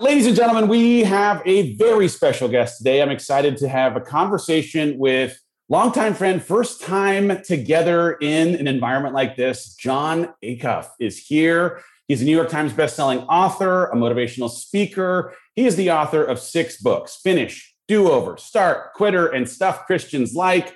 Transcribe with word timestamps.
Ladies 0.00 0.26
and 0.26 0.34
gentlemen, 0.34 0.66
we 0.66 1.04
have 1.04 1.40
a 1.46 1.76
very 1.76 2.08
special 2.08 2.48
guest 2.48 2.78
today. 2.78 3.00
I'm 3.00 3.12
excited 3.12 3.56
to 3.58 3.68
have 3.68 3.94
a 3.94 4.00
conversation 4.00 4.98
with 4.98 5.40
longtime 5.68 6.14
friend, 6.14 6.42
first 6.42 6.80
time 6.80 7.40
together 7.44 8.14
in 8.14 8.56
an 8.56 8.66
environment 8.66 9.14
like 9.14 9.36
this. 9.36 9.72
Jon 9.76 10.34
Acuff 10.42 10.88
is 10.98 11.24
here. 11.24 11.80
He's 12.08 12.22
a 12.22 12.24
New 12.24 12.34
York 12.34 12.48
Times 12.48 12.72
bestselling 12.72 13.24
author, 13.28 13.84
a 13.84 13.94
motivational 13.94 14.50
speaker. 14.50 15.32
He 15.54 15.64
is 15.64 15.76
the 15.76 15.92
author 15.92 16.24
of 16.24 16.40
six 16.40 16.76
books 16.82 17.20
Finish, 17.22 17.72
Do 17.86 18.10
Over, 18.10 18.36
Start, 18.36 18.94
Quitter, 18.94 19.28
and 19.28 19.48
Stuff 19.48 19.86
Christians 19.86 20.34
Like. 20.34 20.74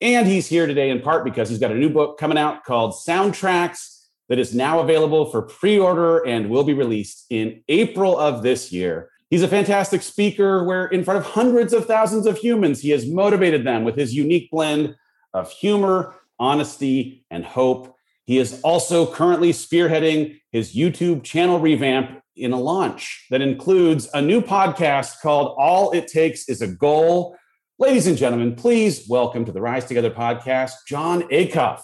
And 0.00 0.28
he's 0.28 0.46
here 0.46 0.68
today 0.68 0.90
in 0.90 1.00
part 1.00 1.24
because 1.24 1.48
he's 1.48 1.58
got 1.58 1.72
a 1.72 1.74
new 1.74 1.90
book 1.90 2.18
coming 2.18 2.38
out 2.38 2.62
called 2.62 2.94
Soundtracks 2.94 3.99
that 4.30 4.38
is 4.38 4.54
now 4.54 4.78
available 4.78 5.26
for 5.26 5.42
pre 5.42 5.78
order 5.78 6.24
and 6.26 6.48
will 6.48 6.64
be 6.64 6.72
released 6.72 7.26
in 7.28 7.62
April 7.68 8.16
of 8.16 8.42
this 8.42 8.72
year. 8.72 9.10
He's 9.28 9.42
a 9.42 9.48
fantastic 9.48 10.02
speaker 10.02 10.64
where, 10.64 10.86
in 10.86 11.04
front 11.04 11.18
of 11.18 11.26
hundreds 11.26 11.72
of 11.72 11.86
thousands 11.86 12.26
of 12.26 12.38
humans, 12.38 12.80
he 12.80 12.90
has 12.90 13.06
motivated 13.06 13.64
them 13.64 13.84
with 13.84 13.96
his 13.96 14.14
unique 14.14 14.50
blend 14.50 14.96
of 15.34 15.50
humor, 15.50 16.14
honesty, 16.38 17.26
and 17.30 17.44
hope. 17.44 17.94
He 18.24 18.38
is 18.38 18.60
also 18.62 19.12
currently 19.12 19.52
spearheading 19.52 20.38
his 20.52 20.74
YouTube 20.74 21.24
channel 21.24 21.58
revamp 21.58 22.22
in 22.36 22.52
a 22.52 22.60
launch 22.60 23.26
that 23.30 23.42
includes 23.42 24.08
a 24.14 24.22
new 24.22 24.40
podcast 24.40 25.20
called 25.20 25.56
All 25.58 25.90
It 25.90 26.06
Takes 26.06 26.48
is 26.48 26.62
a 26.62 26.68
Goal. 26.68 27.36
Ladies 27.80 28.06
and 28.06 28.16
gentlemen, 28.16 28.54
please 28.54 29.08
welcome 29.08 29.44
to 29.44 29.52
the 29.52 29.60
Rise 29.60 29.86
Together 29.86 30.10
podcast, 30.10 30.72
Jon 30.86 31.22
Acuff. 31.24 31.80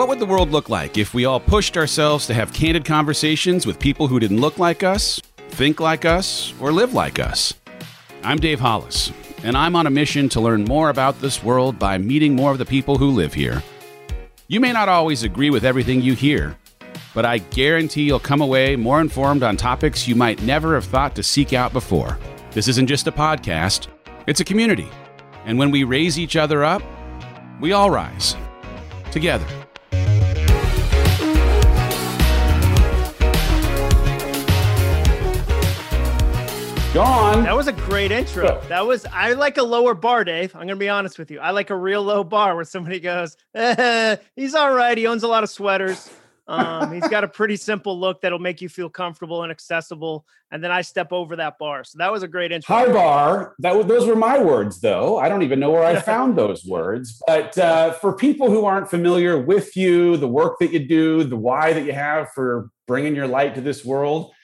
What 0.00 0.08
would 0.08 0.18
the 0.18 0.24
world 0.24 0.50
look 0.50 0.70
like 0.70 0.96
if 0.96 1.12
we 1.12 1.26
all 1.26 1.38
pushed 1.38 1.76
ourselves 1.76 2.26
to 2.26 2.32
have 2.32 2.54
candid 2.54 2.86
conversations 2.86 3.66
with 3.66 3.78
people 3.78 4.06
who 4.06 4.18
didn't 4.18 4.40
look 4.40 4.58
like 4.58 4.82
us, 4.82 5.20
think 5.50 5.78
like 5.78 6.06
us, 6.06 6.54
or 6.58 6.72
live 6.72 6.94
like 6.94 7.18
us? 7.18 7.52
I'm 8.22 8.38
Dave 8.38 8.60
Hollis, 8.60 9.12
and 9.42 9.58
I'm 9.58 9.76
on 9.76 9.86
a 9.86 9.90
mission 9.90 10.30
to 10.30 10.40
learn 10.40 10.64
more 10.64 10.88
about 10.88 11.20
this 11.20 11.44
world 11.44 11.78
by 11.78 11.98
meeting 11.98 12.34
more 12.34 12.50
of 12.50 12.56
the 12.56 12.64
people 12.64 12.96
who 12.96 13.10
live 13.10 13.34
here. 13.34 13.62
You 14.48 14.58
may 14.58 14.72
not 14.72 14.88
always 14.88 15.22
agree 15.22 15.50
with 15.50 15.66
everything 15.66 16.00
you 16.00 16.14
hear, 16.14 16.56
but 17.12 17.26
I 17.26 17.36
guarantee 17.36 18.04
you'll 18.04 18.20
come 18.20 18.40
away 18.40 18.76
more 18.76 19.02
informed 19.02 19.42
on 19.42 19.58
topics 19.58 20.08
you 20.08 20.14
might 20.14 20.42
never 20.42 20.76
have 20.76 20.86
thought 20.86 21.14
to 21.16 21.22
seek 21.22 21.52
out 21.52 21.74
before. 21.74 22.18
This 22.52 22.68
isn't 22.68 22.86
just 22.86 23.06
a 23.06 23.12
podcast, 23.12 23.88
it's 24.26 24.40
a 24.40 24.46
community. 24.46 24.88
And 25.44 25.58
when 25.58 25.70
we 25.70 25.84
raise 25.84 26.18
each 26.18 26.36
other 26.36 26.64
up, 26.64 26.82
we 27.60 27.72
all 27.72 27.90
rise 27.90 28.34
together. 29.10 29.59
That 37.50 37.56
was 37.56 37.66
a 37.66 37.72
great 37.72 38.12
intro. 38.12 38.60
That 38.68 38.86
was 38.86 39.04
I 39.06 39.32
like 39.32 39.58
a 39.58 39.62
lower 39.64 39.92
bar, 39.92 40.22
Dave. 40.22 40.54
I'm 40.54 40.68
gonna 40.68 40.76
be 40.76 40.88
honest 40.88 41.18
with 41.18 41.32
you. 41.32 41.40
I 41.40 41.50
like 41.50 41.70
a 41.70 41.76
real 41.76 42.00
low 42.00 42.22
bar 42.22 42.54
where 42.54 42.62
somebody 42.62 43.00
goes, 43.00 43.36
eh, 43.56 44.14
"He's 44.36 44.54
all 44.54 44.72
right. 44.72 44.96
He 44.96 45.08
owns 45.08 45.24
a 45.24 45.26
lot 45.26 45.42
of 45.42 45.50
sweaters. 45.50 46.08
Um, 46.46 46.92
he's 46.92 47.08
got 47.08 47.24
a 47.24 47.28
pretty 47.38 47.56
simple 47.56 47.98
look 47.98 48.20
that'll 48.20 48.38
make 48.38 48.60
you 48.60 48.68
feel 48.68 48.88
comfortable 48.88 49.42
and 49.42 49.50
accessible." 49.50 50.24
And 50.52 50.62
then 50.62 50.70
I 50.70 50.82
step 50.82 51.12
over 51.12 51.34
that 51.34 51.58
bar. 51.58 51.82
So 51.82 51.98
that 51.98 52.12
was 52.12 52.22
a 52.22 52.28
great 52.28 52.52
intro. 52.52 52.72
High 52.72 52.92
bar. 52.92 53.56
That 53.58 53.74
was, 53.74 53.86
those 53.86 54.06
were 54.06 54.14
my 54.14 54.40
words, 54.40 54.80
though. 54.80 55.18
I 55.18 55.28
don't 55.28 55.42
even 55.42 55.58
know 55.58 55.72
where 55.72 55.82
I 55.82 56.00
found 56.00 56.38
those 56.38 56.64
words. 56.64 57.20
But 57.26 57.58
uh, 57.58 57.94
for 57.94 58.12
people 58.12 58.48
who 58.48 58.64
aren't 58.64 58.88
familiar 58.88 59.40
with 59.40 59.76
you, 59.76 60.16
the 60.18 60.28
work 60.28 60.60
that 60.60 60.70
you 60.70 60.86
do, 60.86 61.24
the 61.24 61.36
why 61.36 61.72
that 61.72 61.84
you 61.84 61.94
have 61.94 62.30
for 62.32 62.70
bringing 62.86 63.16
your 63.16 63.26
light 63.26 63.56
to 63.56 63.60
this 63.60 63.84
world 63.84 64.34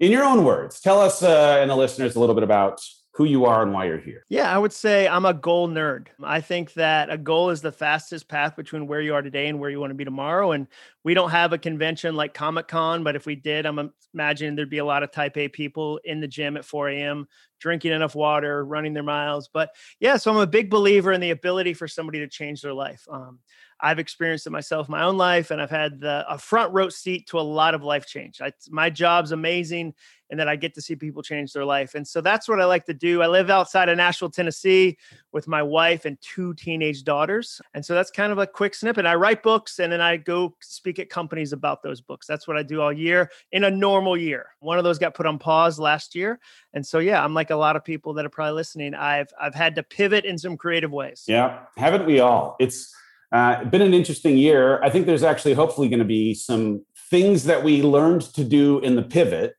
in 0.00 0.12
your 0.12 0.24
own 0.24 0.44
words, 0.44 0.80
tell 0.80 1.00
us 1.00 1.22
uh, 1.22 1.58
and 1.60 1.70
the 1.70 1.76
listeners 1.76 2.16
a 2.16 2.20
little 2.20 2.34
bit 2.34 2.44
about 2.44 2.80
who 3.18 3.24
you 3.24 3.46
are 3.46 3.64
and 3.64 3.72
why 3.72 3.84
you're 3.84 3.98
here. 3.98 4.24
Yeah, 4.28 4.54
I 4.54 4.56
would 4.56 4.72
say 4.72 5.08
I'm 5.08 5.24
a 5.24 5.34
goal 5.34 5.68
nerd. 5.68 6.06
I 6.22 6.40
think 6.40 6.72
that 6.74 7.10
a 7.10 7.18
goal 7.18 7.50
is 7.50 7.60
the 7.60 7.72
fastest 7.72 8.28
path 8.28 8.54
between 8.54 8.86
where 8.86 9.00
you 9.00 9.12
are 9.14 9.22
today 9.22 9.48
and 9.48 9.58
where 9.58 9.70
you 9.70 9.80
want 9.80 9.90
to 9.90 9.96
be 9.96 10.04
tomorrow. 10.04 10.52
And 10.52 10.68
we 11.02 11.14
don't 11.14 11.30
have 11.30 11.52
a 11.52 11.58
convention 11.58 12.14
like 12.14 12.32
Comic 12.32 12.68
Con, 12.68 13.02
but 13.02 13.16
if 13.16 13.26
we 13.26 13.34
did, 13.34 13.66
I'm 13.66 13.90
imagining 14.14 14.54
there'd 14.54 14.70
be 14.70 14.78
a 14.78 14.84
lot 14.84 15.02
of 15.02 15.10
type 15.10 15.36
A 15.36 15.48
people 15.48 15.98
in 16.04 16.20
the 16.20 16.28
gym 16.28 16.56
at 16.56 16.64
4 16.64 16.90
a.m., 16.90 17.26
drinking 17.58 17.90
enough 17.90 18.14
water, 18.14 18.64
running 18.64 18.94
their 18.94 19.02
miles. 19.02 19.50
But 19.52 19.70
yeah, 19.98 20.16
so 20.16 20.30
I'm 20.30 20.36
a 20.36 20.46
big 20.46 20.70
believer 20.70 21.12
in 21.12 21.20
the 21.20 21.30
ability 21.30 21.74
for 21.74 21.88
somebody 21.88 22.20
to 22.20 22.28
change 22.28 22.62
their 22.62 22.72
life. 22.72 23.04
Um, 23.10 23.40
I've 23.80 23.98
experienced 23.98 24.46
it 24.46 24.50
myself 24.50 24.88
in 24.88 24.92
my 24.92 25.04
own 25.04 25.16
life, 25.16 25.50
and 25.50 25.62
I've 25.62 25.70
had 25.70 26.00
the, 26.00 26.24
a 26.28 26.36
front 26.36 26.72
row 26.72 26.88
seat 26.88 27.28
to 27.28 27.38
a 27.38 27.40
lot 27.40 27.74
of 27.74 27.82
life 27.84 28.06
change. 28.06 28.40
I, 28.40 28.52
my 28.70 28.90
job's 28.90 29.30
amazing, 29.32 29.94
and 30.30 30.40
that 30.40 30.48
I 30.48 30.56
get 30.56 30.74
to 30.74 30.82
see 30.82 30.96
people 30.96 31.22
change 31.22 31.52
their 31.52 31.64
life. 31.64 31.94
And 31.94 32.06
so 32.06 32.20
that's 32.20 32.48
what 32.48 32.60
I 32.60 32.64
like 32.64 32.84
to 32.86 32.94
do. 32.94 33.22
I 33.22 33.28
live 33.28 33.48
outside 33.50 33.88
of 33.88 33.96
Nashville, 33.96 34.28
Tennessee, 34.28 34.98
with 35.32 35.48
my 35.48 35.62
wife 35.62 36.04
and 36.04 36.18
two 36.20 36.54
teenage 36.54 37.04
daughters, 37.04 37.60
and 37.74 37.84
so 37.84 37.94
that's 37.94 38.10
kind 38.10 38.32
of 38.32 38.38
a 38.38 38.46
quick 38.46 38.74
snippet. 38.74 39.06
I 39.06 39.14
write 39.14 39.42
books, 39.42 39.78
and 39.78 39.92
then 39.92 40.00
I 40.00 40.16
go 40.16 40.56
speak 40.60 40.98
at 40.98 41.08
companies 41.08 41.52
about 41.52 41.82
those 41.82 42.00
books. 42.00 42.26
That's 42.26 42.48
what 42.48 42.56
I 42.56 42.64
do 42.64 42.80
all 42.80 42.92
year 42.92 43.30
in 43.52 43.64
a 43.64 43.70
normal 43.70 44.16
year. 44.16 44.46
One 44.58 44.78
of 44.78 44.84
those 44.84 44.98
got 44.98 45.14
put 45.14 45.26
on 45.26 45.38
pause 45.38 45.78
last 45.78 46.16
year, 46.16 46.40
and 46.74 46.84
so 46.84 46.98
yeah, 46.98 47.22
I'm 47.22 47.34
like 47.34 47.50
a 47.50 47.56
lot 47.56 47.76
of 47.76 47.84
people 47.84 48.12
that 48.14 48.26
are 48.26 48.30
probably 48.30 48.54
listening. 48.54 48.94
I've 48.94 49.28
I've 49.40 49.54
had 49.54 49.76
to 49.76 49.84
pivot 49.84 50.24
in 50.24 50.36
some 50.36 50.56
creative 50.56 50.90
ways. 50.90 51.24
Yeah, 51.28 51.60
haven't 51.76 52.06
we 52.06 52.18
all? 52.18 52.56
It's 52.58 52.92
uh, 53.32 53.64
been 53.64 53.82
an 53.82 53.94
interesting 53.94 54.36
year. 54.36 54.82
I 54.82 54.90
think 54.90 55.06
there's 55.06 55.22
actually 55.22 55.54
hopefully 55.54 55.88
going 55.88 55.98
to 55.98 56.04
be 56.04 56.34
some 56.34 56.84
things 57.10 57.44
that 57.44 57.62
we 57.62 57.82
learned 57.82 58.22
to 58.34 58.44
do 58.44 58.80
in 58.80 58.96
the 58.96 59.02
pivot 59.02 59.54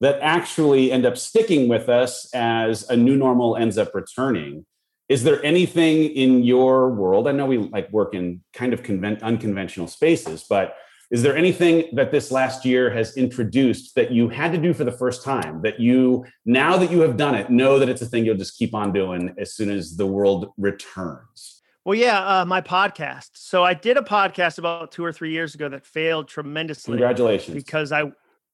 that 0.00 0.18
actually 0.20 0.92
end 0.92 1.06
up 1.06 1.16
sticking 1.16 1.68
with 1.68 1.88
us 1.88 2.28
as 2.34 2.88
a 2.90 2.96
new 2.96 3.16
normal 3.16 3.56
ends 3.56 3.78
up 3.78 3.94
returning. 3.94 4.66
Is 5.08 5.22
there 5.22 5.42
anything 5.44 6.04
in 6.04 6.42
your 6.42 6.90
world? 6.90 7.28
I 7.28 7.32
know 7.32 7.46
we 7.46 7.58
like 7.58 7.90
work 7.92 8.14
in 8.14 8.42
kind 8.52 8.72
of 8.72 8.82
convent, 8.82 9.22
unconventional 9.22 9.86
spaces, 9.86 10.44
but 10.48 10.76
is 11.12 11.22
there 11.22 11.36
anything 11.36 11.88
that 11.94 12.10
this 12.10 12.32
last 12.32 12.64
year 12.64 12.90
has 12.90 13.16
introduced 13.16 13.94
that 13.94 14.10
you 14.10 14.28
had 14.28 14.50
to 14.52 14.58
do 14.58 14.74
for 14.74 14.82
the 14.82 14.90
first 14.90 15.22
time 15.22 15.62
that 15.62 15.78
you 15.78 16.26
now 16.44 16.76
that 16.76 16.90
you 16.90 17.00
have 17.00 17.16
done 17.16 17.36
it 17.36 17.48
know 17.48 17.78
that 17.78 17.88
it's 17.88 18.02
a 18.02 18.06
thing 18.06 18.24
you'll 18.24 18.36
just 18.36 18.58
keep 18.58 18.74
on 18.74 18.92
doing 18.92 19.32
as 19.38 19.54
soon 19.54 19.70
as 19.70 19.96
the 19.96 20.06
world 20.06 20.52
returns 20.56 21.55
well, 21.86 21.94
yeah, 21.94 22.40
uh, 22.40 22.44
my 22.44 22.60
podcast. 22.60 23.30
So 23.34 23.62
I 23.62 23.72
did 23.72 23.96
a 23.96 24.00
podcast 24.00 24.58
about 24.58 24.90
two 24.90 25.04
or 25.04 25.12
three 25.12 25.30
years 25.30 25.54
ago 25.54 25.68
that 25.68 25.86
failed 25.86 26.26
tremendously. 26.26 26.94
Congratulations! 26.94 27.54
Because 27.54 27.92
I 27.92 28.10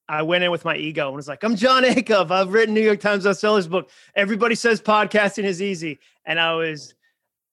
I 0.07 0.21
went 0.21 0.45
in 0.45 0.51
with 0.51 0.67
my 0.67 0.77
ego 0.77 1.07
and 1.07 1.17
was 1.17 1.29
like, 1.29 1.43
I'm 1.43 1.57
Jon 1.57 1.83
Acuff. 1.83 2.31
I've 2.31 2.53
written 2.53 2.75
New 2.75 2.83
York 2.83 3.01
Times 3.01 3.25
bestsellers 3.25 3.71
book. 3.71 3.89
Everybody 4.15 4.55
says 4.55 4.83
podcasting 4.83 5.45
is 5.45 5.63
easy, 5.63 5.99
and 6.27 6.39
I 6.39 6.53
was 6.57 6.95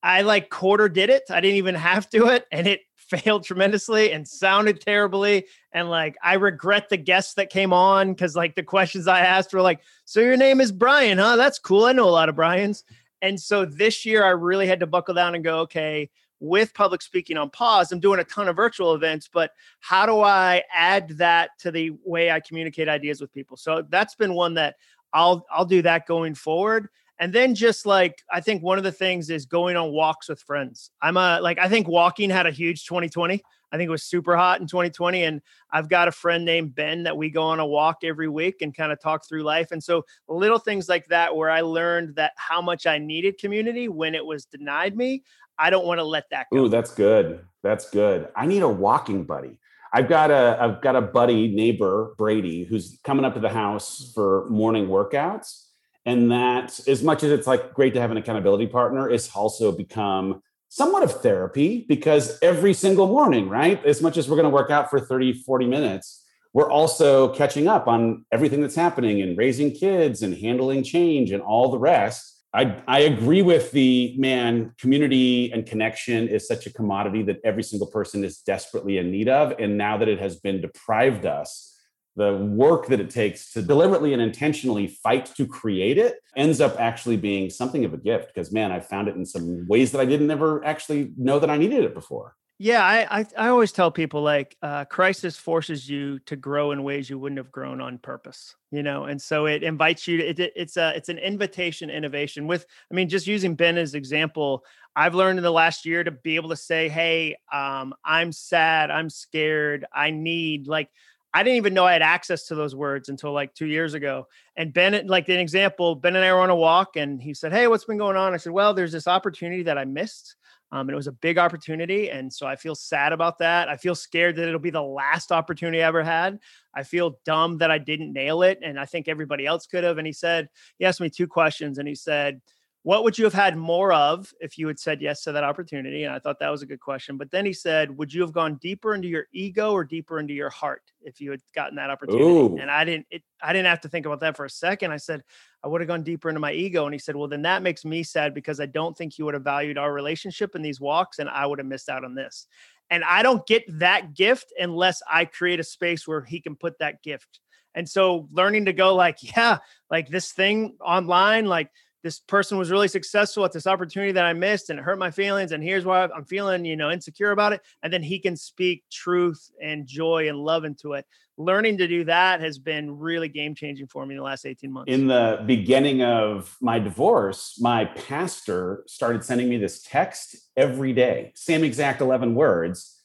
I 0.03 0.23
like 0.23 0.49
quarter 0.49 0.89
did 0.89 1.09
it. 1.09 1.23
I 1.29 1.39
didn't 1.39 1.55
even 1.55 1.75
have 1.75 2.09
to 2.09 2.27
it, 2.27 2.45
and 2.51 2.67
it 2.67 2.81
failed 2.95 3.45
tremendously 3.45 4.11
and 4.11 4.27
sounded 4.27 4.81
terribly. 4.81 5.45
And 5.71 5.89
like 5.89 6.17
I 6.21 6.33
regret 6.33 6.89
the 6.89 6.97
guests 6.97 7.35
that 7.35 7.49
came 7.49 7.71
on 7.71 8.11
because 8.11 8.35
like 8.35 8.55
the 8.55 8.63
questions 8.63 9.07
I 9.07 9.21
asked 9.21 9.53
were 9.53 9.61
like, 9.61 9.79
"So 10.03 10.19
your 10.19 10.35
name 10.35 10.59
is 10.59 10.73
Brian, 10.73 11.19
huh? 11.19 11.37
That's 11.37 11.57
cool. 11.57 11.85
I 11.85 11.93
know 11.93 12.09
a 12.09 12.11
lot 12.11 12.27
of 12.27 12.35
Brian's." 12.35 12.83
And 13.21 13.39
so 13.39 13.65
this 13.65 14.05
year, 14.05 14.23
I 14.23 14.29
really 14.29 14.67
had 14.67 14.79
to 14.79 14.87
buckle 14.87 15.13
down 15.13 15.35
and 15.35 15.43
go, 15.43 15.59
okay, 15.59 16.09
with 16.39 16.73
public 16.73 17.01
speaking 17.01 17.37
on 17.37 17.49
pause, 17.49 17.91
I'm 17.91 17.99
doing 17.99 18.19
a 18.19 18.23
ton 18.23 18.47
of 18.47 18.55
virtual 18.55 18.95
events, 18.95 19.29
but 19.31 19.51
how 19.81 20.05
do 20.05 20.21
I 20.21 20.63
add 20.73 21.09
that 21.17 21.51
to 21.59 21.71
the 21.71 21.91
way 22.05 22.31
I 22.31 22.39
communicate 22.39 22.87
ideas 22.87 23.19
with 23.19 23.33
people? 23.33 23.57
So 23.57 23.83
that's 23.89 24.15
been 24.15 24.33
one 24.33 24.53
that 24.55 24.75
I'll 25.13 25.45
I'll 25.51 25.65
do 25.65 25.81
that 25.81 26.07
going 26.07 26.35
forward. 26.35 26.87
And 27.19 27.33
then 27.33 27.53
just 27.53 27.85
like 27.85 28.23
I 28.31 28.39
think 28.39 28.63
one 28.63 28.77
of 28.77 28.83
the 28.83 28.91
things 28.91 29.29
is 29.29 29.45
going 29.45 29.75
on 29.75 29.91
walks 29.91 30.29
with 30.29 30.41
friends. 30.41 30.91
I'm 31.01 31.17
a 31.17 31.39
like 31.41 31.59
I 31.59 31.67
think 31.67 31.87
walking 31.87 32.29
had 32.29 32.47
a 32.47 32.51
huge 32.51 32.85
2020. 32.85 33.43
I 33.71 33.77
think 33.77 33.87
it 33.87 33.91
was 33.91 34.03
super 34.03 34.35
hot 34.35 34.61
in 34.61 34.67
2020. 34.67 35.23
And 35.23 35.41
I've 35.71 35.89
got 35.89 36.07
a 36.07 36.11
friend 36.11 36.45
named 36.45 36.75
Ben 36.75 37.03
that 37.03 37.15
we 37.15 37.29
go 37.29 37.43
on 37.43 37.59
a 37.59 37.65
walk 37.65 37.99
every 38.03 38.27
week 38.27 38.61
and 38.61 38.75
kind 38.75 38.91
of 38.91 38.99
talk 38.99 39.27
through 39.27 39.43
life. 39.43 39.71
And 39.71 39.83
so 39.83 40.05
little 40.27 40.59
things 40.59 40.89
like 40.89 41.07
that, 41.07 41.35
where 41.35 41.49
I 41.49 41.61
learned 41.61 42.15
that 42.15 42.33
how 42.35 42.61
much 42.61 42.87
I 42.87 42.97
needed 42.97 43.37
community 43.37 43.87
when 43.87 44.15
it 44.15 44.25
was 44.25 44.45
denied 44.45 44.95
me. 44.95 45.23
I 45.57 45.69
don't 45.69 45.85
want 45.85 45.99
to 45.99 46.05
let 46.05 46.29
that 46.31 46.47
go. 46.51 46.65
Ooh, 46.65 46.69
that's 46.69 46.93
good. 46.93 47.41
That's 47.63 47.89
good. 47.89 48.29
I 48.35 48.45
need 48.45 48.63
a 48.63 48.69
walking 48.69 49.25
buddy. 49.25 49.59
I've 49.91 50.07
got 50.07 50.31
a 50.31 50.57
I've 50.59 50.81
got 50.81 50.95
a 50.95 51.01
buddy 51.01 51.47
neighbor 51.47 52.13
Brady 52.17 52.63
who's 52.63 52.99
coming 53.03 53.25
up 53.25 53.33
to 53.33 53.39
the 53.39 53.49
house 53.49 54.11
for 54.13 54.47
morning 54.49 54.87
workouts 54.87 55.65
and 56.05 56.31
that 56.31 56.79
as 56.87 57.03
much 57.03 57.23
as 57.23 57.31
it's 57.31 57.47
like 57.47 57.73
great 57.73 57.93
to 57.95 58.01
have 58.01 58.11
an 58.11 58.17
accountability 58.17 58.67
partner 58.67 59.09
it's 59.09 59.35
also 59.35 59.71
become 59.71 60.41
somewhat 60.69 61.03
of 61.03 61.21
therapy 61.21 61.85
because 61.89 62.37
every 62.41 62.73
single 62.73 63.07
morning, 63.07 63.49
right? 63.49 63.83
As 63.85 64.01
much 64.01 64.17
as 64.17 64.29
we're 64.29 64.37
going 64.37 64.45
to 64.45 64.55
work 64.55 64.69
out 64.69 64.89
for 64.89 64.99
30, 64.99 65.33
40 65.33 65.65
minutes, 65.65 66.25
we're 66.53 66.71
also 66.71 67.33
catching 67.33 67.67
up 67.67 67.87
on 67.87 68.25
everything 68.31 68.61
that's 68.61 68.75
happening 68.75 69.21
and 69.21 69.37
raising 69.37 69.71
kids 69.71 70.23
and 70.23 70.33
handling 70.33 70.83
change 70.83 71.31
and 71.31 71.41
all 71.41 71.71
the 71.71 71.77
rest. 71.77 72.37
I, 72.53 72.81
I 72.87 73.01
agree 73.01 73.43
with 73.43 73.71
the 73.71 74.15
man, 74.17 74.73
community 74.79 75.51
and 75.51 75.65
connection 75.65 76.27
is 76.27 76.47
such 76.47 76.65
a 76.65 76.73
commodity 76.73 77.21
that 77.23 77.39
every 77.43 77.61
single 77.61 77.87
person 77.87 78.23
is 78.23 78.39
desperately 78.39 78.97
in 78.97 79.11
need 79.11 79.29
of. 79.29 79.53
And 79.59 79.77
now 79.77 79.97
that 79.97 80.07
it 80.07 80.19
has 80.19 80.37
been 80.37 80.61
deprived 80.61 81.25
us 81.25 81.78
the 82.19 82.35
work 82.35 82.87
that 82.87 82.99
it 82.99 83.09
takes 83.09 83.53
to 83.53 83.61
deliberately 83.61 84.11
and 84.11 84.21
intentionally 84.21 84.87
fight 84.87 85.25
to 85.25 85.47
create 85.47 85.97
it 85.97 86.17
ends 86.35 86.59
up 86.59 86.77
actually 86.77 87.15
being 87.15 87.49
something 87.49 87.85
of 87.85 87.93
a 87.93 87.97
gift 87.97 88.27
because 88.27 88.51
man 88.51 88.73
i 88.73 88.79
found 88.79 89.07
it 89.07 89.15
in 89.15 89.25
some 89.25 89.65
ways 89.67 89.91
that 89.91 90.01
i 90.01 90.05
didn't 90.05 90.29
ever 90.29 90.63
actually 90.65 91.13
know 91.17 91.39
that 91.39 91.49
i 91.49 91.57
needed 91.57 91.83
it 91.83 91.93
before. 91.93 92.35
Yeah 92.61 92.83
i 92.83 93.19
i, 93.19 93.25
I 93.37 93.47
always 93.47 93.71
tell 93.71 93.89
people 93.89 94.21
like 94.21 94.57
uh, 94.61 94.83
crisis 94.83 95.37
forces 95.37 95.89
you 95.89 96.19
to 96.25 96.35
grow 96.35 96.73
in 96.73 96.83
ways 96.83 97.09
you 97.09 97.17
wouldn't 97.17 97.37
have 97.37 97.53
grown 97.53 97.79
on 97.79 97.97
purpose 97.99 98.53
you 98.69 98.83
know 98.83 99.05
and 99.05 99.21
so 99.21 99.45
it 99.45 99.63
invites 99.63 100.05
you 100.05 100.17
to, 100.17 100.27
it, 100.27 100.51
it's 100.57 100.75
a 100.75 100.93
it's 100.97 101.07
an 101.07 101.19
invitation 101.19 101.89
innovation 101.89 102.47
with 102.47 102.65
i 102.91 102.95
mean 102.95 103.07
just 103.07 103.27
using 103.27 103.55
ben 103.55 103.77
as 103.77 103.95
example 103.95 104.65
i've 104.97 105.15
learned 105.15 105.39
in 105.39 105.43
the 105.43 105.49
last 105.63 105.85
year 105.85 106.03
to 106.03 106.11
be 106.11 106.35
able 106.35 106.49
to 106.49 106.57
say 106.57 106.89
hey 106.89 107.37
um, 107.53 107.93
i'm 108.03 108.33
sad 108.33 108.91
i'm 108.91 109.09
scared 109.09 109.85
i 109.93 110.11
need 110.11 110.67
like 110.67 110.89
I 111.33 111.43
didn't 111.43 111.57
even 111.57 111.73
know 111.73 111.85
I 111.85 111.93
had 111.93 112.01
access 112.01 112.45
to 112.47 112.55
those 112.55 112.75
words 112.75 113.09
until 113.09 113.31
like 113.33 113.53
two 113.53 113.67
years 113.67 113.93
ago. 113.93 114.27
And 114.55 114.73
Ben, 114.73 115.07
like 115.07 115.29
an 115.29 115.39
example, 115.39 115.95
Ben 115.95 116.15
and 116.15 116.25
I 116.25 116.33
were 116.33 116.39
on 116.39 116.49
a 116.49 116.55
walk 116.55 116.95
and 116.95 117.21
he 117.21 117.33
said, 117.33 117.51
Hey, 117.51 117.67
what's 117.67 117.85
been 117.85 117.97
going 117.97 118.17
on? 118.17 118.33
I 118.33 118.37
said, 118.37 118.51
Well, 118.51 118.73
there's 118.73 118.91
this 118.91 119.07
opportunity 119.07 119.63
that 119.63 119.77
I 119.77 119.85
missed. 119.85 120.35
Um, 120.71 120.81
and 120.81 120.91
it 120.91 120.95
was 120.95 121.07
a 121.07 121.11
big 121.13 121.39
opportunity. 121.39 122.11
And 122.11 122.31
so 122.31 122.45
I 122.45 122.55
feel 122.55 122.75
sad 122.75 123.11
about 123.11 123.39
that. 123.39 123.69
I 123.69 123.77
feel 123.77 123.95
scared 123.95 124.35
that 124.35 124.47
it'll 124.47 124.59
be 124.59 124.69
the 124.69 124.81
last 124.81 125.31
opportunity 125.31 125.81
I 125.81 125.87
ever 125.87 126.03
had. 126.03 126.39
I 126.75 126.83
feel 126.83 127.19
dumb 127.25 127.57
that 127.57 127.71
I 127.71 127.79
didn't 127.79 128.13
nail 128.13 128.43
it. 128.43 128.59
And 128.63 128.79
I 128.79 128.85
think 128.85 129.07
everybody 129.07 129.47
else 129.47 129.65
could 129.65 129.83
have. 129.83 129.97
And 129.97 130.05
he 130.05 130.13
said, 130.13 130.49
He 130.77 130.85
asked 130.85 131.01
me 131.01 131.09
two 131.09 131.27
questions 131.27 131.77
and 131.77 131.87
he 131.87 131.95
said, 131.95 132.41
what 132.83 133.03
would 133.03 133.17
you 133.17 133.25
have 133.25 133.33
had 133.33 133.57
more 133.57 133.91
of 133.91 134.33
if 134.39 134.57
you 134.57 134.65
had 134.67 134.79
said 134.79 135.01
yes 135.01 135.23
to 135.23 135.33
that 135.33 135.43
opportunity? 135.43 136.05
And 136.05 136.13
I 136.13 136.19
thought 136.19 136.39
that 136.39 136.49
was 136.49 136.61
a 136.61 136.65
good 136.65 136.79
question. 136.79 137.17
But 137.17 137.29
then 137.29 137.45
he 137.45 137.51
said, 137.51 137.95
Would 137.97 138.13
you 138.13 138.21
have 138.21 138.31
gone 138.31 138.55
deeper 138.55 138.95
into 138.95 139.07
your 139.07 139.25
ego 139.33 139.73
or 139.73 139.83
deeper 139.83 140.19
into 140.19 140.33
your 140.33 140.49
heart 140.49 140.83
if 141.01 141.19
you 141.19 141.29
had 141.31 141.41
gotten 141.53 141.75
that 141.75 141.89
opportunity? 141.89 142.23
Ooh. 142.23 142.57
And 142.57 142.71
I 142.71 142.85
didn't 142.85 143.05
it, 143.11 143.23
I 143.41 143.51
didn't 143.51 143.67
have 143.67 143.81
to 143.81 143.89
think 143.89 144.05
about 144.05 144.21
that 144.21 144.37
for 144.37 144.45
a 144.45 144.49
second. 144.49 144.91
I 144.91 144.97
said, 144.97 145.23
I 145.61 145.67
would 145.67 145.81
have 145.81 145.89
gone 145.89 146.03
deeper 146.03 146.29
into 146.29 146.39
my 146.39 146.53
ego. 146.53 146.85
And 146.85 146.93
he 146.93 146.99
said, 146.99 147.17
Well, 147.17 147.27
then 147.27 147.41
that 147.41 147.63
makes 147.63 147.83
me 147.83 148.01
sad 148.01 148.33
because 148.33 148.61
I 148.61 148.65
don't 148.65 148.97
think 148.97 149.17
you 149.17 149.25
would 149.25 149.33
have 149.33 149.43
valued 149.43 149.77
our 149.77 149.91
relationship 149.91 150.55
in 150.55 150.61
these 150.61 150.79
walks, 150.79 151.19
and 151.19 151.29
I 151.29 151.45
would 151.45 151.59
have 151.59 151.67
missed 151.67 151.89
out 151.89 152.05
on 152.05 152.15
this. 152.15 152.47
And 152.89 153.03
I 153.03 153.23
don't 153.23 153.45
get 153.45 153.63
that 153.79 154.15
gift 154.15 154.53
unless 154.57 155.01
I 155.11 155.25
create 155.25 155.59
a 155.59 155.63
space 155.63 156.07
where 156.07 156.21
he 156.21 156.39
can 156.39 156.55
put 156.55 156.79
that 156.79 157.03
gift. 157.03 157.39
And 157.75 157.87
so 157.87 158.27
learning 158.31 158.65
to 158.65 158.73
go 158.73 158.95
like, 158.95 159.17
yeah, 159.21 159.59
like 159.91 160.09
this 160.09 160.31
thing 160.31 160.75
online, 160.81 161.45
like 161.45 161.69
this 162.03 162.19
person 162.19 162.57
was 162.57 162.71
really 162.71 162.87
successful 162.87 163.43
at 163.43 163.51
this 163.51 163.67
opportunity 163.67 164.11
that 164.13 164.25
I 164.25 164.33
missed 164.33 164.69
and 164.69 164.79
it 164.79 164.83
hurt 164.83 164.97
my 164.97 165.11
feelings. 165.11 165.51
And 165.51 165.63
here's 165.63 165.85
why 165.85 166.03
I'm 166.03 166.25
feeling, 166.25 166.63
you 166.65 166.75
know, 166.75 166.91
insecure 166.91 167.31
about 167.31 167.53
it. 167.53 167.61
And 167.83 167.91
then 167.91 168.03
he 168.03 168.19
can 168.19 168.37
speak 168.37 168.83
truth 168.91 169.51
and 169.61 169.85
joy 169.85 170.29
and 170.29 170.37
love 170.37 170.63
into 170.63 170.93
it. 170.93 171.05
Learning 171.37 171.77
to 171.77 171.87
do 171.87 172.03
that 172.03 172.41
has 172.41 172.59
been 172.59 172.97
really 172.97 173.29
game 173.29 173.55
changing 173.55 173.87
for 173.87 174.05
me 174.05 174.13
in 174.13 174.17
the 174.17 174.23
last 174.23 174.45
18 174.45 174.71
months. 174.71 174.91
In 174.91 175.07
the 175.07 175.41
beginning 175.45 176.03
of 176.03 176.55
my 176.61 176.79
divorce, 176.79 177.57
my 177.61 177.85
pastor 177.85 178.83
started 178.87 179.23
sending 179.23 179.49
me 179.49 179.57
this 179.57 179.81
text 179.81 180.35
every 180.57 180.91
day, 180.91 181.31
same 181.35 181.63
exact 181.63 182.01
11 182.01 182.35
words. 182.35 183.01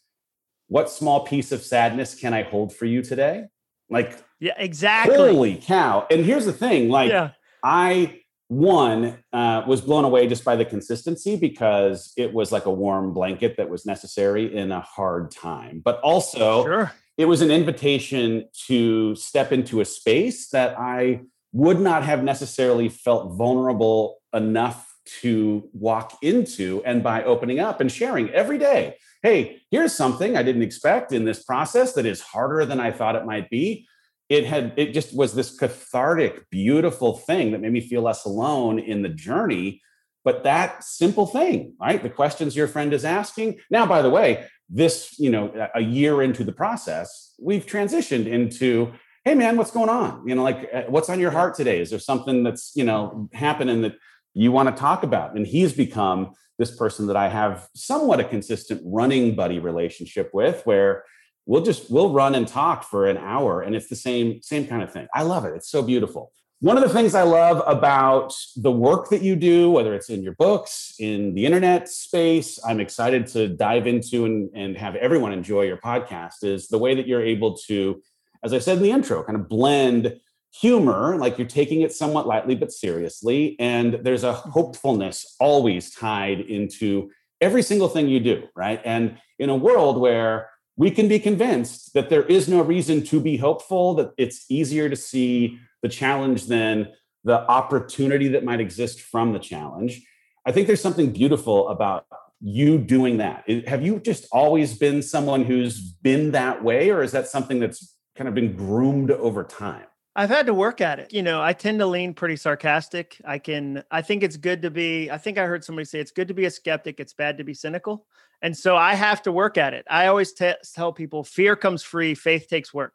What 0.67 0.91
small 0.91 1.25
piece 1.25 1.52
of 1.52 1.62
sadness 1.62 2.14
can 2.17 2.35
I 2.35 2.43
hold 2.43 2.75
for 2.75 2.87
you 2.87 3.02
today? 3.02 3.44
Like, 3.88 4.19
yeah, 4.41 4.55
exactly. 4.56 5.17
Holy 5.17 5.56
cow. 5.56 6.06
And 6.11 6.25
here's 6.25 6.46
the 6.46 6.52
thing 6.52 6.88
like, 6.88 7.11
yeah. 7.11 7.31
I, 7.62 8.20
one 8.49 9.19
uh, 9.32 9.62
was 9.67 9.81
blown 9.81 10.05
away 10.05 10.26
just 10.26 10.44
by 10.44 10.56
the 10.56 10.64
consistency 10.64 11.37
because 11.37 12.12
it 12.17 12.32
was 12.32 12.52
like 12.52 12.67
a 12.67 12.70
warm 12.70 13.14
blanket 13.14 13.56
that 13.56 13.69
was 13.69 13.87
necessary 13.87 14.55
in 14.55 14.70
a 14.70 14.81
hard 14.81 15.31
time 15.31 15.81
but 15.85 15.99
also 16.00 16.62
sure. 16.64 16.93
it 17.17 17.25
was 17.25 17.41
an 17.41 17.50
invitation 17.50 18.46
to 18.67 19.14
step 19.17 19.50
into 19.50 19.81
a 19.81 19.85
space 19.85 20.49
that 20.50 20.79
i 20.79 21.20
would 21.52 21.81
not 21.81 22.02
have 22.02 22.23
necessarily 22.23 22.88
felt 22.88 23.37
vulnerable 23.37 24.20
enough 24.35 24.93
to 25.06 25.69
walk 25.73 26.19
into 26.23 26.82
and 26.85 27.02
by 27.02 27.23
opening 27.25 27.61
up 27.61 27.81
and 27.81 27.91
sharing 27.91 28.29
every 28.31 28.58
day 28.58 28.96
hey 29.23 29.58
here's 29.70 29.94
something 29.94 30.37
i 30.37 30.43
didn't 30.43 30.62
expect 30.62 31.12
in 31.12 31.25
this 31.25 31.43
process 31.43 31.94
that 31.94 32.05
is 32.05 32.20
harder 32.20 32.67
than 32.67 32.79
i 32.79 32.91
thought 32.91 33.17
it 33.17 33.25
might 33.25 33.49
be 33.49 33.87
it 34.34 34.44
had 34.44 34.72
it 34.76 34.92
just 34.92 35.16
was 35.16 35.34
this 35.34 35.56
cathartic 35.56 36.50
beautiful 36.50 37.16
thing 37.16 37.52
that 37.52 37.60
made 37.60 37.72
me 37.72 37.81
feel 37.81 38.02
less 38.02 38.25
alone 38.25 38.78
in 38.78 39.02
the 39.02 39.08
journey 39.08 39.81
but 40.25 40.42
that 40.44 40.82
simple 40.82 41.26
thing 41.26 41.75
right? 41.81 42.02
The 42.02 42.10
questions 42.10 42.56
your 42.56 42.66
friend 42.66 42.92
is 42.94 43.04
asking. 43.04 43.60
Now 43.70 43.86
by 43.86 44.02
the 44.02 44.10
way 44.10 44.46
this 44.69 45.14
you 45.19 45.31
know 45.31 45.69
a 45.75 45.81
year 45.81 46.22
into 46.22 46.42
the 46.42 46.52
process 46.52 47.34
we've 47.38 47.66
transitioned 47.66 48.26
into 48.26 48.92
hey 49.25 49.34
man 49.34 49.56
what's 49.56 49.70
going 49.70 49.90
on? 49.90 50.26
You 50.26 50.34
know 50.34 50.42
like 50.42 50.69
uh, 50.72 50.82
what's 50.88 51.08
on 51.10 51.20
your 51.20 51.31
heart 51.31 51.54
today? 51.54 51.81
Is 51.81 51.90
there 51.90 51.98
something 51.98 52.42
that's 52.42 52.72
you 52.75 52.84
know 52.84 53.28
happening 53.32 53.82
that 53.82 53.94
you 54.32 54.50
want 54.50 54.69
to 54.69 54.81
talk 54.81 55.02
about? 55.04 55.36
And 55.36 55.46
he's 55.46 55.72
become 55.72 56.32
this 56.58 56.76
person 56.76 57.08
that 57.08 57.16
i 57.16 57.28
have 57.28 57.69
somewhat 57.75 58.20
a 58.20 58.25
consistent 58.25 58.81
running 58.84 59.34
buddy 59.34 59.58
relationship 59.58 60.31
with 60.32 60.64
where 60.64 61.04
we'll 61.46 61.62
just 61.62 61.91
we'll 61.91 62.12
run 62.12 62.35
and 62.35 62.49
talk 62.49 62.85
for 62.85 63.06
an 63.06 63.17
hour 63.19 63.62
and 63.62 63.75
it's 63.75 63.88
the 63.88 63.96
same 63.96 64.41
same 64.43 64.67
kind 64.67 64.82
of 64.82 64.93
thing. 64.93 65.06
I 65.14 65.23
love 65.23 65.44
it. 65.44 65.55
It's 65.55 65.70
so 65.70 65.82
beautiful. 65.82 66.32
One 66.61 66.79
of 66.79 66.82
the 66.82 66.88
things 66.88 67.14
i 67.14 67.23
love 67.23 67.62
about 67.67 68.32
the 68.56 68.70
work 68.70 69.11
that 69.11 69.20
you 69.20 69.37
do 69.37 69.70
whether 69.70 69.93
it's 69.93 70.08
in 70.08 70.23
your 70.23 70.32
books 70.35 70.94
in 70.99 71.35
the 71.35 71.44
internet 71.44 71.91
space 71.91 72.58
i'm 72.64 72.81
excited 72.81 73.26
to 73.26 73.49
dive 73.49 73.87
into 73.87 74.25
and, 74.25 74.49
and 74.55 74.79
have 74.79 74.96
everyone 74.96 75.32
enjoy 75.32 75.62
your 75.62 75.76
podcast 75.76 76.43
is 76.43 76.69
the 76.69 76.79
way 76.79 76.94
that 76.94 77.06
you're 77.06 77.20
able 77.20 77.55
to 77.67 78.00
as 78.44 78.55
i 78.55 78.58
said 78.58 78.79
in 78.79 78.82
the 78.82 78.91
intro 78.91 79.23
kind 79.23 79.38
of 79.38 79.46
blend 79.46 80.19
humor 80.58 81.19
like 81.19 81.37
you're 81.37 81.46
taking 81.46 81.82
it 81.82 81.93
somewhat 81.93 82.26
lightly 82.26 82.55
but 82.55 82.73
seriously 82.73 83.56
and 83.58 83.99
there's 84.02 84.25
a 84.25 84.32
mm-hmm. 84.32 84.50
hopefulness 84.50 85.37
always 85.41 85.91
tied 85.91 86.41
into 86.41 87.11
every 87.41 87.62
single 87.62 87.88
thing 87.88 88.08
you 88.08 88.20
do 88.20 88.44
right? 88.56 88.81
And 88.85 89.19
in 89.38 89.50
a 89.50 89.56
world 89.56 90.00
where 90.00 90.49
we 90.76 90.91
can 90.91 91.09
be 91.09 91.19
convinced 91.19 91.94
that 91.94 92.11
there 92.11 92.25
is 92.25 92.49
no 92.49 92.61
reason 92.62 93.03
to 93.05 93.21
be 93.21 93.37
hopeful, 93.37 93.94
that 93.94 94.12
it's 94.19 94.44
easier 94.50 94.88
to 94.88 94.97
see 94.97 95.59
the 95.82 95.88
challenge 95.88 96.47
than 96.47 96.88
the 97.23 97.41
opportunity 97.49 98.29
that 98.29 98.44
might 98.44 98.61
exist 98.61 99.00
from 99.00 99.32
the 99.32 99.38
challenge. 99.38 100.03
I 100.44 100.53
think 100.53 100.67
there's 100.67 100.82
something 100.82 101.12
beautiful 101.12 101.69
about 101.69 102.06
you 102.41 102.76
doing 102.79 103.19
that. 103.19 103.49
Have 103.67 103.82
you 103.82 104.00
just 104.00 104.26
always 104.32 104.76
been 104.76 105.00
someone 105.00 105.44
who's 105.44 105.81
been 105.81 106.32
that 106.32 106.62
way, 106.62 106.91
or 106.91 107.03
is 107.03 107.12
that 107.12 107.29
something 107.29 107.61
that's 107.61 107.97
kind 108.17 108.29
of 108.29 108.35
been 108.35 108.55
groomed 108.55 109.11
over 109.11 109.44
time? 109.44 109.87
I've 110.17 110.31
had 110.31 110.47
to 110.47 110.55
work 110.55 110.81
at 110.81 111.01
it. 111.01 111.13
You 111.13 111.23
know, 111.23 111.43
I 111.43 111.53
tend 111.53 111.81
to 111.81 111.87
lean 111.87 112.15
pretty 112.15 112.37
sarcastic. 112.37 113.21
I 113.25 113.39
can, 113.39 113.83
I 113.91 114.01
think 114.01 114.23
it's 114.23 114.37
good 114.37 114.63
to 114.63 114.71
be, 114.71 115.11
I 115.11 115.19
think 115.19 115.39
I 115.39 115.47
heard 115.47 115.65
somebody 115.65 115.85
say 115.87 115.99
it's 115.99 116.13
good 116.13 116.29
to 116.29 116.35
be 116.35 116.44
a 116.44 116.51
skeptic, 116.51 117.01
it's 117.01 117.13
bad 117.13 117.39
to 117.39 117.44
be 117.44 117.55
cynical. 117.55 118.06
And 118.41 118.56
so 118.56 118.77
I 118.77 118.94
have 118.94 119.23
to 119.23 119.33
work 119.33 119.59
at 119.59 119.75
it. 119.75 119.85
I 119.91 120.06
always 120.06 120.33
t- 120.33 120.53
tell 120.75 120.93
people 120.93 121.25
fear 121.25 121.56
comes 121.56 121.83
free, 121.83 122.15
faith 122.15 122.49
takes 122.49 122.73
work. 122.73 122.93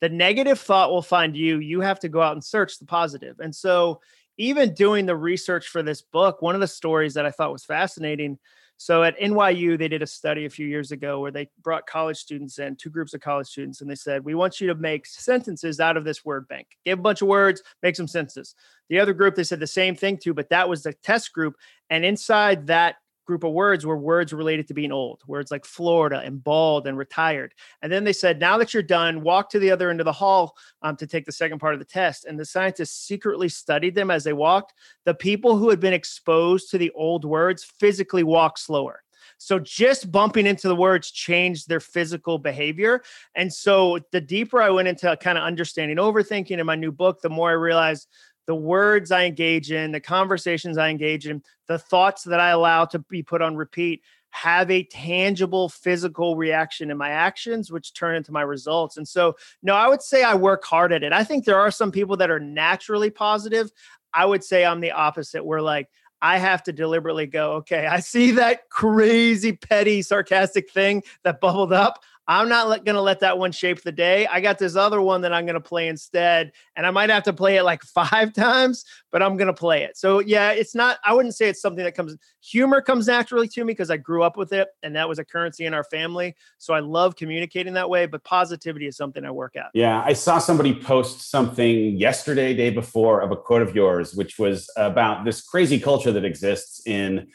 The 0.00 0.08
negative 0.08 0.60
thought 0.60 0.90
will 0.90 1.02
find 1.02 1.36
you. 1.36 1.58
You 1.58 1.80
have 1.80 2.00
to 2.00 2.08
go 2.08 2.22
out 2.22 2.32
and 2.32 2.44
search 2.44 2.78
the 2.78 2.86
positive. 2.86 3.40
And 3.40 3.54
so, 3.54 4.00
even 4.38 4.72
doing 4.72 5.04
the 5.04 5.16
research 5.16 5.68
for 5.68 5.82
this 5.82 6.00
book, 6.00 6.40
one 6.40 6.54
of 6.54 6.62
the 6.62 6.66
stories 6.66 7.12
that 7.14 7.26
I 7.26 7.30
thought 7.30 7.52
was 7.52 7.64
fascinating 7.64 8.38
so 8.80 9.02
at 9.02 9.20
NYU, 9.20 9.76
they 9.76 9.88
did 9.88 10.00
a 10.00 10.06
study 10.06 10.46
a 10.46 10.50
few 10.50 10.66
years 10.66 10.90
ago 10.90 11.20
where 11.20 11.30
they 11.30 11.50
brought 11.60 11.86
college 11.86 12.16
students 12.16 12.58
in, 12.58 12.76
two 12.76 12.88
groups 12.88 13.12
of 13.12 13.20
college 13.20 13.46
students, 13.46 13.82
and 13.82 13.90
they 13.90 13.94
said, 13.94 14.24
We 14.24 14.34
want 14.34 14.58
you 14.58 14.68
to 14.68 14.74
make 14.74 15.04
sentences 15.04 15.80
out 15.80 15.98
of 15.98 16.04
this 16.04 16.24
word 16.24 16.48
bank. 16.48 16.66
Give 16.86 16.98
a 16.98 17.02
bunch 17.02 17.20
of 17.20 17.28
words, 17.28 17.62
make 17.82 17.94
some 17.94 18.08
sentences. 18.08 18.54
The 18.88 18.98
other 18.98 19.12
group, 19.12 19.34
they 19.34 19.44
said 19.44 19.60
the 19.60 19.66
same 19.66 19.94
thing 19.94 20.16
to, 20.22 20.32
but 20.32 20.48
that 20.48 20.66
was 20.66 20.82
the 20.82 20.94
test 20.94 21.34
group. 21.34 21.56
And 21.90 22.06
inside 22.06 22.68
that 22.68 22.96
group 23.30 23.44
of 23.44 23.52
words 23.52 23.86
were 23.86 23.96
words 23.96 24.32
related 24.32 24.66
to 24.66 24.74
being 24.74 24.90
old, 24.90 25.22
words 25.28 25.52
like 25.52 25.64
Florida 25.64 26.20
and 26.24 26.42
bald 26.42 26.88
and 26.88 26.98
retired. 26.98 27.54
And 27.80 27.92
then 27.92 28.02
they 28.02 28.12
said, 28.12 28.40
now 28.40 28.58
that 28.58 28.74
you're 28.74 28.82
done, 28.82 29.22
walk 29.22 29.50
to 29.50 29.60
the 29.60 29.70
other 29.70 29.88
end 29.88 30.00
of 30.00 30.04
the 30.04 30.10
hall 30.12 30.56
um, 30.82 30.96
to 30.96 31.06
take 31.06 31.26
the 31.26 31.30
second 31.30 31.60
part 31.60 31.74
of 31.74 31.78
the 31.78 31.86
test. 31.86 32.24
And 32.24 32.36
the 32.36 32.44
scientists 32.44 33.06
secretly 33.06 33.48
studied 33.48 33.94
them 33.94 34.10
as 34.10 34.24
they 34.24 34.32
walked. 34.32 34.74
The 35.04 35.14
people 35.14 35.56
who 35.56 35.70
had 35.70 35.78
been 35.78 35.92
exposed 35.92 36.72
to 36.72 36.78
the 36.78 36.90
old 36.90 37.24
words 37.24 37.62
physically 37.62 38.24
walked 38.24 38.58
slower. 38.58 39.04
So 39.38 39.60
just 39.60 40.10
bumping 40.10 40.46
into 40.46 40.66
the 40.66 40.74
words 40.74 41.12
changed 41.12 41.68
their 41.68 41.78
physical 41.78 42.36
behavior. 42.36 43.02
And 43.36 43.52
so 43.52 44.00
the 44.10 44.20
deeper 44.20 44.60
I 44.60 44.70
went 44.70 44.88
into 44.88 45.16
kind 45.18 45.38
of 45.38 45.44
understanding 45.44 45.98
overthinking 45.98 46.58
in 46.58 46.66
my 46.66 46.74
new 46.74 46.90
book, 46.90 47.22
the 47.22 47.30
more 47.30 47.50
I 47.50 47.52
realized 47.52 48.08
the 48.50 48.54
words 48.56 49.12
I 49.12 49.26
engage 49.26 49.70
in, 49.70 49.92
the 49.92 50.00
conversations 50.00 50.76
I 50.76 50.88
engage 50.88 51.28
in, 51.28 51.40
the 51.68 51.78
thoughts 51.78 52.24
that 52.24 52.40
I 52.40 52.50
allow 52.50 52.84
to 52.86 52.98
be 52.98 53.22
put 53.22 53.42
on 53.42 53.54
repeat 53.54 54.02
have 54.30 54.72
a 54.72 54.82
tangible 54.82 55.68
physical 55.68 56.34
reaction 56.34 56.90
in 56.90 56.96
my 56.96 57.10
actions, 57.10 57.70
which 57.70 57.94
turn 57.94 58.16
into 58.16 58.32
my 58.32 58.42
results. 58.42 58.96
And 58.96 59.06
so, 59.06 59.36
no, 59.62 59.76
I 59.76 59.86
would 59.86 60.02
say 60.02 60.24
I 60.24 60.34
work 60.34 60.64
hard 60.64 60.92
at 60.92 61.04
it. 61.04 61.12
I 61.12 61.22
think 61.22 61.44
there 61.44 61.60
are 61.60 61.70
some 61.70 61.92
people 61.92 62.16
that 62.16 62.28
are 62.28 62.40
naturally 62.40 63.08
positive. 63.08 63.70
I 64.12 64.26
would 64.26 64.42
say 64.42 64.64
I'm 64.64 64.80
the 64.80 64.90
opposite, 64.90 65.44
where 65.44 65.62
like, 65.62 65.88
I 66.20 66.38
have 66.38 66.64
to 66.64 66.72
deliberately 66.72 67.26
go, 67.26 67.52
okay, 67.52 67.86
I 67.86 68.00
see 68.00 68.32
that 68.32 68.68
crazy, 68.68 69.52
petty, 69.52 70.02
sarcastic 70.02 70.72
thing 70.72 71.04
that 71.22 71.40
bubbled 71.40 71.72
up. 71.72 72.02
I'm 72.30 72.48
not 72.48 72.84
going 72.84 72.94
to 72.94 73.00
let 73.00 73.18
that 73.20 73.38
one 73.38 73.50
shape 73.50 73.82
the 73.82 73.90
day. 73.90 74.24
I 74.28 74.40
got 74.40 74.56
this 74.56 74.76
other 74.76 75.02
one 75.02 75.22
that 75.22 75.32
I'm 75.32 75.46
to 75.54 75.60
play 75.60 75.88
instead. 75.88 76.52
And 76.76 76.86
I 76.86 76.92
might 76.92 77.10
have 77.10 77.24
to 77.24 77.32
play 77.32 77.56
it 77.56 77.64
like 77.64 77.82
five 77.94 78.32
times, 78.32 78.84
but 79.10 79.20
I'm 79.20 79.36
to 79.48 79.52
play 79.52 79.82
it. 79.82 79.96
So, 79.96 80.20
yeah, 80.20 80.52
it's 80.52 80.72
not, 80.72 80.98
I 81.04 81.12
wouldn't 81.12 81.34
say 81.34 81.48
it's 81.48 81.60
something 81.60 81.82
that 81.82 81.96
comes, 81.96 82.16
humor 82.40 82.82
comes 82.82 83.08
naturally 83.08 83.48
to 83.48 83.64
me 83.64 83.72
because 83.72 83.90
I 83.90 83.96
grew 83.96 84.22
up 84.22 84.36
with 84.36 84.52
it 84.52 84.68
and 84.84 84.94
that 84.94 85.08
was 85.08 85.18
a 85.18 85.24
currency 85.24 85.66
in 85.66 85.74
our 85.74 85.82
family. 85.82 86.36
So 86.58 86.72
I 86.72 86.78
love 86.78 87.16
communicating 87.16 87.74
that 87.74 87.90
way, 87.90 88.06
but 88.06 88.22
positivity 88.22 88.86
is 88.86 88.96
something 88.96 89.24
I 89.24 89.32
work 89.32 89.56
at. 89.56 89.66
Yeah. 89.74 90.00
I 90.00 90.12
saw 90.12 90.38
somebody 90.38 90.72
post 90.72 91.32
something 91.32 91.96
yesterday, 91.96 92.54
day 92.54 92.70
before, 92.70 93.22
of 93.22 93.32
a 93.32 93.36
quote 93.36 93.62
of 93.62 93.74
yours, 93.74 94.14
which 94.14 94.38
was 94.38 94.70
about 94.76 95.24
this 95.24 95.42
crazy 95.42 95.80
culture 95.80 96.12
that 96.12 96.24
exists 96.24 96.86
in 96.86 97.26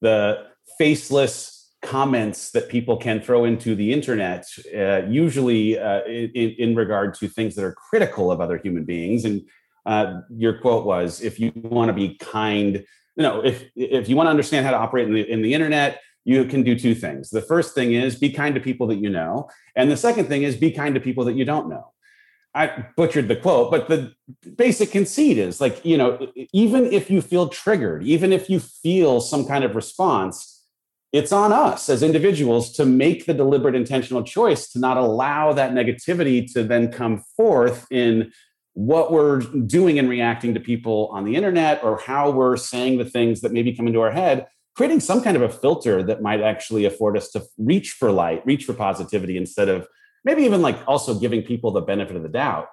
the 0.00 0.46
faceless 0.78 1.53
comments 1.84 2.50
that 2.52 2.68
people 2.68 2.96
can 2.96 3.20
throw 3.20 3.44
into 3.44 3.74
the 3.74 3.92
internet, 3.92 4.46
uh, 4.76 5.02
usually 5.06 5.78
uh, 5.78 6.02
in, 6.04 6.50
in, 6.58 6.74
regard 6.74 7.14
to 7.14 7.28
things 7.28 7.54
that 7.54 7.64
are 7.64 7.74
critical 7.74 8.32
of 8.32 8.40
other 8.40 8.58
human 8.58 8.84
beings. 8.84 9.24
And 9.24 9.42
uh, 9.86 10.20
your 10.30 10.58
quote 10.58 10.86
was, 10.86 11.20
"If 11.20 11.38
you 11.38 11.52
want 11.54 11.90
to 11.90 11.92
be 11.92 12.16
kind, 12.16 12.84
you 13.16 13.22
know, 13.22 13.44
if 13.44 13.64
if 13.76 14.08
you 14.08 14.16
want 14.16 14.26
to 14.26 14.30
understand 14.30 14.64
how 14.64 14.72
to 14.72 14.78
operate 14.78 15.08
in 15.08 15.14
the 15.14 15.30
in 15.30 15.42
the 15.42 15.54
internet, 15.54 16.00
you 16.24 16.44
can 16.46 16.62
do 16.62 16.78
two 16.78 16.94
things. 16.94 17.30
The 17.30 17.42
first 17.42 17.74
thing 17.74 17.92
is 17.92 18.16
be 18.16 18.30
kind 18.30 18.54
to 18.54 18.60
people 18.60 18.86
that 18.88 18.96
you 18.96 19.10
know, 19.10 19.48
and 19.76 19.90
the 19.90 19.96
second 19.96 20.26
thing 20.26 20.42
is 20.42 20.56
be 20.56 20.70
kind 20.70 20.94
to 20.94 21.00
people 21.00 21.24
that 21.26 21.36
you 21.36 21.44
don't 21.44 21.68
know." 21.68 21.90
I 22.56 22.86
butchered 22.96 23.26
the 23.26 23.34
quote, 23.34 23.72
but 23.72 23.88
the 23.88 24.14
basic 24.56 24.92
conceit 24.92 25.38
is 25.38 25.60
like, 25.60 25.84
you 25.84 25.98
know, 25.98 26.28
even 26.52 26.86
if 26.86 27.10
you 27.10 27.20
feel 27.20 27.48
triggered, 27.48 28.04
even 28.04 28.32
if 28.32 28.48
you 28.48 28.60
feel 28.60 29.20
some 29.20 29.44
kind 29.44 29.64
of 29.64 29.74
response, 29.74 30.53
it's 31.14 31.30
on 31.30 31.52
us 31.52 31.88
as 31.88 32.02
individuals 32.02 32.72
to 32.72 32.84
make 32.84 33.24
the 33.24 33.32
deliberate 33.32 33.76
intentional 33.76 34.24
choice 34.24 34.68
to 34.70 34.80
not 34.80 34.96
allow 34.96 35.52
that 35.52 35.70
negativity 35.70 36.52
to 36.52 36.64
then 36.64 36.90
come 36.90 37.22
forth 37.36 37.86
in 37.92 38.32
what 38.72 39.12
we're 39.12 39.38
doing 39.38 40.00
and 40.00 40.08
reacting 40.08 40.54
to 40.54 40.58
people 40.58 41.08
on 41.12 41.24
the 41.24 41.36
internet 41.36 41.84
or 41.84 42.00
how 42.00 42.32
we're 42.32 42.56
saying 42.56 42.98
the 42.98 43.04
things 43.04 43.42
that 43.42 43.52
maybe 43.52 43.72
come 43.72 43.86
into 43.86 44.00
our 44.00 44.10
head 44.10 44.48
creating 44.74 44.98
some 44.98 45.22
kind 45.22 45.36
of 45.36 45.42
a 45.42 45.48
filter 45.48 46.02
that 46.02 46.20
might 46.20 46.40
actually 46.40 46.84
afford 46.84 47.16
us 47.16 47.30
to 47.30 47.40
reach 47.58 47.92
for 47.92 48.10
light 48.10 48.44
reach 48.44 48.64
for 48.64 48.72
positivity 48.72 49.36
instead 49.36 49.68
of 49.68 49.86
maybe 50.24 50.42
even 50.42 50.62
like 50.62 50.76
also 50.88 51.16
giving 51.16 51.42
people 51.42 51.70
the 51.70 51.80
benefit 51.80 52.16
of 52.16 52.24
the 52.24 52.28
doubt 52.28 52.66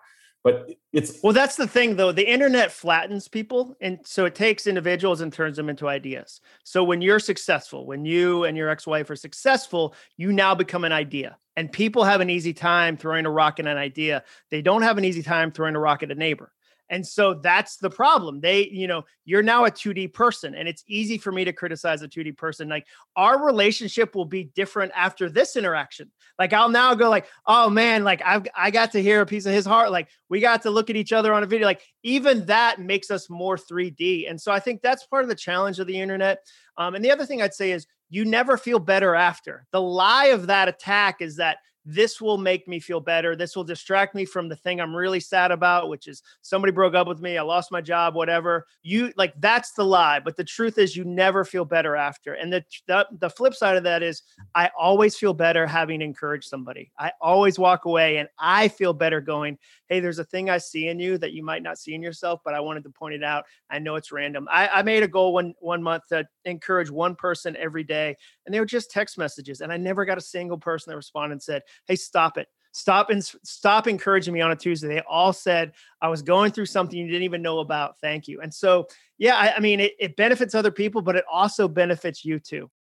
but 0.44 0.72
it's 0.92 1.20
well 1.24 1.34
that's 1.34 1.56
the 1.56 1.68
thing 1.68 1.96
though. 1.96 2.12
The 2.12 2.30
internet 2.30 2.72
flattens 2.72 3.28
people 3.28 3.76
and 3.82 4.00
so 4.04 4.26
it 4.26 4.36
takes 4.36 4.68
individuals 4.68 5.22
and 5.22 5.32
turns 5.32 5.58
them 5.58 5.70
into 5.70 5.88
ideas. 5.88 6.42
So 6.64 6.84
when 6.84 7.02
you're 7.02 7.20
successful 7.20 7.86
when 7.86 8.06
you 8.06 8.44
and 8.46 8.58
your 8.58 8.70
ex-wife 8.70 9.10
are 9.10 9.16
successful 9.16 9.96
you 10.18 10.32
now 10.32 10.56
become 10.56 10.84
an 10.84 10.92
idea. 10.92 11.38
And 11.58 11.72
people 11.72 12.04
have 12.04 12.22
an 12.22 12.30
easy 12.30 12.54
time 12.54 12.96
throwing 12.98 13.26
a 13.26 13.30
rock 13.30 13.60
at 13.60 13.68
an 13.68 13.78
idea. 13.78 14.24
They 14.50 14.62
don't 14.62 14.84
have 14.84 14.98
an 14.98 15.06
easy 15.06 15.22
time 15.22 15.52
throwing 15.52 15.76
a 15.76 15.80
rock 15.80 16.02
at 16.02 16.12
a 16.12 16.16
neighbor 16.16 16.52
and 16.92 17.08
so 17.08 17.34
that's 17.34 17.78
the 17.78 17.90
problem. 17.90 18.42
They, 18.42 18.68
you 18.68 18.86
know, 18.86 19.06
you're 19.24 19.42
now 19.42 19.64
a 19.64 19.72
2D 19.72 20.14
person, 20.14 20.54
and 20.54 20.68
it's 20.68 20.84
easy 20.88 21.18
for 21.18 21.32
me 21.32 21.46
to 21.46 21.54
criticize 21.54 22.02
a 22.02 22.08
2D 22.08 22.36
person. 22.38 22.68
Like 22.68 22.86
our 23.16 23.44
relationship 23.44 24.14
will 24.14 24.26
be 24.26 24.52
different 24.56 24.92
after 24.94 25.30
this 25.30 25.56
interaction. 25.56 26.12
Like 26.38 26.52
I'll 26.52 26.70
now 26.70 26.94
go 26.94 27.10
like, 27.10 27.28
oh 27.48 27.70
man, 27.70 28.04
like 28.04 28.22
I've 28.26 28.46
I 28.56 28.72
got 28.72 28.92
to 28.92 29.02
hear 29.02 29.22
a 29.22 29.26
piece 29.26 29.46
of 29.46 29.54
his 29.54 29.66
heart. 29.66 29.90
Like 29.90 30.10
we 30.28 30.42
got 30.42 30.64
to 30.64 30.70
look 30.70 30.90
at 30.90 30.98
each 30.98 31.14
other 31.14 31.34
on 31.34 31.44
a 31.44 31.48
video. 31.48 31.66
Like 31.66 31.82
even 32.04 32.46
that 32.48 32.82
makes 32.82 33.10
us 33.10 33.30
more 33.30 33.56
3D. 33.56 34.30
And 34.30 34.40
so 34.40 34.52
I 34.52 34.60
think 34.60 34.82
that's 34.82 35.08
part 35.08 35.24
of 35.24 35.30
the 35.30 35.36
challenge 35.36 35.80
of 35.80 35.88
the 35.88 35.98
internet. 35.98 36.46
Um, 36.78 36.94
and 36.96 37.06
the 37.06 37.12
other 37.12 37.26
thing 37.26 37.42
I'd 37.42 37.54
say 37.54 37.72
is 37.72 37.88
you 38.10 38.26
never 38.26 38.58
feel 38.58 38.80
better 38.80 39.16
after. 39.16 39.66
The 39.72 39.82
lie 39.82 40.28
of 40.28 40.48
that 40.48 40.68
attack 40.68 41.22
is 41.22 41.38
that 41.38 41.60
this 41.86 42.22
will 42.22 42.38
make 42.38 42.68
me 42.68 42.80
feel 42.80 43.00
better. 43.00 43.36
This 43.36 43.56
will 43.56 43.64
distract 43.64 44.14
me 44.14 44.26
from 44.26 44.48
the 44.48 44.56
thing 44.56 44.80
I'm 44.80 44.96
really 44.96 45.20
sad 45.20 45.52
about, 45.52 45.90
which 45.90 46.08
is 46.08 46.22
somebody 46.42 46.72
broke 46.72 46.94
up 46.94 47.08
with 47.08 47.22
me, 47.22 47.38
I 47.38 47.42
lost 47.42 47.72
my 47.72 47.82
job, 47.82 48.16
whatever. 48.16 48.68
You 48.84 49.12
like 49.18 49.34
that's 49.40 49.72
the 49.74 49.84
lie, 49.84 50.20
but 50.20 50.36
the 50.36 50.44
truth 50.44 50.78
is 50.78 50.96
you 50.96 51.04
never 51.04 51.44
feel 51.44 51.66
better 51.66 51.96
after. 51.96 52.34
And 52.34 52.54
the 52.54 52.64
the, 52.88 53.08
the 53.20 53.30
flip 53.30 53.54
side 53.54 53.78
of 53.78 53.84
that 53.84 54.04
is 54.04 54.22
I 54.54 54.70
always 54.78 55.16
feel 55.16 55.34
better 55.34 55.66
having 55.66 56.02
encouraged 56.02 56.48
somebody. 56.48 56.92
I 57.00 57.12
always 57.20 57.58
walk 57.58 57.86
away 57.86 58.18
and 58.18 58.30
I 58.40 58.68
feel 58.68 58.94
better 58.94 59.22
going, 59.22 59.58
"Hey, 59.88 60.00
there's 60.00 60.20
a 60.20 60.26
thing 60.26 60.50
I 60.50 60.60
see 60.60 60.88
in 60.88 61.00
you 61.00 61.18
that 61.18 61.34
you 61.34 61.44
might 61.44 61.64
not 61.64 61.78
see 61.78 61.96
in 61.96 62.04
yourself, 62.04 62.42
but 62.46 62.54
I 62.54 62.60
wanted 62.60 62.84
to 62.84 62.90
point 62.90 63.16
it 63.16 63.24
out. 63.24 63.46
I 63.70 63.80
know 63.80 63.96
it's 63.96 64.12
random." 64.12 64.48
I, 64.52 64.68
I 64.68 64.82
made 64.84 65.04
a 65.04 65.08
goal 65.08 65.34
one 65.34 65.54
one 65.60 65.82
month 65.82 66.04
to 66.10 66.28
encourage 66.46 66.92
one 66.92 67.16
person 67.16 67.56
every 67.58 67.84
day, 67.84 68.16
and 68.46 68.54
they 68.54 68.60
were 68.60 68.66
just 68.66 68.92
text 68.92 69.18
messages, 69.18 69.62
and 69.62 69.72
I 69.72 69.78
never 69.78 70.06
got 70.06 70.18
a 70.18 70.22
single 70.22 70.58
person 70.58 70.92
that 70.92 70.98
responded 70.98 71.32
and 71.34 71.42
said, 71.42 71.64
hey, 71.88 71.96
stop 71.96 72.38
it. 72.38 72.48
Stop 72.74 73.10
and 73.10 73.24
stop 73.24 73.86
encouraging 73.88 74.34
me 74.34 74.40
on 74.40 74.52
a 74.52 74.56
Tuesday. 74.56 74.88
They 74.88 75.02
all 75.02 75.34
said 75.34 75.74
I 76.02 76.08
was 76.08 76.22
going 76.22 76.52
through 76.52 76.68
something 76.68 76.98
you 76.98 77.08
didn't 77.08 77.24
even 77.24 77.42
know 77.42 77.60
about. 77.60 78.00
Thank 78.00 78.30
you. 78.30 78.40
And 78.40 78.54
so, 78.54 78.88
yeah, 79.18 79.36
I, 79.36 79.56
I 79.58 79.60
mean, 79.60 79.82
it, 79.82 79.94
it 80.00 80.16
benefits 80.16 80.56
other 80.56 80.72
people, 80.72 81.02
but 81.02 81.18
it 81.18 81.26
also 81.30 81.68
benefits 81.68 82.24
you 82.24 82.40
too 82.40 82.72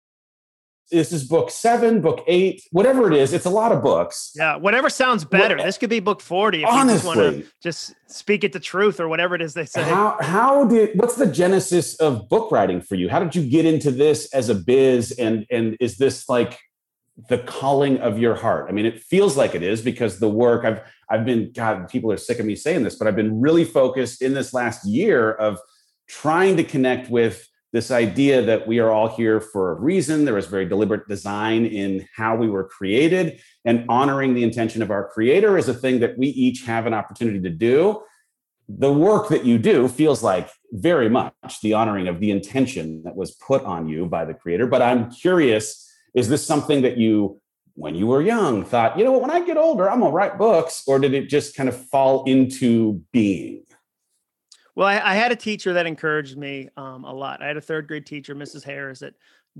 this 0.91 1.13
is 1.13 1.23
book 1.23 1.49
seven, 1.49 2.01
book 2.01 2.23
eight, 2.27 2.67
whatever 2.71 3.11
it 3.11 3.17
is. 3.17 3.33
It's 3.33 3.45
a 3.45 3.49
lot 3.49 3.71
of 3.71 3.81
books. 3.81 4.33
Yeah, 4.35 4.57
whatever 4.57 4.89
sounds 4.89 5.23
better. 5.23 5.55
What, 5.55 5.65
this 5.65 5.77
could 5.77 5.89
be 5.89 6.01
book 6.01 6.21
40 6.21 6.63
if 6.63 6.67
honestly, 6.67 6.91
you 6.91 6.97
just 6.97 7.05
want 7.05 7.19
to 7.19 7.51
just 7.63 7.95
speak 8.07 8.43
it 8.43 8.51
the 8.51 8.59
truth 8.59 8.99
or 8.99 9.07
whatever 9.07 9.33
it 9.33 9.41
is 9.41 9.53
they 9.53 9.65
say. 9.65 9.81
How 9.83 10.17
how 10.19 10.65
did 10.65 10.99
what's 10.99 11.15
the 11.15 11.27
genesis 11.27 11.95
of 11.95 12.27
book 12.27 12.51
writing 12.51 12.81
for 12.81 12.95
you? 12.95 13.09
How 13.09 13.19
did 13.19 13.35
you 13.35 13.49
get 13.49 13.65
into 13.65 13.89
this 13.89 14.31
as 14.33 14.49
a 14.49 14.55
biz? 14.55 15.11
And 15.13 15.45
and 15.49 15.77
is 15.79 15.97
this 15.97 16.27
like 16.27 16.59
the 17.29 17.39
calling 17.39 17.99
of 17.99 18.17
your 18.19 18.35
heart. 18.35 18.67
I 18.69 18.71
mean, 18.71 18.85
it 18.85 19.01
feels 19.01 19.37
like 19.37 19.53
it 19.53 19.63
is 19.63 19.81
because 19.81 20.19
the 20.19 20.29
work 20.29 20.65
I've 20.65 20.81
I've 21.09 21.25
been 21.25 21.51
God, 21.51 21.89
people 21.89 22.11
are 22.11 22.17
sick 22.17 22.39
of 22.39 22.45
me 22.45 22.55
saying 22.55 22.83
this, 22.83 22.95
but 22.95 23.07
I've 23.07 23.15
been 23.15 23.41
really 23.41 23.65
focused 23.65 24.21
in 24.21 24.33
this 24.33 24.53
last 24.53 24.85
year 24.85 25.31
of 25.33 25.59
trying 26.07 26.57
to 26.57 26.63
connect 26.63 27.09
with 27.09 27.47
this 27.73 27.91
idea 27.91 28.41
that 28.41 28.67
we 28.67 28.79
are 28.79 28.91
all 28.91 29.07
here 29.07 29.39
for 29.39 29.71
a 29.71 29.79
reason. 29.79 30.25
There 30.25 30.33
was 30.33 30.47
very 30.47 30.65
deliberate 30.65 31.07
design 31.07 31.65
in 31.65 32.05
how 32.15 32.35
we 32.35 32.49
were 32.49 32.65
created, 32.65 33.41
and 33.65 33.85
honoring 33.89 34.33
the 34.33 34.43
intention 34.43 34.81
of 34.81 34.91
our 34.91 35.09
creator 35.09 35.57
is 35.57 35.69
a 35.69 35.73
thing 35.73 35.99
that 35.99 36.17
we 36.17 36.27
each 36.27 36.63
have 36.63 36.85
an 36.85 36.93
opportunity 36.93 37.41
to 37.41 37.49
do. 37.49 38.01
The 38.67 38.91
work 38.91 39.29
that 39.29 39.45
you 39.45 39.57
do 39.57 39.87
feels 39.89 40.23
like 40.23 40.49
very 40.71 41.09
much 41.09 41.59
the 41.61 41.73
honoring 41.73 42.07
of 42.07 42.19
the 42.19 42.31
intention 42.31 43.03
that 43.03 43.15
was 43.15 43.31
put 43.31 43.63
on 43.63 43.89
you 43.89 44.05
by 44.05 44.23
the 44.23 44.33
creator. 44.33 44.65
But 44.65 44.81
I'm 44.81 45.11
curious 45.11 45.90
is 46.13 46.29
this 46.29 46.45
something 46.45 46.81
that 46.81 46.97
you, 46.97 47.39
when 47.75 47.95
you 47.95 48.07
were 48.07 48.21
young, 48.21 48.65
thought, 48.65 48.97
you 48.97 49.03
know 49.03 49.11
what, 49.11 49.21
when 49.21 49.31
I 49.31 49.45
get 49.45 49.57
older, 49.57 49.89
I'm 49.89 49.99
gonna 49.99 50.11
write 50.11 50.37
books, 50.37 50.83
or 50.87 50.99
did 50.99 51.13
it 51.13 51.29
just 51.29 51.55
kind 51.55 51.69
of 51.69 51.85
fall 51.87 52.23
into 52.25 53.01
being? 53.11 53.63
Well, 54.75 54.87
I, 54.87 55.11
I 55.11 55.15
had 55.15 55.31
a 55.31 55.35
teacher 55.35 55.73
that 55.73 55.85
encouraged 55.85 56.37
me 56.37 56.69
um, 56.77 57.03
a 57.03 57.13
lot. 57.13 57.41
I 57.41 57.47
had 57.47 57.57
a 57.57 57.61
third 57.61 57.87
grade 57.87 58.05
teacher, 58.05 58.33
Mrs. 58.33 58.63
Harris, 58.63 59.01
at 59.01 59.13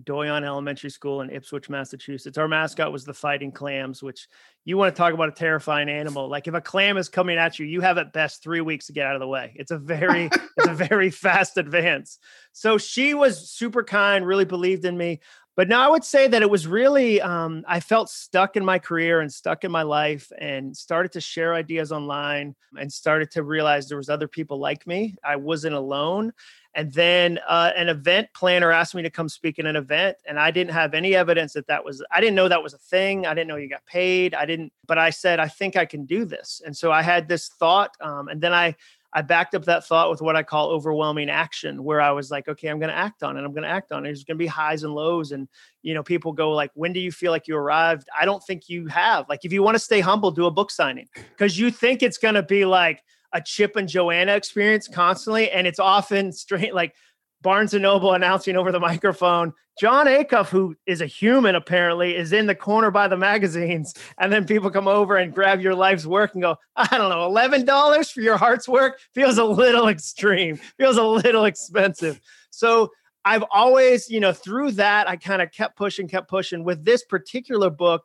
Doyon 0.04 0.46
Elementary 0.46 0.90
School 0.90 1.22
in 1.22 1.30
Ipswich, 1.30 1.70
Massachusetts. 1.70 2.38
Our 2.38 2.48
mascot 2.48 2.94
was 2.94 3.04
the 3.04 3.14
fighting 3.14 3.52
clams, 3.52 4.02
which 4.02 4.28
you 4.64 4.78
want 4.78 4.96
to 4.96 4.98
talk 4.98 5.14
about 5.14 5.30
a 5.30 5.34
terrifying 5.34 5.90
animal. 5.90 6.30
Like 6.30 6.48
if 6.48 6.54
a 6.54 6.62
clam 6.62 6.98
is 6.98 7.10
coming 7.10 7.38
at 7.38 7.60
you, 7.60 7.66
you 7.66 7.82
have 7.82 7.98
at 7.98 8.14
best 8.14 8.42
three 8.42 8.62
weeks 8.62 8.88
to 8.88 8.94
get 8.94 9.06
out 9.06 9.16
of 9.16 9.20
the 9.20 9.28
way. 9.28 9.54
It's 9.56 9.72
a 9.72 9.78
very, 9.78 10.26
it's 10.58 10.68
a 10.68 10.74
very 10.74 11.10
fast 11.10 11.58
advance. 11.58 12.20
So 12.54 12.78
she 12.78 13.14
was 13.14 13.50
super 13.50 13.84
kind, 13.84 14.26
really 14.26 14.46
believed 14.46 14.86
in 14.86 14.98
me. 14.98 15.20
But 15.62 15.68
now 15.68 15.86
I 15.86 15.92
would 15.92 16.04
say 16.04 16.28
that 16.28 16.42
it 16.42 16.50
was 16.50 16.66
really, 16.66 17.22
um, 17.22 17.64
I 17.68 17.80
felt 17.80 18.10
stuck 18.10 18.58
in 18.58 18.66
my 18.66 18.80
career 18.80 19.22
and 19.22 19.32
stuck 19.32 19.64
in 19.64 19.70
my 19.70 19.84
life 19.84 20.32
and 20.40 20.76
started 20.76 21.12
to 21.12 21.22
share 21.22 21.54
ideas 21.54 21.92
online 21.92 22.56
and 22.80 22.92
started 22.92 23.30
to 23.34 23.44
realize 23.44 23.88
there 23.88 23.96
was 23.96 24.10
other 24.10 24.28
people 24.28 24.58
like 24.58 24.88
me. 24.88 25.16
I 25.24 25.36
wasn't 25.36 25.76
alone. 25.76 26.34
And 26.74 26.92
then 26.92 27.38
uh, 27.48 27.74
an 27.78 27.90
event 27.90 28.30
planner 28.34 28.72
asked 28.72 28.96
me 28.96 29.04
to 29.04 29.12
come 29.12 29.30
speak 29.30 29.60
at 29.60 29.68
an 29.68 29.76
event, 29.76 30.18
and 30.26 30.40
I 30.40 30.50
didn't 30.50 30.72
have 30.72 30.96
any 30.96 31.14
evidence 31.14 31.54
that 31.54 31.68
that 31.68 31.86
was, 31.86 32.04
I 32.12 32.22
didn't 32.22 32.36
know 32.36 32.48
that 32.48 32.64
was 32.64 32.74
a 32.74 32.80
thing. 32.80 33.28
I 33.28 33.36
didn't 33.36 33.50
know 33.50 33.58
you 33.58 33.70
got 33.70 33.86
paid. 33.86 34.34
I 34.34 34.48
didn't, 34.48 34.74
but 34.88 34.98
I 34.98 35.12
said, 35.12 35.40
I 35.40 35.48
think 35.48 35.76
I 35.76 35.86
can 35.86 36.06
do 36.06 36.26
this. 36.26 36.64
And 36.66 36.76
so 36.76 36.92
I 36.92 37.04
had 37.04 37.28
this 37.28 37.50
thought. 37.50 37.96
Um, 38.02 38.30
and 38.30 38.42
then 38.42 38.52
I, 38.52 38.74
I 39.14 39.22
backed 39.22 39.56
up 39.56 39.66
that 39.66 39.86
thought 39.86 40.10
with 40.10 40.22
what 40.22 40.36
I 40.36 40.44
call 40.44 40.70
overwhelming 40.70 41.30
action, 41.30 41.84
where 41.84 42.00
I 42.00 42.12
was 42.12 42.32
like, 42.32 42.48
okay, 42.48 42.70
I'm 42.70 42.80
going 42.80 42.90
to 42.90 42.96
act 42.96 43.24
on 43.24 43.36
it. 43.36 43.44
I'm 43.44 43.52
going 43.52 43.64
to 43.64 43.70
act 43.70 43.92
on 43.92 44.06
it. 44.06 44.10
There's 44.10 44.24
going 44.24 44.38
to 44.38 44.44
be 44.44 44.48
highs 44.48 44.84
and 44.84 44.94
lows. 44.94 45.32
And, 45.32 45.50
you 45.82 45.94
know, 45.94 46.04
people 46.04 46.32
go 46.32 46.52
like, 46.52 46.72
when 46.76 46.94
do 46.94 47.00
you 47.00 47.12
feel 47.12 47.32
like 47.32 47.48
you 47.48 47.58
arrived? 47.58 48.08
I 48.18 48.26
don't 48.26 48.44
think 48.44 48.70
you 48.70 48.88
have. 48.88 49.28
Like, 49.28 49.44
if 49.44 49.52
you 49.52 49.64
want 49.64 49.76
to 49.76 49.80
stay 49.80 50.00
humble, 50.00 50.32
do 50.32 50.46
a 50.46 50.52
book 50.52 50.72
signing 50.72 51.08
because 51.14 51.60
you 51.60 51.72
think 51.72 52.02
it's 52.02 52.18
going 52.18 52.36
to 52.36 52.44
be 52.44 52.64
like 52.64 53.04
a 53.34 53.42
Chip 53.42 53.76
and 53.76 53.88
Joanna 53.88 54.34
experience 54.34 54.88
constantly. 54.88 55.52
And 55.52 55.68
it's 55.68 55.80
often 55.80 56.32
straight 56.32 56.74
like, 56.74 56.96
Barnes 57.42 57.74
and 57.74 57.84
Noble 57.84 58.14
announcing 58.14 58.56
over 58.56 58.72
the 58.72 58.80
microphone, 58.80 59.54
Jon 59.80 60.06
Acuff, 60.06 60.50
who 60.50 60.76
is 60.86 61.02
a 61.02 61.06
human 61.06 61.56
apparently, 61.56 62.16
is 62.16 62.34
in 62.34 62.46
the 62.46 62.56
corner 62.56 62.92
by 62.92 63.08
the 63.08 63.18
magazines. 63.18 63.94
And 64.20 64.32
then 64.32 64.46
people 64.46 64.70
come 64.70 64.88
over 64.88 65.16
and 65.18 65.34
grab 65.34 65.62
your 65.62 65.74
life's 65.74 66.06
work 66.06 66.34
and 66.34 66.42
go, 66.42 66.58
I 66.76 66.98
don't 66.98 67.10
know, 67.10 67.30
$11 67.30 68.12
for 68.12 68.22
your 68.22 68.38
heart's 68.38 68.68
work 68.68 69.00
feels 69.14 69.38
a 69.38 69.44
little 69.44 69.88
extreme, 69.88 70.58
feels 70.78 70.98
a 70.98 71.04
little 71.04 71.46
expensive. 71.46 72.20
So 72.52 72.92
I've 73.26 73.44
always, 73.52 74.10
you 74.10 74.20
know, 74.20 74.34
through 74.34 74.72
that, 74.74 75.10
I 75.10 75.16
kind 75.16 75.42
of 75.42 75.52
kept 75.52 75.78
pushing, 75.78 76.08
kept 76.08 76.30
pushing. 76.30 76.64
With 76.64 76.84
this 76.84 77.04
particular 77.04 77.70
book, 77.70 78.04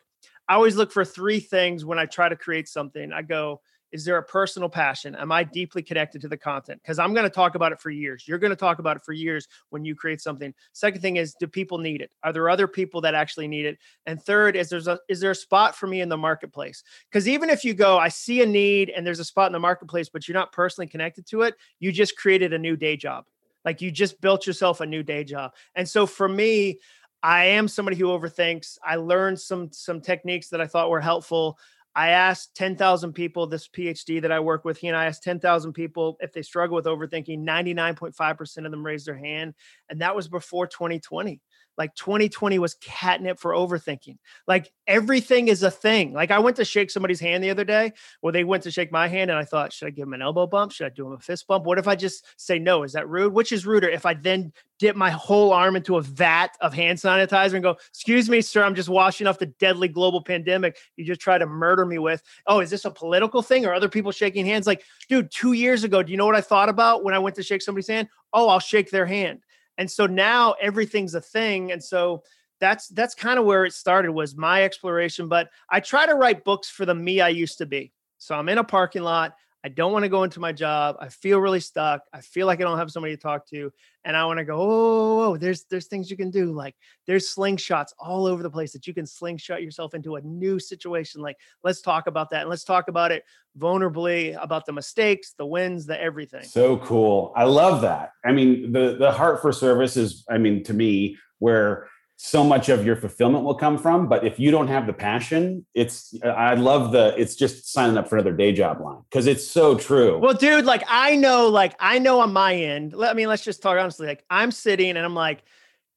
I 0.49 0.55
always 0.55 0.77
look 0.77 0.93
for 0.93 1.05
three 1.05 1.41
things 1.41 1.85
when 1.85 1.99
I 1.99 2.07
try 2.07 2.29
to 2.29 2.37
create 2.37 2.69
something. 2.69 3.13
I 3.13 3.23
go, 3.23 3.61
is 3.97 4.05
there 4.05 4.19
a 4.19 4.23
personal 4.23 4.69
passion? 4.69 5.15
Am 5.15 5.33
I 5.33 5.43
deeply 5.43 5.83
connected 5.83 6.21
to 6.21 6.29
the 6.29 6.37
content? 6.37 6.83
Because 6.83 6.99
I'm 6.99 7.15
going 7.15 7.25
to 7.25 7.31
talk 7.31 7.55
about 7.55 7.73
it 7.73 7.81
for 7.81 7.89
years. 7.89 8.29
You're 8.29 8.37
going 8.37 8.51
to 8.51 8.57
talk 8.57 8.79
about 8.79 8.99
it 8.99 9.03
for 9.03 9.15
years 9.15 9.49
when 9.71 9.87
you 9.87 9.95
create 9.95 10.21
something. 10.21 10.53
Second 10.75 11.01
thing 11.01 11.17
is, 11.17 11.35
do 11.41 11.47
people 11.47 11.79
need 11.79 12.03
it? 12.03 12.11
Are 12.23 12.31
there 12.31 12.51
other 12.51 12.69
people 12.69 13.01
that 13.01 13.15
actually 13.15 13.49
need 13.49 13.65
it? 13.65 13.79
And 14.05 14.23
third 14.23 14.55
is 14.55 14.69
there's 14.69 14.87
a 14.87 14.99
is 15.09 15.19
there 15.19 15.31
a 15.31 15.35
spot 15.35 15.75
for 15.75 15.87
me 15.87 16.03
in 16.03 16.11
the 16.11 16.17
marketplace? 16.19 16.85
Because 17.11 17.27
even 17.27 17.49
if 17.49 17.65
you 17.65 17.73
go, 17.73 17.97
I 17.97 18.09
see 18.09 18.43
a 18.43 18.47
need 18.47 18.91
and 18.91 19.07
there's 19.07 19.19
a 19.19 19.25
spot 19.25 19.47
in 19.47 19.55
the 19.55 19.59
marketplace, 19.59 20.11
but 20.11 20.29
you're 20.29 20.35
not 20.35 20.53
personally 20.53 20.89
connected 20.89 21.27
to 21.29 21.41
it, 21.41 21.55
you 21.81 21.91
just 21.91 22.19
created 22.19 22.53
a 22.53 22.59
new 22.59 22.77
day 22.77 22.99
job. 22.99 23.25
Like 23.65 23.81
you 23.81 23.91
just 23.91 24.21
built 24.21 24.47
yourself 24.47 24.83
a 24.83 24.87
new 24.87 25.03
day 25.03 25.25
job. 25.25 25.53
And 25.75 25.89
so 25.89 26.05
for 26.05 26.29
me, 26.29 26.81
I 27.23 27.47
am 27.47 27.67
somebody 27.67 27.97
who 27.97 28.09
overthinks. 28.09 28.77
I 28.85 28.97
learned 28.97 29.41
some 29.41 29.73
some 29.73 30.03
techniques 30.03 30.51
that 30.51 30.61
I 30.61 30.67
thought 30.67 30.91
were 30.91 31.01
helpful. 31.01 31.59
I 31.97 32.11
asked 32.11 32.55
10,000 32.57 33.15
people, 33.15 33.47
this 33.47 33.69
PhD 33.69 34.21
that 34.21 34.31
I 34.31 34.39
work 34.39 34.67
with, 34.67 34.77
he 34.77 34.89
and 34.89 34.97
I 34.97 35.07
asked 35.07 35.23
10,000 35.23 35.73
people 35.73 36.19
if 36.21 36.31
they 36.31 36.43
struggle 36.43 36.77
with 36.77 36.85
overthinking. 36.85 37.43
99.5% 37.43 38.67
of 38.67 38.71
them 38.71 38.85
raised 38.85 39.07
their 39.07 39.17
hand. 39.17 39.55
And 39.89 40.03
that 40.03 40.15
was 40.15 40.29
before 40.29 40.67
2020 40.67 41.41
like 41.79 41.95
2020 41.95 42.59
was 42.59 42.75
catnip 42.75 43.39
for 43.39 43.53
overthinking. 43.53 44.19
Like 44.47 44.73
everything 44.87 45.49
is 45.49 45.63
a 45.63 45.71
thing. 45.71 46.13
Like 46.13 46.31
I 46.31 46.39
went 46.39 46.57
to 46.57 46.65
shake 46.65 46.91
somebody's 46.91 47.21
hand 47.21 47.43
the 47.43 47.51
other 47.51 47.65
day, 47.65 47.93
or 48.23 48.33
they 48.33 48.45
went 48.45 48.63
to 48.65 48.71
shake 48.71 48.93
my 48.93 49.09
hand, 49.09 49.31
and 49.31 49.39
I 49.39 49.45
thought, 49.45 49.73
should 49.73 49.87
I 49.87 49.91
give 49.91 50.07
him 50.07 50.15
an 50.15 50.23
elbow 50.23 50.47
bump? 50.47 50.73
Should 50.73 50.87
I 50.87 50.91
do 50.91 51.07
him 51.07 51.13
a 51.13 51.19
fist 51.19 51.47
bump? 51.47 51.65
What 51.65 51.79
if 51.79 51.89
I 51.89 51.97
just 51.97 52.25
say 52.37 52.59
no? 52.59 52.83
Is 52.83 52.93
that 52.93 53.09
rude? 53.09 53.33
Which 53.33 53.53
is 53.53 53.67
ruder? 53.67 53.89
If 53.89 54.07
I 54.07 54.15
then 54.15 54.53
dip 54.79 54.97
my 54.97 55.11
whole 55.11 55.53
arm 55.53 55.77
into 55.77 55.97
a 55.97 56.03
vat 56.03 56.49
of 56.61 56.75
hand 56.75 56.99
sanitizer 56.99 57.55
and 57.55 57.63
go, 57.63 57.77
excuse 57.89 58.29
me, 58.29 58.41
sir, 58.41 58.63
I'm 58.63 58.75
just 58.75 58.89
washing 58.89 59.27
off 59.27 59.39
the 59.39 59.47
deadly 59.47 59.89
global 59.89 60.23
pandemic 60.23 60.77
you 60.97 61.05
just 61.05 61.21
try 61.21 61.39
to 61.39 61.47
murder 61.47 61.87
me 61.87 61.99
with. 61.99 62.23
Oh, 62.47 62.61
is 62.61 62.71
this 62.71 62.85
a 62.85 62.91
political 62.91 63.43
thing 63.43 63.65
or 63.65 63.75
other 63.75 63.89
people 63.89 64.13
shaking 64.13 64.45
hands? 64.45 64.67
Like, 64.67 64.83
dude, 65.09 65.31
two 65.31 65.53
years 65.53 65.85
ago, 65.85 66.03
do 66.03 66.13
you 66.13 66.19
know 66.19 66.27
what 66.27 66.35
I 66.35 66.41
thought 66.41 66.69
about 66.69 67.05
when 67.05 67.15
I 67.15 67.19
went 67.19 67.37
to 67.37 67.43
shake 67.43 67.63
somebody's 67.63 67.89
hand? 67.89 68.09
Oh, 68.33 68.49
I'll 68.49 68.61
shake 68.61 68.91
their 68.91 69.07
hand 69.07 69.41
and 69.79 69.91
so 69.91 70.07
now 70.07 70.55
everything's 70.61 71.15
a 71.15 71.21
thing 71.21 71.73
and 71.73 71.83
so 71.83 72.23
that's 72.61 72.89
that's 72.89 73.15
kind 73.15 73.39
of 73.39 73.45
where 73.45 73.65
it 73.65 73.73
started 73.73 74.11
was 74.11 74.37
my 74.37 74.63
exploration 74.65 75.29
but 75.29 75.49
i 75.71 75.79
try 75.81 76.07
to 76.07 76.15
write 76.15 76.45
books 76.45 76.69
for 76.69 76.87
the 76.87 76.95
me 76.95 77.21
i 77.21 77.29
used 77.29 77.59
to 77.59 77.67
be. 77.67 77.93
So 78.19 78.35
i'm 78.35 78.49
in 78.49 78.59
a 78.59 78.65
parking 78.65 79.03
lot 79.03 79.35
I 79.67 79.69
don't 79.69 79.91
want 79.91 80.05
to 80.05 80.09
go 80.09 80.23
into 80.23 80.39
my 80.39 80.53
job. 80.53 80.95
I 81.01 81.09
feel 81.09 81.41
really 81.41 81.59
stuck. 81.59 82.03
I 82.13 82.21
feel 82.21 82.47
like 82.47 82.61
I 82.61 82.63
don't 82.63 82.79
have 82.79 82.93
somebody 82.93 83.17
to 83.17 83.21
talk 83.21 83.49
to. 83.49 83.73
And 84.05 84.17
I 84.17 84.25
want 84.25 84.39
to 84.39 84.45
go, 84.45 84.59
oh, 84.61 85.37
there's 85.37 85.65
there's 85.65 85.89
things 85.89 86.09
you 86.09 86.17
can 86.17 86.31
do. 86.31 86.53
Like 86.53 86.77
there's 87.09 87.35
slingshots 87.35 87.89
all 87.99 88.27
over 88.27 88.45
the 88.45 88.51
place 88.51 88.73
that 88.75 88.87
you 88.87 88.95
can 88.95 89.09
slingshot 89.09 89.65
yourself 89.65 89.93
into 89.93 90.15
a 90.15 90.21
new 90.21 90.61
situation. 90.61 91.21
Like, 91.21 91.37
let's 91.65 91.81
talk 91.81 92.07
about 92.07 92.31
that. 92.31 92.43
And 92.43 92.49
let's 92.49 92.63
talk 92.63 92.87
about 92.87 93.11
it 93.11 93.25
vulnerably, 93.59 94.41
about 94.41 94.67
the 94.67 94.73
mistakes, 94.73 95.35
the 95.37 95.47
wins, 95.47 95.85
the 95.85 96.01
everything. 96.01 96.45
So 96.45 96.77
cool. 96.77 97.33
I 97.35 97.43
love 97.43 97.83
that. 97.83 98.13
I 98.25 98.31
mean, 98.31 98.71
the 98.71 98.95
the 98.97 99.11
heart 99.11 99.43
for 99.43 99.51
service 99.51 99.97
is, 99.97 100.25
I 100.31 100.39
mean, 100.39 100.63
to 100.63 100.75
me, 100.75 101.19
where 101.41 101.89
so 102.17 102.43
much 102.43 102.71
of 102.71 102.85
your 102.85 102.97
fulfillment 102.97 103.45
will 103.45 103.55
come 103.55 103.77
from. 103.77 104.09
But 104.09 104.25
if 104.27 104.41
you 104.41 104.51
don't 104.51 104.69
have 104.69 104.87
the 104.87 104.93
passion, 104.93 105.67
it's 105.75 106.15
I 106.25 106.55
love 106.55 106.93
the 106.93 107.15
it's 107.21 107.37
just 107.37 107.73
signing 107.73 107.99
up 107.99 108.09
for 108.09 108.17
another 108.17 108.33
day 108.33 108.53
job 108.53 108.81
line 108.81 109.03
because 109.11 109.27
it's 109.27 109.47
so 109.47 109.77
true. 109.77 110.19
Well, 110.19 110.35
dude, 110.35 110.65
like 110.65 110.83
I 110.89 111.17
know, 111.17 111.49
like 111.49 111.75
I 111.79 111.99
know 111.99 112.21
on 112.21 112.33
my 112.33 112.55
end. 112.55 112.95
Let 112.95 113.11
I 113.11 113.15
mean, 113.15 113.29
let's 113.29 113.45
just 113.45 113.63
talk 113.63 113.79
honestly. 113.79 114.07
Like 114.07 114.25
I'm 114.31 114.51
sitting 114.51 114.91
and 114.91 114.99
I'm 114.99 115.15
like, 115.15 115.43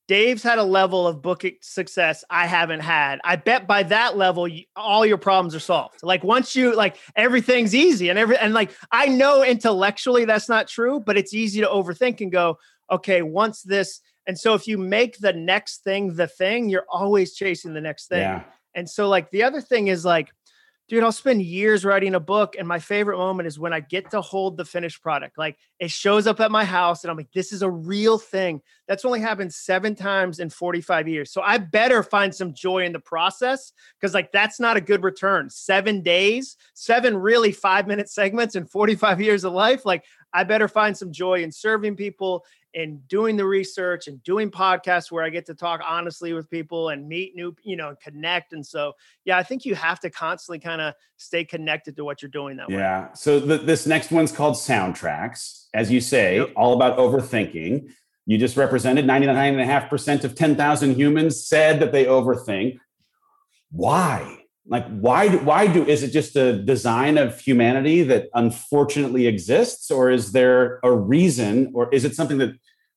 Dave's 0.09 0.43
had 0.43 0.57
a 0.57 0.63
level 0.63 1.07
of 1.07 1.21
book 1.21 1.45
success 1.61 2.25
I 2.29 2.47
haven't 2.47 2.81
had. 2.81 3.21
I 3.23 3.37
bet 3.37 3.65
by 3.65 3.83
that 3.83 4.17
level, 4.17 4.47
all 4.75 5.05
your 5.05 5.19
problems 5.19 5.55
are 5.55 5.59
solved. 5.59 6.03
Like 6.03 6.23
once 6.25 6.53
you 6.53 6.75
like 6.75 6.97
everything's 7.15 7.73
easy 7.73 8.09
and 8.09 8.19
every 8.19 8.37
and 8.37 8.53
like 8.53 8.71
I 8.91 9.05
know 9.05 9.41
intellectually 9.41 10.25
that's 10.25 10.49
not 10.49 10.67
true, 10.67 10.99
but 10.99 11.17
it's 11.17 11.33
easy 11.33 11.61
to 11.61 11.67
overthink 11.67 12.19
and 12.19 12.31
go, 12.31 12.57
okay, 12.91 13.21
once 13.21 13.61
this 13.61 14.01
and 14.29 14.37
so 14.37 14.53
if 14.53 14.67
you 14.67 14.77
make 14.77 15.17
the 15.17 15.33
next 15.33 15.83
thing 15.83 16.13
the 16.13 16.27
thing, 16.27 16.69
you're 16.69 16.85
always 16.87 17.33
chasing 17.33 17.73
the 17.73 17.81
next 17.81 18.09
thing. 18.09 18.19
Yeah. 18.19 18.43
And 18.75 18.87
so 18.87 19.09
like 19.09 19.31
the 19.31 19.41
other 19.41 19.59
thing 19.59 19.87
is 19.87 20.05
like, 20.05 20.29
dude, 20.87 21.01
I'll 21.01 21.11
spend 21.11 21.41
years 21.41 21.83
writing 21.83 22.13
a 22.13 22.19
book. 22.19 22.55
And 22.55 22.67
my 22.67 22.77
favorite 22.77 23.17
moment 23.17 23.47
is 23.47 23.57
when 23.57 23.73
I 23.73 23.79
get 23.79 24.11
to 24.11 24.21
hold 24.21 24.55
the 24.55 24.65
finished 24.65 25.01
product. 25.01 25.39
Like 25.39 25.57
it 25.79 25.89
shows 25.89 26.27
up 26.27 26.39
at 26.41 26.51
my 26.51 26.63
house 26.63 27.03
and 27.03 27.09
I'm 27.09 27.17
like, 27.17 27.31
this 27.33 27.51
is 27.51 27.63
a 27.63 27.69
real 27.71 28.19
thing. 28.19 28.61
That's 28.87 29.03
only 29.03 29.19
happened 29.19 29.51
seven 29.51 29.95
times 29.95 30.37
in 30.37 30.51
45 30.51 31.07
years. 31.07 31.31
So 31.33 31.41
I 31.41 31.57
better 31.57 32.03
find 32.03 32.33
some 32.33 32.53
joy 32.53 32.85
in 32.85 32.93
the 32.93 32.99
process 32.99 33.73
because 33.99 34.13
like 34.13 34.31
that's 34.31 34.59
not 34.59 34.77
a 34.77 34.81
good 34.81 35.03
return. 35.03 35.49
Seven 35.49 36.03
days, 36.03 36.55
seven 36.75 37.17
really 37.17 37.51
five 37.51 37.87
minute 37.87 38.11
segments 38.11 38.53
in 38.53 38.67
45 38.67 39.21
years 39.21 39.43
of 39.43 39.53
life. 39.53 39.87
Like 39.87 40.05
I 40.33 40.43
better 40.43 40.67
find 40.67 40.95
some 40.95 41.11
joy 41.11 41.41
in 41.41 41.51
serving 41.51 41.95
people 41.95 42.45
and 42.75 43.07
doing 43.07 43.35
the 43.35 43.45
research 43.45 44.07
and 44.07 44.21
doing 44.23 44.51
podcasts 44.51 45.11
where 45.11 45.23
I 45.23 45.29
get 45.29 45.45
to 45.47 45.55
talk 45.55 45.81
honestly 45.85 46.33
with 46.33 46.49
people 46.49 46.89
and 46.89 47.07
meet 47.07 47.35
new, 47.35 47.55
you 47.63 47.75
know, 47.75 47.95
connect. 48.01 48.53
And 48.53 48.65
so, 48.65 48.93
yeah, 49.25 49.37
I 49.37 49.43
think 49.43 49.65
you 49.65 49.75
have 49.75 49.99
to 50.01 50.09
constantly 50.09 50.59
kind 50.59 50.81
of 50.81 50.93
stay 51.17 51.43
connected 51.43 51.95
to 51.95 52.05
what 52.05 52.21
you're 52.21 52.29
doing 52.29 52.57
that 52.57 52.69
yeah. 52.69 52.75
way. 52.75 52.81
Yeah. 52.81 53.13
So 53.13 53.39
the, 53.39 53.57
this 53.57 53.85
next 53.85 54.11
one's 54.11 54.31
called 54.31 54.55
soundtracks. 54.55 55.67
As 55.73 55.91
you 55.91 56.01
say, 56.01 56.37
yep. 56.37 56.53
all 56.55 56.73
about 56.73 56.97
overthinking. 56.97 57.91
You 58.25 58.37
just 58.37 58.57
represented 58.57 59.05
99.5% 59.05 60.23
of 60.23 60.35
10,000 60.35 60.95
humans 60.95 61.43
said 61.43 61.79
that 61.79 61.91
they 61.91 62.05
overthink. 62.05 62.77
Why? 63.71 64.38
Like 64.69 64.87
why 64.87 65.27
do, 65.27 65.39
why 65.39 65.67
do 65.67 65.83
is 65.85 66.03
it 66.03 66.11
just 66.11 66.35
a 66.35 66.53
design 66.53 67.17
of 67.17 67.39
humanity 67.39 68.03
that 68.03 68.29
unfortunately 68.35 69.27
exists 69.27 69.91
or 69.91 70.09
is 70.11 70.31
there 70.31 70.79
a 70.83 70.91
reason 70.91 71.71
or 71.73 71.93
is 71.93 72.05
it 72.05 72.15
something 72.15 72.37
that 72.37 72.53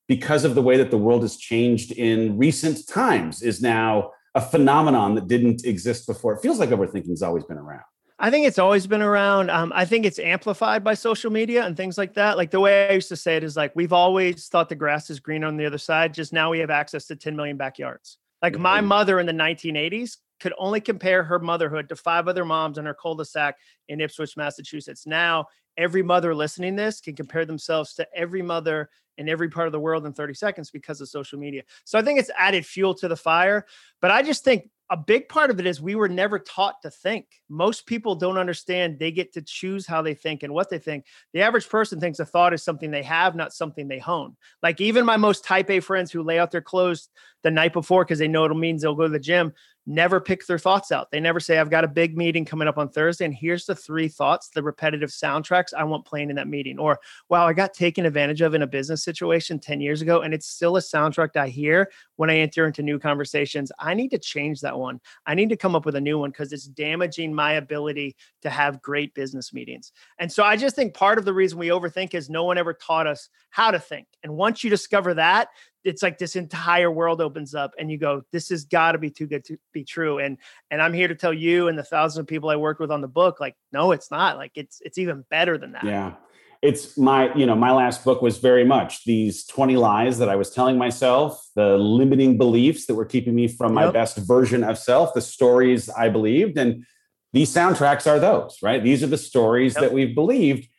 because 0.07 0.45
of 0.45 0.55
the 0.55 0.61
way 0.61 0.77
that 0.77 0.91
the 0.91 0.97
world 0.97 1.23
has 1.23 1.35
changed 1.35 1.91
in 1.91 2.37
recent 2.37 2.87
times 2.87 3.41
is 3.41 3.61
now 3.61 4.11
a 4.35 4.41
phenomenon 4.41 5.15
that 5.15 5.27
didn't 5.27 5.65
exist 5.65 6.05
before 6.07 6.33
it 6.33 6.41
feels 6.41 6.59
like 6.59 6.69
overthinking's 6.69 7.23
always 7.23 7.43
been 7.43 7.57
around 7.57 7.83
I 8.19 8.29
think 8.29 8.47
it's 8.47 8.59
always 8.59 8.87
been 8.87 9.01
around. 9.01 9.49
Um, 9.49 9.73
I 9.75 9.83
think 9.83 10.05
it's 10.05 10.19
amplified 10.19 10.81
by 10.81 10.93
social 10.93 11.29
media 11.29 11.65
and 11.65 11.75
things 11.75 11.97
like 11.97 12.13
that. 12.13 12.37
Like 12.37 12.51
the 12.51 12.59
way 12.59 12.87
I 12.87 12.93
used 12.93 13.09
to 13.09 13.17
say 13.17 13.35
it 13.35 13.43
is 13.43 13.57
like 13.57 13.75
we've 13.75 13.91
always 13.91 14.47
thought 14.47 14.69
the 14.69 14.75
grass 14.75 15.09
is 15.09 15.19
green 15.19 15.43
on 15.43 15.57
the 15.57 15.65
other 15.65 15.79
side. 15.79 16.13
Just 16.13 16.31
now 16.31 16.51
we 16.51 16.59
have 16.59 16.69
access 16.69 17.05
to 17.07 17.17
10 17.17 17.35
million 17.35 17.57
backyards. 17.57 18.19
Like 18.41 18.57
my 18.57 18.79
mother 18.79 19.19
in 19.19 19.25
the 19.25 19.33
1980s 19.33 20.17
could 20.43 20.53
only 20.57 20.81
compare 20.81 21.23
her 21.23 21.39
motherhood 21.39 21.87
to 21.87 21.95
five 21.95 22.27
other 22.27 22.43
moms 22.43 22.77
in 22.77 22.85
her 22.85 22.93
cul-de-sac 22.93 23.55
in 23.87 24.01
Ipswich, 24.01 24.35
Massachusetts. 24.35 25.07
Now, 25.07 25.45
every 25.77 26.03
mother 26.03 26.35
listening 26.35 26.75
this 26.75 26.99
can 26.99 27.15
compare 27.15 27.45
themselves 27.45 27.93
to 27.93 28.07
every 28.13 28.41
mother 28.41 28.89
in 29.17 29.29
every 29.29 29.47
part 29.47 29.67
of 29.67 29.71
the 29.71 29.79
world 29.79 30.05
in 30.05 30.11
30 30.11 30.33
seconds 30.33 30.69
because 30.69 30.99
of 30.99 31.07
social 31.07 31.39
media. 31.39 31.61
So 31.85 31.97
I 31.97 32.01
think 32.01 32.19
it's 32.19 32.29
added 32.37 32.65
fuel 32.65 32.93
to 32.95 33.07
the 33.07 33.15
fire, 33.15 33.65
but 34.01 34.11
I 34.11 34.21
just 34.21 34.43
think 34.43 34.69
a 34.89 34.97
big 34.97 35.29
part 35.29 35.49
of 35.49 35.61
it 35.61 35.65
is 35.65 35.81
we 35.81 35.95
were 35.95 36.09
never 36.09 36.37
taught 36.37 36.81
to 36.81 36.91
think. 36.91 37.25
Most 37.47 37.85
people 37.85 38.15
don't 38.15 38.37
understand 38.37 38.99
they 38.99 39.11
get 39.11 39.33
to 39.33 39.41
choose 39.41 39.87
how 39.87 40.01
they 40.01 40.13
think 40.13 40.43
and 40.43 40.53
what 40.53 40.69
they 40.69 40.77
think. 40.77 41.05
The 41.31 41.41
average 41.41 41.69
person 41.69 42.01
thinks 42.01 42.19
a 42.19 42.25
thought 42.25 42.53
is 42.53 42.63
something 42.63 42.91
they 42.91 43.03
have, 43.03 43.33
not 43.33 43.53
something 43.53 43.87
they 43.87 43.99
hone. 43.99 44.35
Like 44.61 44.81
even 44.81 45.05
my 45.05 45.15
most 45.15 45.45
type 45.45 45.69
A 45.69 45.79
friends 45.79 46.11
who 46.11 46.21
lay 46.21 46.37
out 46.37 46.51
their 46.51 46.61
clothes 46.61 47.07
the 47.43 47.51
night 47.51 47.73
before 47.73 48.03
because 48.03 48.19
they 48.19 48.27
know 48.27 48.45
it 48.45 48.53
means 48.53 48.81
they'll 48.81 48.93
go 48.93 49.03
to 49.03 49.09
the 49.09 49.19
gym 49.19 49.53
never 49.85 50.21
pick 50.21 50.45
their 50.45 50.59
thoughts 50.59 50.91
out. 50.91 51.11
They 51.11 51.19
never 51.19 51.39
say, 51.39 51.59
I've 51.59 51.69
got 51.69 51.83
a 51.83 51.89
big 51.89 52.17
meeting 52.17 52.45
coming 52.45 52.67
up 52.67 52.77
on 52.77 52.89
Thursday, 52.89 53.25
and 53.25 53.33
here's 53.33 53.65
the 53.65 53.75
three 53.75 54.07
thoughts, 54.07 54.49
the 54.49 54.63
repetitive 54.63 55.09
soundtracks 55.09 55.73
I 55.77 55.83
want 55.83 56.05
playing 56.05 56.29
in 56.29 56.35
that 56.37 56.47
meeting. 56.47 56.79
Or, 56.79 56.99
wow, 57.29 57.45
I 57.47 57.53
got 57.53 57.73
taken 57.73 58.05
advantage 58.05 58.41
of 58.41 58.53
in 58.53 58.61
a 58.61 58.67
business 58.67 59.03
situation 59.03 59.59
10 59.59 59.81
years 59.81 60.01
ago, 60.01 60.21
and 60.21 60.33
it's 60.33 60.47
still 60.47 60.77
a 60.77 60.81
soundtrack 60.81 61.35
I 61.35 61.49
hear 61.49 61.91
when 62.15 62.29
I 62.29 62.37
enter 62.37 62.65
into 62.65 62.81
new 62.81 62.99
conversations. 62.99 63.71
I 63.79 63.93
need 63.93 64.09
to 64.09 64.19
change 64.19 64.61
that 64.61 64.77
one. 64.77 65.01
I 65.25 65.35
need 65.35 65.49
to 65.49 65.57
come 65.57 65.75
up 65.75 65.85
with 65.85 65.95
a 65.95 66.01
new 66.01 66.17
one 66.17 66.31
because 66.31 66.53
it's 66.53 66.65
damaging 66.65 67.33
my 67.33 67.53
ability 67.53 68.15
to 68.41 68.49
have 68.49 68.81
great 68.81 69.13
business 69.13 69.53
meetings. 69.53 69.91
And 70.19 70.31
so 70.31 70.43
I 70.43 70.55
just 70.55 70.75
think 70.75 70.93
part 70.93 71.17
of 71.17 71.25
the 71.25 71.33
reason 71.33 71.59
we 71.59 71.67
overthink 71.67 72.13
is 72.13 72.29
no 72.29 72.45
one 72.45 72.57
ever 72.57 72.73
taught 72.73 73.07
us 73.07 73.29
how 73.49 73.71
to 73.71 73.79
think. 73.79 74.07
And 74.23 74.35
once 74.35 74.63
you 74.63 74.69
discover 74.69 75.13
that, 75.15 75.49
it's 75.83 76.01
like 76.01 76.17
this 76.17 76.35
entire 76.35 76.91
world 76.91 77.21
opens 77.21 77.53
up 77.53 77.73
and 77.77 77.91
you 77.91 77.97
go 77.97 78.23
this 78.31 78.49
has 78.49 78.65
got 78.65 78.93
to 78.93 78.97
be 78.97 79.09
too 79.09 79.27
good 79.27 79.43
to 79.45 79.57
be 79.73 79.83
true. 79.83 80.19
And 80.19 80.37
and 80.71 80.81
i'm 80.81 80.93
here 80.93 81.07
to 81.07 81.15
tell 81.15 81.33
you 81.33 81.67
and 81.67 81.77
the 81.77 81.83
thousands 81.83 82.19
of 82.19 82.27
people 82.27 82.49
i 82.49 82.55
worked 82.55 82.79
with 82.79 82.91
on 82.91 83.01
the 83.01 83.07
book 83.07 83.39
like 83.39 83.55
no 83.71 83.91
it's 83.91 84.11
not. 84.11 84.37
Like 84.37 84.51
it's 84.55 84.81
it's 84.81 84.97
even 84.97 85.25
better 85.29 85.57
than 85.57 85.73
that. 85.73 85.83
Yeah. 85.83 86.13
It's 86.61 86.97
my 86.97 87.33
you 87.35 87.45
know 87.45 87.55
my 87.55 87.71
last 87.71 88.03
book 88.05 88.21
was 88.21 88.37
very 88.37 88.63
much 88.63 89.03
these 89.03 89.45
20 89.47 89.75
lies 89.75 90.17
that 90.19 90.29
i 90.29 90.35
was 90.37 90.49
telling 90.49 90.77
myself 90.77 91.45
the 91.55 91.77
limiting 91.77 92.37
beliefs 92.37 92.85
that 92.85 92.95
were 92.95 93.05
keeping 93.05 93.35
me 93.35 93.49
from 93.49 93.73
my 93.73 93.91
best 93.91 94.17
version 94.17 94.63
of 94.63 94.77
self 94.77 95.13
the 95.13 95.21
stories 95.21 95.89
i 95.89 96.07
believed. 96.09 96.57
And 96.57 96.85
these 97.33 97.53
soundtracks 97.53 98.09
are 98.09 98.19
those 98.19 98.59
right? 98.61 98.81
These 98.83 99.03
are 99.03 99.07
the 99.07 99.17
stories 99.17 99.73
yep. 99.73 99.81
that 99.81 99.93
we've 99.93 100.15
believed 100.15 100.69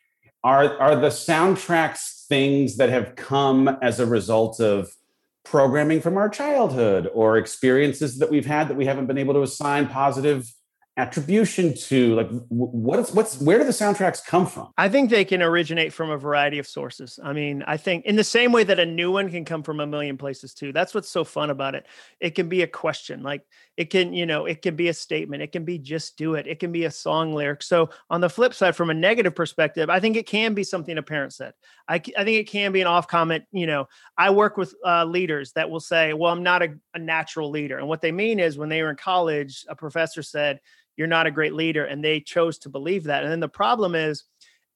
are 0.42 0.78
are 0.78 0.96
the 0.96 1.08
soundtracks 1.08 2.13
things 2.34 2.78
that 2.78 2.88
have 2.88 3.14
come 3.14 3.68
as 3.80 4.00
a 4.00 4.06
result 4.06 4.58
of 4.58 4.92
programming 5.44 6.00
from 6.00 6.16
our 6.16 6.28
childhood 6.28 7.08
or 7.14 7.38
experiences 7.38 8.18
that 8.18 8.28
we've 8.28 8.44
had 8.44 8.66
that 8.66 8.76
we 8.76 8.84
haven't 8.84 9.06
been 9.06 9.18
able 9.18 9.34
to 9.34 9.42
assign 9.42 9.86
positive 9.86 10.52
attribution 10.96 11.74
to 11.76 12.14
like 12.16 12.28
what's 12.48 13.12
what's 13.12 13.40
where 13.40 13.58
do 13.58 13.64
the 13.64 13.70
soundtracks 13.70 14.24
come 14.24 14.46
from? 14.46 14.68
I 14.76 14.88
think 14.88 15.10
they 15.10 15.24
can 15.24 15.42
originate 15.42 15.92
from 15.92 16.10
a 16.10 16.16
variety 16.16 16.58
of 16.58 16.66
sources. 16.66 17.20
I 17.22 17.32
mean 17.32 17.62
i 17.68 17.76
think 17.76 18.04
in 18.04 18.16
the 18.16 18.24
same 18.24 18.50
way 18.50 18.64
that 18.64 18.80
a 18.80 18.86
new 18.86 19.12
one 19.12 19.30
can 19.30 19.44
come 19.44 19.62
from 19.62 19.78
a 19.78 19.86
million 19.86 20.16
places 20.16 20.54
too 20.54 20.72
that's 20.72 20.92
what's 20.92 21.08
so 21.08 21.22
fun 21.22 21.50
about 21.50 21.76
it. 21.76 21.86
It 22.18 22.34
can 22.34 22.48
be 22.48 22.62
a 22.62 22.66
question 22.66 23.22
like 23.22 23.42
it 23.76 23.90
can 23.90 24.12
you 24.12 24.24
know 24.26 24.46
it 24.46 24.62
can 24.62 24.76
be 24.76 24.88
a 24.88 24.94
statement 24.94 25.42
it 25.42 25.52
can 25.52 25.64
be 25.64 25.78
just 25.78 26.16
do 26.16 26.34
it 26.34 26.46
it 26.46 26.60
can 26.60 26.70
be 26.70 26.84
a 26.84 26.90
song 26.90 27.32
lyric 27.32 27.62
so 27.62 27.90
on 28.08 28.20
the 28.20 28.30
flip 28.30 28.54
side 28.54 28.76
from 28.76 28.90
a 28.90 28.94
negative 28.94 29.34
perspective 29.34 29.90
i 29.90 29.98
think 29.98 30.16
it 30.16 30.26
can 30.26 30.54
be 30.54 30.62
something 30.62 30.96
a 30.98 31.02
parent 31.02 31.32
said 31.32 31.52
i, 31.88 31.94
I 31.94 31.98
think 31.98 32.38
it 32.38 32.48
can 32.48 32.72
be 32.72 32.80
an 32.80 32.86
off 32.86 33.08
comment 33.08 33.44
you 33.52 33.66
know 33.66 33.88
i 34.16 34.30
work 34.30 34.56
with 34.56 34.74
uh, 34.86 35.04
leaders 35.04 35.52
that 35.52 35.68
will 35.68 35.80
say 35.80 36.12
well 36.12 36.32
i'm 36.32 36.42
not 36.42 36.62
a, 36.62 36.74
a 36.94 36.98
natural 36.98 37.50
leader 37.50 37.78
and 37.78 37.88
what 37.88 38.00
they 38.00 38.12
mean 38.12 38.38
is 38.38 38.56
when 38.56 38.68
they 38.68 38.82
were 38.82 38.90
in 38.90 38.96
college 38.96 39.64
a 39.68 39.74
professor 39.74 40.22
said 40.22 40.60
you're 40.96 41.06
not 41.06 41.26
a 41.26 41.30
great 41.30 41.54
leader. 41.54 41.84
And 41.84 42.02
they 42.02 42.20
chose 42.20 42.58
to 42.58 42.68
believe 42.68 43.04
that. 43.04 43.22
And 43.22 43.32
then 43.32 43.40
the 43.40 43.48
problem 43.48 43.94
is 43.94 44.24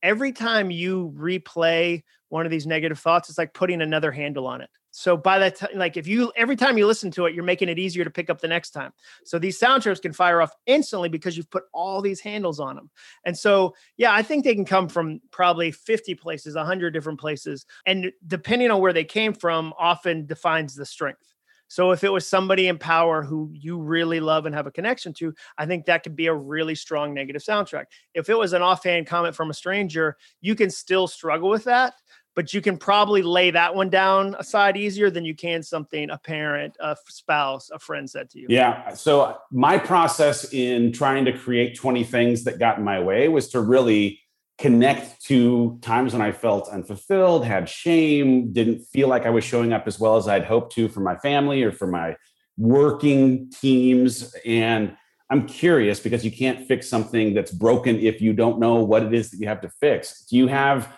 every 0.03 0.33
time 0.33 0.71
you 0.71 1.13
replay 1.17 2.03
one 2.29 2.45
of 2.45 2.51
these 2.51 2.67
negative 2.67 2.99
thoughts, 2.99 3.29
it's 3.29 3.39
like 3.39 3.55
putting 3.55 3.83
another 3.83 4.13
handle 4.13 4.47
on 4.47 4.61
it. 4.61 4.71
So 4.91 5.17
by 5.17 5.39
that 5.39 5.57
time, 5.57 5.71
like 5.75 5.97
if 5.97 6.07
you 6.07 6.33
every 6.37 6.57
time 6.57 6.79
you 6.79 6.87
listen 6.87 7.11
to 7.13 7.27
it, 7.27 7.35
you're 7.35 7.45
making 7.45 7.69
it 7.69 7.79
easier 7.79 8.05
to 8.05 8.11
pick 8.11 8.31
up 8.31 8.41
the 8.41 8.49
next 8.49 8.71
time. 8.71 8.93
So 9.25 9.39
these 9.39 9.61
soundtracks 9.61 10.01
can 10.01 10.13
fire 10.13 10.41
off 10.41 10.53
instantly 10.67 11.09
because 11.09 11.37
you've 11.37 11.51
put 11.51 11.65
all 11.73 12.01
these 12.01 12.21
handles 12.21 12.59
on 12.59 12.77
them. 12.77 12.91
And 13.25 13.37
so, 13.37 13.75
yeah, 13.97 14.13
I 14.13 14.23
think 14.23 14.45
they 14.45 14.55
can 14.55 14.65
come 14.65 14.89
from 14.89 15.21
probably 15.31 15.71
50 15.71 16.15
places, 16.15 16.55
100 16.55 16.91
different 16.93 17.21
places. 17.21 17.67
And 17.87 18.11
depending 18.27 18.71
on 18.71 18.81
where 18.81 18.93
they 18.93 19.05
came 19.05 19.35
from, 19.35 19.75
often 19.79 20.27
defines 20.27 20.75
the 20.75 20.87
strength. 20.87 21.35
So 21.69 21.91
if 21.91 22.03
it 22.03 22.09
was 22.09 22.27
somebody 22.27 22.69
in 22.69 22.79
power 22.79 23.23
who 23.23 23.51
you 23.53 23.79
really 23.79 24.21
love 24.21 24.47
and 24.47 24.55
have 24.55 24.67
a 24.67 24.71
connection 24.71 25.13
to, 25.15 25.35
I 25.59 25.67
think 25.67 25.85
that 25.85 26.03
could 26.03 26.17
be 26.17 26.27
a 26.27 26.35
really 26.35 26.75
strong 26.75 27.13
negative 27.13 27.43
soundtrack. 27.43 27.85
If 28.15 28.31
it 28.31 28.39
was 28.39 28.55
an 28.55 28.63
offhand 28.63 29.07
comment 29.07 29.37
from 29.37 29.51
a 29.51 29.55
stranger, 29.55 30.17
you 30.41 30.55
can 30.55 30.71
still 30.71 31.07
struggle 31.07 31.51
with 31.51 31.65
that, 31.65 31.93
but 32.39 32.55
you 32.55 32.61
can 32.61 32.77
probably 32.77 33.21
lay 33.21 33.51
that 33.51 33.75
one 33.75 33.91
down 33.91 34.37
aside 34.39 34.77
easier 34.77 35.11
than 35.11 35.25
you 35.25 35.35
can 35.35 35.61
something 35.61 36.09
a 36.09 36.17
parent, 36.17 36.77
a 36.79 36.97
spouse, 37.09 37.69
a 37.71 37.81
friend 37.81 38.09
said 38.09 38.31
to 38.31 38.39
you. 38.39 38.47
Yeah. 38.49 38.95
So 38.95 39.37
my 39.51 39.77
process 39.77 40.53
in 40.53 40.93
trying 40.93 41.25
to 41.25 41.37
create 41.37 41.77
20 41.77 42.05
things 42.05 42.45
that 42.45 42.61
got 42.61 42.79
in 42.79 42.85
my 42.85 43.01
way 43.01 43.27
was 43.27 43.49
to 43.49 43.61
really 43.61 44.21
connect 44.57 45.21
to 45.25 45.81
times 45.83 46.13
when 46.13 46.23
I 46.23 46.31
felt 46.31 46.69
unfulfilled, 46.69 47.45
had 47.45 47.69
shame, 47.69 48.53
didn't 48.53 48.85
feel 48.85 49.09
like 49.09 49.27
I 49.27 49.31
was 49.31 49.43
showing 49.43 49.73
up 49.73 49.89
as 49.89 49.99
well 49.99 50.17
as 50.17 50.29
I'd 50.29 50.45
hoped 50.45 50.73
to 50.75 50.89
for 50.89 51.01
my 51.01 51.17
family 51.17 51.65
or 51.65 51.73
for 51.73 51.89
my 51.89 52.15
working 52.57 53.51
teams. 53.51 54.33
And 54.47 54.97
I'm 55.29 55.49
curious 55.49 55.99
because 55.99 56.25
you 56.25 56.31
can't 56.31 56.69
fix 56.69 56.89
something 56.89 57.35
that's 57.35 57.51
broken 57.51 57.99
if 57.99 58.21
you 58.21 58.33
don't 58.33 58.61
know 58.61 58.77
what 58.77 59.03
it 59.03 59.13
is 59.13 59.33
that 59.33 59.41
you 59.41 59.49
have 59.49 59.61
to 59.63 59.71
fix. 59.81 60.25
Do 60.27 60.37
you 60.37 60.47
have 60.47 60.97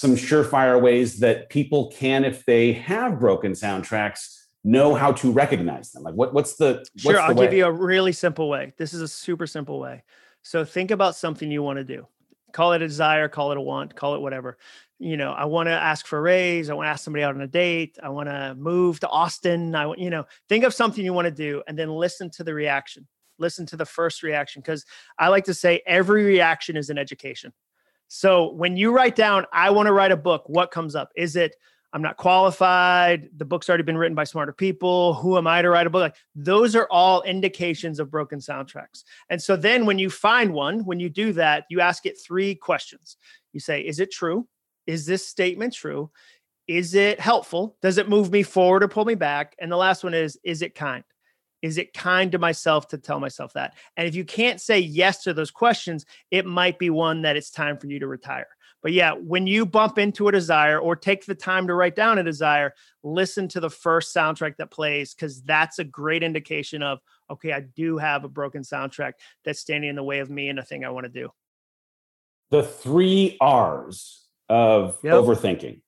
some 0.00 0.16
surefire 0.16 0.80
ways 0.80 1.18
that 1.18 1.50
people 1.50 1.90
can, 1.90 2.24
if 2.24 2.46
they 2.46 2.72
have 2.72 3.20
broken 3.20 3.52
soundtracks, 3.52 4.34
know 4.64 4.94
how 4.94 5.12
to 5.12 5.30
recognize 5.30 5.92
them? 5.92 6.02
Like 6.02 6.14
what, 6.14 6.32
what's 6.32 6.56
the 6.56 6.78
what's 6.78 7.02
sure? 7.02 7.12
The 7.12 7.22
I'll 7.22 7.34
way? 7.34 7.46
give 7.46 7.52
you 7.52 7.66
a 7.66 7.72
really 7.72 8.12
simple 8.12 8.48
way. 8.48 8.72
This 8.78 8.94
is 8.94 9.02
a 9.02 9.08
super 9.08 9.46
simple 9.46 9.78
way. 9.78 10.02
So 10.42 10.64
think 10.64 10.90
about 10.90 11.16
something 11.16 11.50
you 11.50 11.62
want 11.62 11.76
to 11.76 11.84
do 11.84 12.06
call 12.52 12.72
it 12.72 12.82
a 12.82 12.88
desire, 12.88 13.28
call 13.28 13.52
it 13.52 13.58
a 13.58 13.60
want, 13.60 13.94
call 13.94 14.14
it 14.14 14.20
whatever. 14.20 14.58
You 14.98 15.16
know, 15.16 15.32
I 15.32 15.44
want 15.44 15.68
to 15.68 15.72
ask 15.72 16.06
for 16.06 16.18
a 16.18 16.22
raise. 16.22 16.68
I 16.68 16.74
want 16.74 16.86
to 16.86 16.90
ask 16.90 17.04
somebody 17.04 17.22
out 17.22 17.34
on 17.34 17.42
a 17.42 17.46
date. 17.46 17.98
I 18.02 18.08
want 18.08 18.28
to 18.28 18.56
move 18.56 18.98
to 19.00 19.08
Austin. 19.08 19.74
I 19.74 19.86
want, 19.86 19.98
you 19.98 20.10
know, 20.10 20.24
think 20.48 20.64
of 20.64 20.74
something 20.74 21.04
you 21.04 21.12
want 21.12 21.26
to 21.26 21.30
do 21.30 21.62
and 21.68 21.78
then 21.78 21.90
listen 21.90 22.30
to 22.30 22.42
the 22.42 22.52
reaction. 22.52 23.06
Listen 23.38 23.66
to 23.66 23.76
the 23.76 23.86
first 23.86 24.22
reaction. 24.22 24.62
Cause 24.62 24.84
I 25.16 25.28
like 25.28 25.44
to 25.44 25.54
say 25.54 25.82
every 25.86 26.24
reaction 26.24 26.76
is 26.76 26.90
an 26.90 26.98
education. 26.98 27.52
So 28.12 28.50
when 28.54 28.76
you 28.76 28.90
write 28.90 29.14
down, 29.14 29.46
I 29.52 29.70
want 29.70 29.86
to 29.86 29.92
write 29.92 30.10
a 30.10 30.16
book, 30.16 30.42
what 30.46 30.72
comes 30.72 30.96
up? 30.96 31.12
Is 31.14 31.36
it, 31.36 31.54
I'm 31.92 32.02
not 32.02 32.16
qualified. 32.16 33.28
The 33.36 33.44
book's 33.44 33.68
already 33.68 33.84
been 33.84 33.96
written 33.96 34.16
by 34.16 34.24
smarter 34.24 34.52
people. 34.52 35.14
Who 35.14 35.38
am 35.38 35.46
I 35.46 35.62
to 35.62 35.70
write 35.70 35.86
a 35.86 35.90
book? 35.90 36.00
Like 36.00 36.16
those 36.34 36.74
are 36.74 36.88
all 36.90 37.22
indications 37.22 38.00
of 38.00 38.10
broken 38.10 38.40
soundtracks. 38.40 39.04
And 39.28 39.40
so 39.40 39.54
then 39.54 39.86
when 39.86 40.00
you 40.00 40.10
find 40.10 40.52
one, 40.52 40.84
when 40.84 40.98
you 40.98 41.08
do 41.08 41.32
that, 41.34 41.66
you 41.70 41.80
ask 41.80 42.04
it 42.04 42.18
three 42.20 42.56
questions. 42.56 43.16
You 43.52 43.60
say, 43.60 43.80
is 43.82 44.00
it 44.00 44.10
true? 44.10 44.48
Is 44.88 45.06
this 45.06 45.28
statement 45.28 45.72
true? 45.72 46.10
Is 46.66 46.96
it 46.96 47.20
helpful? 47.20 47.76
Does 47.80 47.96
it 47.96 48.08
move 48.08 48.32
me 48.32 48.42
forward 48.42 48.82
or 48.82 48.88
pull 48.88 49.04
me 49.04 49.14
back? 49.14 49.54
And 49.60 49.70
the 49.70 49.76
last 49.76 50.02
one 50.02 50.14
is, 50.14 50.36
is 50.42 50.62
it 50.62 50.74
kind? 50.74 51.04
Is 51.62 51.78
it 51.78 51.92
kind 51.92 52.32
to 52.32 52.38
myself 52.38 52.88
to 52.88 52.98
tell 52.98 53.20
myself 53.20 53.52
that? 53.54 53.74
And 53.96 54.08
if 54.08 54.14
you 54.14 54.24
can't 54.24 54.60
say 54.60 54.78
yes 54.78 55.22
to 55.24 55.34
those 55.34 55.50
questions, 55.50 56.06
it 56.30 56.46
might 56.46 56.78
be 56.78 56.90
one 56.90 57.22
that 57.22 57.36
it's 57.36 57.50
time 57.50 57.76
for 57.76 57.86
you 57.86 57.98
to 57.98 58.06
retire. 58.06 58.48
But 58.82 58.92
yeah, 58.92 59.12
when 59.12 59.46
you 59.46 59.66
bump 59.66 59.98
into 59.98 60.28
a 60.28 60.32
desire 60.32 60.78
or 60.78 60.96
take 60.96 61.26
the 61.26 61.34
time 61.34 61.66
to 61.66 61.74
write 61.74 61.94
down 61.94 62.18
a 62.18 62.22
desire, 62.22 62.72
listen 63.02 63.46
to 63.48 63.60
the 63.60 63.68
first 63.68 64.14
soundtrack 64.14 64.56
that 64.56 64.70
plays 64.70 65.14
because 65.14 65.42
that's 65.42 65.78
a 65.78 65.84
great 65.84 66.22
indication 66.22 66.82
of, 66.82 67.00
okay, 67.30 67.52
I 67.52 67.60
do 67.60 67.98
have 67.98 68.24
a 68.24 68.28
broken 68.28 68.62
soundtrack 68.62 69.14
that's 69.44 69.60
standing 69.60 69.90
in 69.90 69.96
the 69.96 70.02
way 70.02 70.20
of 70.20 70.30
me 70.30 70.48
and 70.48 70.58
the 70.58 70.62
thing 70.62 70.84
I 70.84 70.90
want 70.90 71.04
to 71.04 71.12
do. 71.12 71.30
The 72.50 72.62
three 72.62 73.36
R's 73.40 74.26
of 74.48 74.98
yep. 75.02 75.14
overthinking 75.14 75.80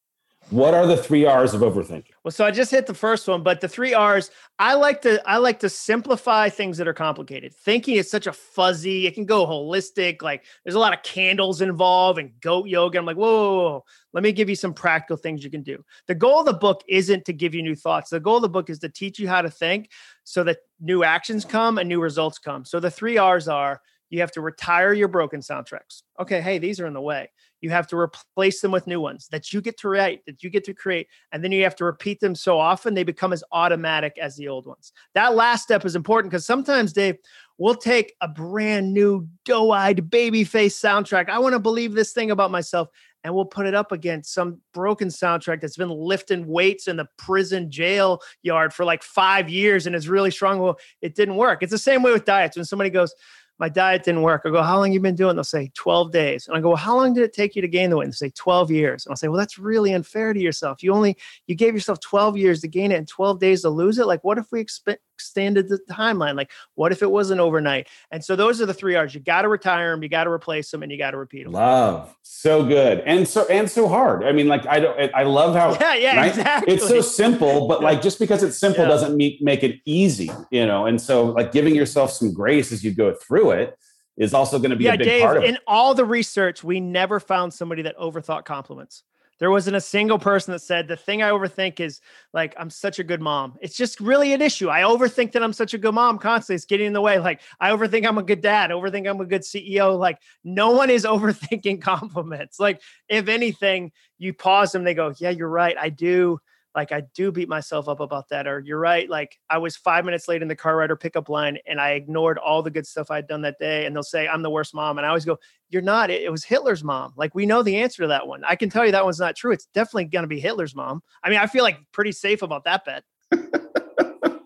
what 0.53 0.75
are 0.75 0.87
the 0.87 0.99
three 0.99 1.25
R's 1.25 1.55
of 1.55 1.63
overthinking? 1.63 2.11
Well, 2.23 2.31
so 2.31 2.45
I 2.45 2.51
just 2.51 2.71
hit 2.71 2.87
the 2.87 2.93
first 2.93 3.27
one, 3.27 3.43
but 3.43 3.63
the 3.63 3.69
three 3.69 3.95
R's, 3.95 4.31
I 4.59 4.75
like 4.75 5.01
to 5.03 5.27
I 5.27 5.39
like 5.39 5.59
to 5.61 5.71
simplify 5.71 6.51
things 6.51 6.77
that 6.77 6.87
are 6.87 6.93
complicated. 6.93 7.55
Thinking 7.55 7.97
is 7.97 8.11
such 8.11 8.27
a 8.27 8.33
fuzzy, 8.35 9.07
it 9.07 9.15
can 9.15 9.25
go 9.25 9.47
holistic. 9.47 10.21
Like 10.21 10.45
there's 10.63 10.75
a 10.75 10.79
lot 10.79 10.93
of 10.93 11.03
candles 11.03 11.63
involved 11.63 12.19
and 12.19 12.39
goat 12.41 12.69
yoga. 12.69 12.99
I'm 12.99 13.07
like, 13.07 13.17
whoa, 13.17 13.27
whoa, 13.27 13.57
whoa, 13.57 13.85
let 14.13 14.23
me 14.23 14.31
give 14.31 14.51
you 14.51 14.57
some 14.57 14.75
practical 14.75 15.17
things 15.17 15.43
you 15.43 15.51
can 15.51 15.63
do. 15.63 15.83
The 16.07 16.15
goal 16.15 16.41
of 16.41 16.47
the 16.47 16.53
book 16.53 16.83
isn't 16.87 17.25
to 17.25 17.33
give 17.33 17.55
you 17.55 17.63
new 17.63 17.75
thoughts. 17.75 18.11
The 18.11 18.21
goal 18.21 18.37
of 18.37 18.43
the 18.43 18.51
book 18.51 18.69
is 18.69 18.79
to 18.81 18.91
teach 18.91 19.19
you 19.19 19.29
how 19.29 19.41
to 19.41 19.51
think 19.51 19.91
so 20.25 20.45
that 20.45 20.59
new 20.81 21.03
actions 21.03 21.47
come 21.47 21.79
and 21.79 21.89
new 21.89 22.01
results 22.01 22.39
come. 22.39 22.67
So 22.67 22.79
the 22.79 22.91
three 22.91 23.17
R's 23.17 23.49
are 23.49 23.81
you 24.13 24.21
have 24.21 24.31
to 24.31 24.43
retire 24.43 24.93
your 24.93 25.09
broken 25.09 25.41
soundtracks. 25.41 26.03
Okay, 26.21 26.43
hey, 26.43 26.59
these 26.59 26.79
are 26.79 26.87
in 26.87 26.93
the 26.93 27.01
way. 27.01 27.31
You 27.63 27.71
have 27.71 27.87
to 27.89 27.97
replace 27.97 28.61
them 28.61 28.71
with 28.71 28.87
new 28.87 29.01
ones 29.01 29.27
that 29.31 29.55
you 29.55 29.63
get 29.63 29.79
to 29.79 29.89
write, 29.89 30.21
that 30.27 30.43
you 30.43 30.51
get 30.51 30.65
to 30.65 30.75
create. 30.75 31.07
And 31.33 31.43
then 31.43 31.51
you 31.51 31.63
have 31.63 31.77
to 31.77 31.87
repeat 31.87 32.21
them 32.21 32.35
so 32.35 32.59
often 32.59 32.93
they 32.93 33.05
become 33.05 33.33
as 33.33 33.43
automatic 33.53 34.19
as 34.21 34.37
the 34.37 34.49
old 34.49 34.67
ones. 34.67 34.93
That 35.15 35.35
last 35.35 35.63
step 35.63 35.87
is 35.87 35.97
important 35.97 36.31
because 36.31 36.45
sometimes, 36.45 36.93
Dave, 36.93 37.17
we'll 37.57 37.75
take 37.75 38.13
a 38.21 38.29
brand 38.29 38.93
new 38.93 39.27
doe 39.47 39.71
eyed 39.71 40.11
baby 40.11 40.45
face 40.45 40.79
soundtrack. 40.79 41.31
I 41.31 41.39
want 41.39 41.55
to 41.55 41.59
believe 41.59 41.95
this 41.95 42.13
thing 42.13 42.31
about 42.31 42.51
myself. 42.51 42.89
And 43.25 43.33
we'll 43.33 43.45
put 43.45 43.67
it 43.67 43.75
up 43.75 43.93
against 43.93 44.35
some 44.35 44.61
broken 44.75 45.07
soundtrack 45.07 45.61
that's 45.61 45.77
been 45.77 45.91
lifting 45.91 46.45
weights 46.47 46.89
in 46.89 46.97
the 46.97 47.07
prison 47.19 47.71
jail 47.71 48.21
yard 48.43 48.75
for 48.75 48.85
like 48.85 49.05
five 49.05 49.49
years 49.49 49.87
and 49.87 49.95
is 49.95 50.09
really 50.09 50.33
strong. 50.33 50.59
Well, 50.59 50.77
it 51.01 51.15
didn't 51.15 51.37
work. 51.37 51.63
It's 51.63 51.71
the 51.71 51.79
same 51.79 52.03
way 52.03 52.13
with 52.13 52.25
diets. 52.25 52.57
When 52.57 52.65
somebody 52.65 52.91
goes, 52.91 53.15
my 53.63 53.69
diet 53.69 54.03
didn't 54.03 54.23
work. 54.23 54.43
I 54.45 54.51
go, 54.51 54.61
how 54.61 54.79
long 54.79 54.91
you 54.91 54.99
been 54.99 55.15
doing? 55.15 55.37
They'll 55.37 55.45
say 55.45 55.71
12 55.75 56.11
days. 56.11 56.49
And 56.49 56.57
I 56.57 56.61
go, 56.61 56.71
well, 56.71 56.77
how 56.77 56.97
long 56.97 57.15
did 57.15 57.23
it 57.23 57.33
take 57.33 57.55
you 57.55 57.63
to 57.63 57.69
gain 57.69 57.91
the 57.91 57.97
weight? 57.97 58.07
And 58.07 58.13
they 58.13 58.17
say 58.17 58.33
12 58.35 58.73
years. 58.73 59.07
And 59.07 59.13
I'll 59.13 59.17
say, 59.17 59.29
well, 59.29 59.39
that's 59.39 59.57
really 59.57 59.93
unfair 59.93 60.33
to 60.33 60.41
yourself. 60.41 60.83
You 60.83 60.93
only, 60.93 61.17
you 61.47 61.55
gave 61.55 61.73
yourself 61.73 62.01
12 62.01 62.37
years 62.37 62.61
to 62.63 62.67
gain 62.67 62.91
it 62.91 62.97
and 62.97 63.07
12 63.07 63.39
days 63.39 63.63
to 63.63 63.71
lose 63.71 64.01
it. 64.01 64.09
Like, 64.09 64.25
what 64.25 64.37
if 64.37 64.51
we 64.51 64.65
exp- 64.65 64.97
extended 65.15 65.69
the 65.69 65.79
timeline? 65.91 66.37
Like, 66.37 66.51
what 66.75 66.93
if 66.93 67.03
it 67.03 67.11
wasn't 67.11 67.41
overnight? 67.41 67.89
And 68.11 68.25
so 68.25 68.37
those 68.37 68.61
are 68.61 68.67
the 68.67 68.75
three 68.75 68.97
R's. 68.97 69.15
You 69.15 69.21
got 69.21 69.43
to 69.43 69.49
retire 69.49 69.91
them, 69.91 70.03
you 70.03 70.09
got 70.09 70.25
to 70.25 70.31
replace 70.31 70.71
them, 70.71 70.83
and 70.83 70.91
you 70.91 70.99
got 70.99 71.13
to 71.13 71.17
repeat 71.17 71.45
them. 71.45 71.53
Love. 71.53 72.15
So 72.23 72.65
good. 72.65 73.01
And 73.07 73.27
so, 73.27 73.47
and 73.49 73.71
so 73.71 73.89
hard. 73.89 74.25
I 74.25 74.33
mean, 74.33 74.49
like, 74.49 74.67
I 74.67 74.81
don't, 74.81 75.15
I 75.15 75.23
love 75.23 75.55
how, 75.55 75.75
yeah, 75.81 75.95
yeah, 75.95 76.17
right? 76.17 76.29
exactly. 76.29 76.75
It's 76.75 76.89
so 76.89 77.01
simple, 77.01 77.69
but 77.69 77.83
like, 77.83 78.03
just 78.03 78.19
because 78.19 78.43
it's 78.43 78.59
simple 78.59 78.85
yeah. 78.85 78.89
doesn't 78.91 79.17
make, 79.17 79.41
make 79.41 79.63
it 79.63 79.81
easy, 79.85 80.31
you 80.51 80.67
know? 80.67 80.87
And 80.87 81.01
so 81.01 81.27
like 81.27 81.53
giving 81.53 81.75
yourself 81.75 82.11
some 82.11 82.33
grace 82.33 82.73
as 82.73 82.83
you 82.83 82.93
go 82.93 83.15
through 83.15 83.53
it 83.53 83.79
is 84.17 84.35
also 84.35 84.59
going 84.59 84.71
to 84.71 84.77
be 84.77 84.85
yeah, 84.85 84.95
a 84.95 84.99
big 84.99 85.07
Dave, 85.07 85.23
part 85.23 85.37
of 85.39 85.45
it. 85.45 85.49
In 85.49 85.59
all 85.67 85.95
the 85.95 86.05
research, 86.05 86.63
we 86.63 86.81
never 86.81 87.19
found 87.19 87.55
somebody 87.55 87.83
that 87.83 87.97
overthought 87.97 88.45
compliments. 88.45 89.05
There 89.43 89.51
wasn't 89.51 89.75
a 89.75 89.81
single 89.81 90.21
person 90.21 90.53
that 90.53 90.61
said 90.61 90.87
the 90.87 90.95
thing 90.95 91.21
I 91.21 91.31
overthink 91.31 91.81
is 91.81 92.01
like 92.33 92.55
I'm 92.57 92.71
such 92.71 93.01
a 93.01 93.03
good 93.03 93.21
mom. 93.21 93.59
It's 93.61 93.77
just 93.77 93.99
really 93.99 94.33
an 94.33 94.41
issue. 94.41 94.71
I 94.71 94.83
overthink 94.83 95.33
that 95.33 95.43
I'm 95.43 95.53
such 95.53 95.75
a 95.75 95.79
good 95.79 95.97
mom 95.97 96.21
constantly. 96.21 96.55
It's 96.55 96.65
getting 96.65 96.87
in 96.87 96.93
the 96.93 97.01
way. 97.01 97.19
Like 97.19 97.41
I 97.59 97.71
overthink 97.71 98.07
I'm 98.07 98.19
a 98.19 98.23
good 98.23 98.41
dad. 98.41 98.71
Overthink 98.71 99.11
I'm 99.11 99.21
a 99.21 99.25
good 99.25 99.43
CEO. 99.43 99.99
Like 99.99 100.21
no 100.45 100.71
one 100.71 100.91
is 100.91 101.05
overthinking 101.05 101.83
compliments. 101.83 102.61
Like 102.61 102.83
if 103.09 103.27
anything, 103.27 103.91
you 104.17 104.33
pause 104.33 104.71
them, 104.71 104.85
they 104.85 104.95
go, 104.95 105.13
"Yeah, 105.19 105.31
you're 105.31 105.49
right. 105.49 105.77
I 105.77 105.89
do." 105.89 106.39
Like 106.75 106.93
I 106.93 107.03
do 107.15 107.31
beat 107.31 107.49
myself 107.49 107.89
up 107.89 108.01
about 108.01 108.29
that. 108.31 108.47
Or 108.47 108.61
you're 108.61 108.79
right, 108.79 109.09
like 109.09 109.39
I 109.51 109.59
was 109.59 109.77
five 109.77 110.05
minutes 110.05 110.29
late 110.29 110.43
in 110.43 110.49
the 110.49 110.57
car 110.57 110.77
rider 110.77 110.97
pickup 110.97 111.29
line 111.29 111.59
and 111.67 111.81
I 111.81 111.91
ignored 111.91 112.39
all 112.39 112.63
the 112.63 112.71
good 112.71 112.87
stuff 112.87 113.11
I'd 113.11 113.27
done 113.27 113.43
that 113.43 113.59
day. 113.59 113.87
And 113.87 113.95
they'll 113.95 114.03
say, 114.03 114.27
I'm 114.27 114.43
the 114.43 114.51
worst 114.51 114.75
mom. 114.75 114.99
And 114.99 115.07
I 115.07 115.09
always 115.09 115.25
go, 115.25 115.39
You're 115.69 115.83
not. 115.83 116.11
It, 116.11 116.23
it 116.23 116.31
was 116.31 116.45
Hitler's 116.45 116.83
mom. 116.83 117.13
Like 117.17 117.35
we 117.35 117.47
know 117.47 117.63
the 117.63 117.77
answer 117.77 118.03
to 118.03 118.09
that 118.09 118.27
one. 118.27 118.43
I 118.45 118.57
can 118.57 118.71
tell 118.71 118.85
you 118.85 118.93
that 118.93 119.05
one's 119.05 119.21
not 119.21 119.37
true. 119.37 119.53
It's 119.53 119.67
definitely 119.75 120.07
gonna 120.07 120.27
be 120.27 120.41
Hitler's 120.41 120.75
mom. 120.75 121.03
I 121.23 121.31
mean, 121.31 121.39
I 121.39 121.47
feel 121.47 121.65
like 121.65 121.79
pretty 121.93 122.13
safe 122.13 122.43
about 122.43 122.65
that 122.65 122.85
bet. 122.85 123.05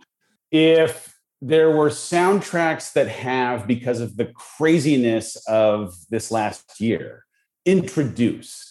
if 0.51 1.17
there 1.43 1.71
were 1.71 1.91
soundtracks 1.91 2.93
that 2.95 3.09
have, 3.09 3.67
because 3.67 4.01
of 4.01 4.17
the 4.17 4.27
craziness 4.27 5.37
of 5.47 5.95
this 6.11 6.31
last 6.31 6.81
year, 6.81 7.25
introduced. 7.65 8.66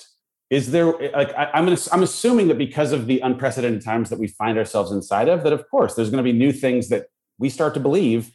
Is 0.56 0.72
there 0.72 0.94
like 1.22 1.34
I, 1.36 1.52
I'm, 1.54 1.68
I'm 1.92 2.04
assuming 2.04 2.48
that 2.48 2.58
because 2.58 2.94
of 2.94 3.08
the 3.08 3.20
unprecedented 3.20 3.84
times 3.84 4.10
that 4.10 4.20
we 4.20 4.28
find 4.28 4.58
ourselves 4.58 4.90
inside 4.92 5.28
of, 5.28 5.44
that 5.44 5.52
of 5.52 5.70
course 5.70 5.96
there's 5.96 6.10
going 6.10 6.24
to 6.24 6.32
be 6.32 6.38
new 6.46 6.54
things 6.54 6.88
that 6.90 7.08
we 7.38 7.50
start 7.50 7.74
to 7.74 7.82
believe. 7.82 8.32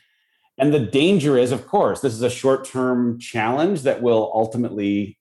And 0.58 0.74
the 0.74 0.80
danger 0.80 1.38
is, 1.38 1.50
of 1.50 1.66
course, 1.66 2.02
this 2.02 2.12
is 2.12 2.20
a 2.20 2.28
short-term 2.28 3.18
challenge 3.18 3.84
that 3.84 4.02
will 4.02 4.30
ultimately 4.34 5.18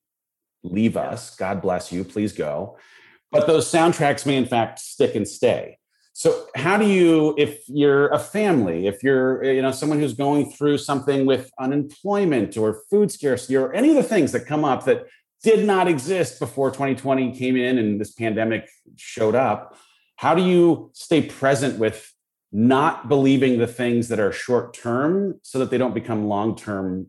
leave 0.63 0.97
us. 0.97 1.33
God 1.37 1.61
bless 1.61 1.93
you. 1.93 2.03
Please 2.03 2.33
go. 2.33 2.77
But 3.31 3.47
those 3.47 3.71
soundtracks 3.71 4.25
may 4.25 4.35
in 4.35 4.45
fact 4.45 4.79
stick 4.79 5.15
and 5.15 5.25
stay. 5.25 5.77
So 6.11 6.47
how 6.55 6.75
do 6.75 6.85
you, 6.85 7.33
if 7.37 7.61
you're 7.69 8.09
a 8.09 8.19
family, 8.19 8.87
if 8.87 9.01
you're, 9.01 9.41
you 9.41 9.61
know, 9.61 9.71
someone 9.71 9.99
who's 9.99 10.15
going 10.15 10.51
through 10.51 10.79
something 10.79 11.25
with 11.25 11.49
unemployment 11.57 12.57
or 12.57 12.81
food 12.89 13.09
scarcity 13.09 13.55
or 13.55 13.71
any 13.71 13.91
of 13.91 13.95
the 13.95 14.03
things 14.03 14.33
that 14.33 14.45
come 14.45 14.65
up 14.65 14.83
that 14.83 15.05
did 15.43 15.65
not 15.65 15.87
exist 15.87 16.39
before 16.39 16.69
2020 16.69 17.37
came 17.37 17.55
in 17.55 17.77
and 17.77 17.99
this 17.99 18.11
pandemic 18.11 18.69
showed 18.95 19.35
up, 19.35 19.77
how 20.15 20.35
do 20.35 20.43
you 20.43 20.91
stay 20.93 21.21
present 21.21 21.79
with 21.79 22.13
not 22.51 23.07
believing 23.07 23.57
the 23.57 23.67
things 23.67 24.09
that 24.09 24.19
are 24.19 24.31
short 24.31 24.73
term 24.73 25.39
so 25.43 25.59
that 25.59 25.69
they 25.69 25.77
don't 25.77 25.93
become 25.93 26.27
long 26.27 26.55
term 26.55 27.07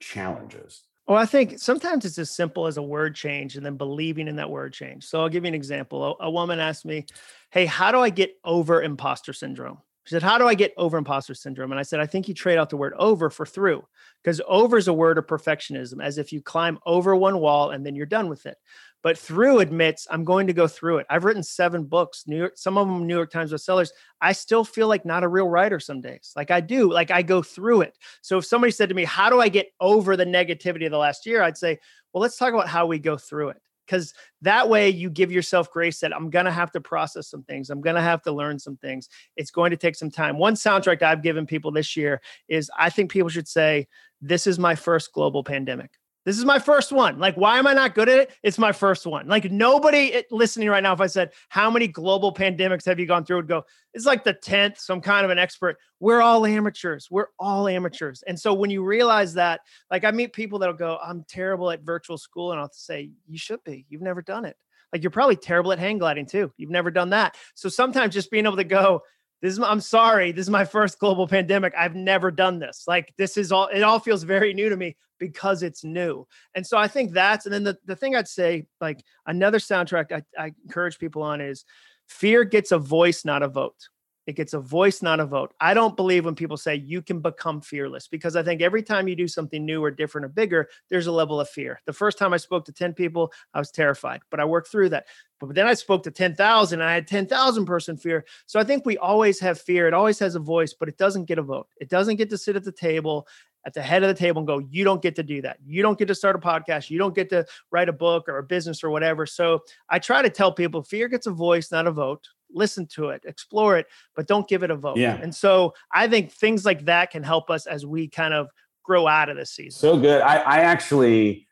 challenges? 0.00 0.82
Well, 1.06 1.18
I 1.18 1.26
think 1.26 1.58
sometimes 1.58 2.04
it's 2.04 2.18
as 2.18 2.30
simple 2.30 2.66
as 2.66 2.76
a 2.76 2.82
word 2.82 3.14
change 3.14 3.56
and 3.56 3.66
then 3.66 3.76
believing 3.76 4.28
in 4.28 4.36
that 4.36 4.50
word 4.50 4.72
change. 4.72 5.04
So 5.04 5.20
I'll 5.20 5.28
give 5.28 5.44
you 5.44 5.48
an 5.48 5.54
example. 5.54 6.16
A, 6.20 6.26
a 6.26 6.30
woman 6.30 6.58
asked 6.58 6.84
me, 6.84 7.06
Hey, 7.50 7.66
how 7.66 7.92
do 7.92 7.98
I 7.98 8.10
get 8.10 8.36
over 8.44 8.82
imposter 8.82 9.32
syndrome? 9.32 9.78
She 10.04 10.14
said, 10.14 10.22
How 10.22 10.38
do 10.38 10.48
I 10.48 10.54
get 10.54 10.74
over 10.76 10.98
imposter 10.98 11.34
syndrome? 11.34 11.70
And 11.70 11.78
I 11.78 11.84
said, 11.84 12.00
I 12.00 12.06
think 12.06 12.28
you 12.28 12.34
trade 12.34 12.58
out 12.58 12.70
the 12.70 12.76
word 12.76 12.94
over 12.96 13.30
for 13.30 13.46
through, 13.46 13.86
because 14.22 14.40
over 14.48 14.76
is 14.76 14.88
a 14.88 14.92
word 14.92 15.18
of 15.18 15.26
perfectionism, 15.26 16.02
as 16.02 16.18
if 16.18 16.32
you 16.32 16.42
climb 16.42 16.78
over 16.86 17.14
one 17.14 17.38
wall 17.38 17.70
and 17.70 17.86
then 17.86 17.94
you're 17.94 18.06
done 18.06 18.28
with 18.28 18.46
it. 18.46 18.56
But 19.02 19.18
through 19.18 19.58
admits, 19.58 20.06
I'm 20.10 20.24
going 20.24 20.46
to 20.46 20.52
go 20.52 20.68
through 20.68 20.98
it. 20.98 21.06
I've 21.10 21.24
written 21.24 21.42
seven 21.42 21.84
books, 21.84 22.24
New 22.26 22.36
York, 22.36 22.52
some 22.56 22.78
of 22.78 22.86
them 22.86 23.06
New 23.06 23.16
York 23.16 23.32
Times 23.32 23.52
bestsellers. 23.52 23.90
I 24.20 24.32
still 24.32 24.64
feel 24.64 24.86
like 24.86 25.04
not 25.04 25.24
a 25.24 25.28
real 25.28 25.48
writer 25.48 25.80
some 25.80 26.00
days. 26.00 26.32
Like 26.36 26.52
I 26.52 26.60
do, 26.60 26.92
like 26.92 27.10
I 27.10 27.22
go 27.22 27.42
through 27.42 27.82
it. 27.82 27.98
So 28.22 28.38
if 28.38 28.46
somebody 28.46 28.70
said 28.70 28.88
to 28.88 28.94
me, 28.94 29.04
How 29.04 29.28
do 29.28 29.40
I 29.40 29.48
get 29.48 29.72
over 29.80 30.16
the 30.16 30.24
negativity 30.24 30.86
of 30.86 30.92
the 30.92 30.98
last 30.98 31.26
year? 31.26 31.42
I'd 31.42 31.58
say, 31.58 31.78
Well, 32.12 32.22
let's 32.22 32.36
talk 32.36 32.54
about 32.54 32.68
how 32.68 32.86
we 32.86 33.00
go 33.00 33.16
through 33.16 33.50
it. 33.50 33.62
Because 33.86 34.14
that 34.42 34.68
way 34.68 34.88
you 34.88 35.10
give 35.10 35.32
yourself 35.32 35.70
grace 35.70 36.00
that 36.00 36.14
I'm 36.14 36.30
going 36.30 36.44
to 36.44 36.52
have 36.52 36.72
to 36.72 36.80
process 36.80 37.28
some 37.28 37.42
things. 37.42 37.70
I'm 37.70 37.80
going 37.80 37.96
to 37.96 38.02
have 38.02 38.22
to 38.22 38.32
learn 38.32 38.58
some 38.58 38.76
things. 38.76 39.08
It's 39.36 39.50
going 39.50 39.70
to 39.70 39.76
take 39.76 39.96
some 39.96 40.10
time. 40.10 40.38
One 40.38 40.54
soundtrack 40.54 41.02
I've 41.02 41.22
given 41.22 41.46
people 41.46 41.72
this 41.72 41.96
year 41.96 42.20
is 42.48 42.70
I 42.78 42.90
think 42.90 43.10
people 43.10 43.28
should 43.28 43.48
say, 43.48 43.88
This 44.20 44.46
is 44.46 44.58
my 44.58 44.74
first 44.74 45.12
global 45.12 45.44
pandemic. 45.44 45.90
This 46.24 46.38
is 46.38 46.44
my 46.44 46.58
first 46.58 46.92
one. 46.92 47.18
Like, 47.18 47.36
why 47.36 47.58
am 47.58 47.66
I 47.66 47.74
not 47.74 47.94
good 47.94 48.08
at 48.08 48.18
it? 48.18 48.32
It's 48.44 48.58
my 48.58 48.70
first 48.70 49.06
one. 49.06 49.26
Like, 49.26 49.50
nobody 49.50 50.12
eh, 50.12 50.22
listening 50.30 50.68
right 50.68 50.82
now, 50.82 50.92
if 50.92 51.00
I 51.00 51.08
said, 51.08 51.32
How 51.48 51.70
many 51.70 51.88
global 51.88 52.32
pandemics 52.32 52.84
have 52.86 53.00
you 53.00 53.06
gone 53.06 53.24
through? 53.24 53.38
would 53.38 53.48
go, 53.48 53.64
It's 53.92 54.06
like 54.06 54.22
the 54.22 54.34
10th. 54.34 54.78
So 54.78 54.94
I'm 54.94 55.00
kind 55.00 55.24
of 55.24 55.30
an 55.30 55.38
expert. 55.38 55.78
We're 55.98 56.22
all 56.22 56.46
amateurs. 56.46 57.08
We're 57.10 57.28
all 57.38 57.66
amateurs. 57.66 58.22
And 58.26 58.38
so 58.38 58.54
when 58.54 58.70
you 58.70 58.84
realize 58.84 59.34
that, 59.34 59.62
like, 59.90 60.04
I 60.04 60.12
meet 60.12 60.32
people 60.32 60.58
that'll 60.60 60.76
go, 60.76 60.98
I'm 61.02 61.24
terrible 61.28 61.70
at 61.70 61.82
virtual 61.82 62.18
school. 62.18 62.52
And 62.52 62.60
I'll 62.60 62.70
say, 62.72 63.10
You 63.28 63.38
should 63.38 63.62
be. 63.64 63.86
You've 63.88 64.02
never 64.02 64.22
done 64.22 64.44
it. 64.44 64.56
Like, 64.92 65.02
you're 65.02 65.10
probably 65.10 65.36
terrible 65.36 65.72
at 65.72 65.78
hang 65.78 65.98
gliding 65.98 66.26
too. 66.26 66.52
You've 66.56 66.70
never 66.70 66.90
done 66.90 67.10
that. 67.10 67.36
So 67.54 67.68
sometimes 67.68 68.14
just 68.14 68.30
being 68.30 68.46
able 68.46 68.56
to 68.58 68.64
go, 68.64 69.02
this 69.42 69.52
is 69.52 69.60
i'm 69.60 69.80
sorry 69.80 70.32
this 70.32 70.46
is 70.46 70.50
my 70.50 70.64
first 70.64 70.98
global 70.98 71.26
pandemic 71.26 71.74
i've 71.76 71.94
never 71.94 72.30
done 72.30 72.58
this. 72.58 72.84
Like 72.86 73.12
this 73.18 73.36
is 73.36 73.52
all 73.52 73.66
it 73.66 73.82
all 73.82 73.98
feels 73.98 74.22
very 74.22 74.54
new 74.54 74.68
to 74.68 74.76
me 74.76 74.96
because 75.18 75.62
it's 75.62 75.84
new. 75.84 76.26
And 76.54 76.66
so 76.66 76.78
i 76.78 76.88
think 76.88 77.12
that's 77.12 77.44
and 77.44 77.52
then 77.52 77.64
the, 77.64 77.76
the 77.84 77.96
thing 77.96 78.16
i'd 78.16 78.28
say 78.28 78.66
like 78.80 79.04
another 79.26 79.58
soundtrack 79.58 80.12
I, 80.12 80.22
I 80.42 80.52
encourage 80.64 80.98
people 80.98 81.22
on 81.22 81.40
is 81.40 81.64
fear 82.06 82.44
gets 82.44 82.72
a 82.72 82.78
voice 82.78 83.24
not 83.24 83.42
a 83.42 83.48
vote 83.48 83.88
it 84.26 84.36
gets 84.36 84.54
a 84.54 84.60
voice, 84.60 85.02
not 85.02 85.20
a 85.20 85.26
vote. 85.26 85.52
I 85.60 85.74
don't 85.74 85.96
believe 85.96 86.24
when 86.24 86.34
people 86.34 86.56
say 86.56 86.76
you 86.76 87.02
can 87.02 87.20
become 87.20 87.60
fearless 87.60 88.06
because 88.06 88.36
I 88.36 88.42
think 88.42 88.60
every 88.60 88.82
time 88.82 89.08
you 89.08 89.16
do 89.16 89.26
something 89.26 89.64
new 89.64 89.82
or 89.82 89.90
different 89.90 90.24
or 90.24 90.28
bigger, 90.28 90.68
there's 90.88 91.08
a 91.08 91.12
level 91.12 91.40
of 91.40 91.48
fear. 91.48 91.80
The 91.86 91.92
first 91.92 92.18
time 92.18 92.32
I 92.32 92.36
spoke 92.36 92.64
to 92.66 92.72
10 92.72 92.94
people, 92.94 93.32
I 93.54 93.58
was 93.58 93.70
terrified, 93.70 94.20
but 94.30 94.40
I 94.40 94.44
worked 94.44 94.68
through 94.68 94.90
that. 94.90 95.06
But 95.40 95.54
then 95.54 95.66
I 95.66 95.74
spoke 95.74 96.04
to 96.04 96.10
10,000 96.10 96.80
and 96.80 96.88
I 96.88 96.94
had 96.94 97.08
10,000 97.08 97.66
person 97.66 97.96
fear. 97.96 98.24
So 98.46 98.60
I 98.60 98.64
think 98.64 98.86
we 98.86 98.96
always 98.98 99.40
have 99.40 99.60
fear. 99.60 99.88
It 99.88 99.94
always 99.94 100.20
has 100.20 100.36
a 100.36 100.40
voice, 100.40 100.72
but 100.72 100.88
it 100.88 100.98
doesn't 100.98 101.24
get 101.24 101.38
a 101.38 101.42
vote. 101.42 101.66
It 101.80 101.88
doesn't 101.88 102.16
get 102.16 102.30
to 102.30 102.38
sit 102.38 102.54
at 102.54 102.64
the 102.64 102.72
table 102.72 103.26
at 103.64 103.74
the 103.74 103.82
head 103.82 104.02
of 104.02 104.08
the 104.08 104.14
table 104.14 104.40
and 104.40 104.46
go, 104.46 104.58
you 104.58 104.84
don't 104.84 105.02
get 105.02 105.14
to 105.16 105.22
do 105.22 105.40
that. 105.42 105.58
You 105.64 105.82
don't 105.82 105.98
get 105.98 106.08
to 106.08 106.14
start 106.14 106.36
a 106.36 106.38
podcast. 106.38 106.90
You 106.90 106.98
don't 106.98 107.14
get 107.14 107.30
to 107.30 107.46
write 107.70 107.88
a 107.88 107.92
book 107.92 108.28
or 108.28 108.38
a 108.38 108.42
business 108.42 108.82
or 108.82 108.90
whatever. 108.90 109.24
So 109.24 109.60
I 109.88 109.98
try 109.98 110.22
to 110.22 110.30
tell 110.30 110.52
people 110.52 110.82
fear 110.82 111.08
gets 111.08 111.26
a 111.26 111.30
voice, 111.30 111.70
not 111.70 111.86
a 111.86 111.92
vote. 111.92 112.28
Listen 112.52 112.86
to 112.94 113.08
it, 113.08 113.22
explore 113.26 113.76
it, 113.78 113.86
but 114.14 114.26
don't 114.26 114.48
give 114.48 114.62
it 114.62 114.70
a 114.70 114.76
vote. 114.76 114.96
Yeah. 114.96 115.18
And 115.20 115.34
so 115.34 115.74
I 115.92 116.08
think 116.08 116.32
things 116.32 116.64
like 116.64 116.84
that 116.86 117.10
can 117.10 117.22
help 117.22 117.50
us 117.50 117.66
as 117.66 117.84
we 117.86 118.08
kind 118.08 118.34
of 118.34 118.48
grow 118.82 119.06
out 119.06 119.28
of 119.28 119.36
the 119.36 119.46
season. 119.46 119.78
So 119.78 119.98
good. 119.98 120.22
I, 120.22 120.36
I 120.38 120.58
actually, 120.58 121.46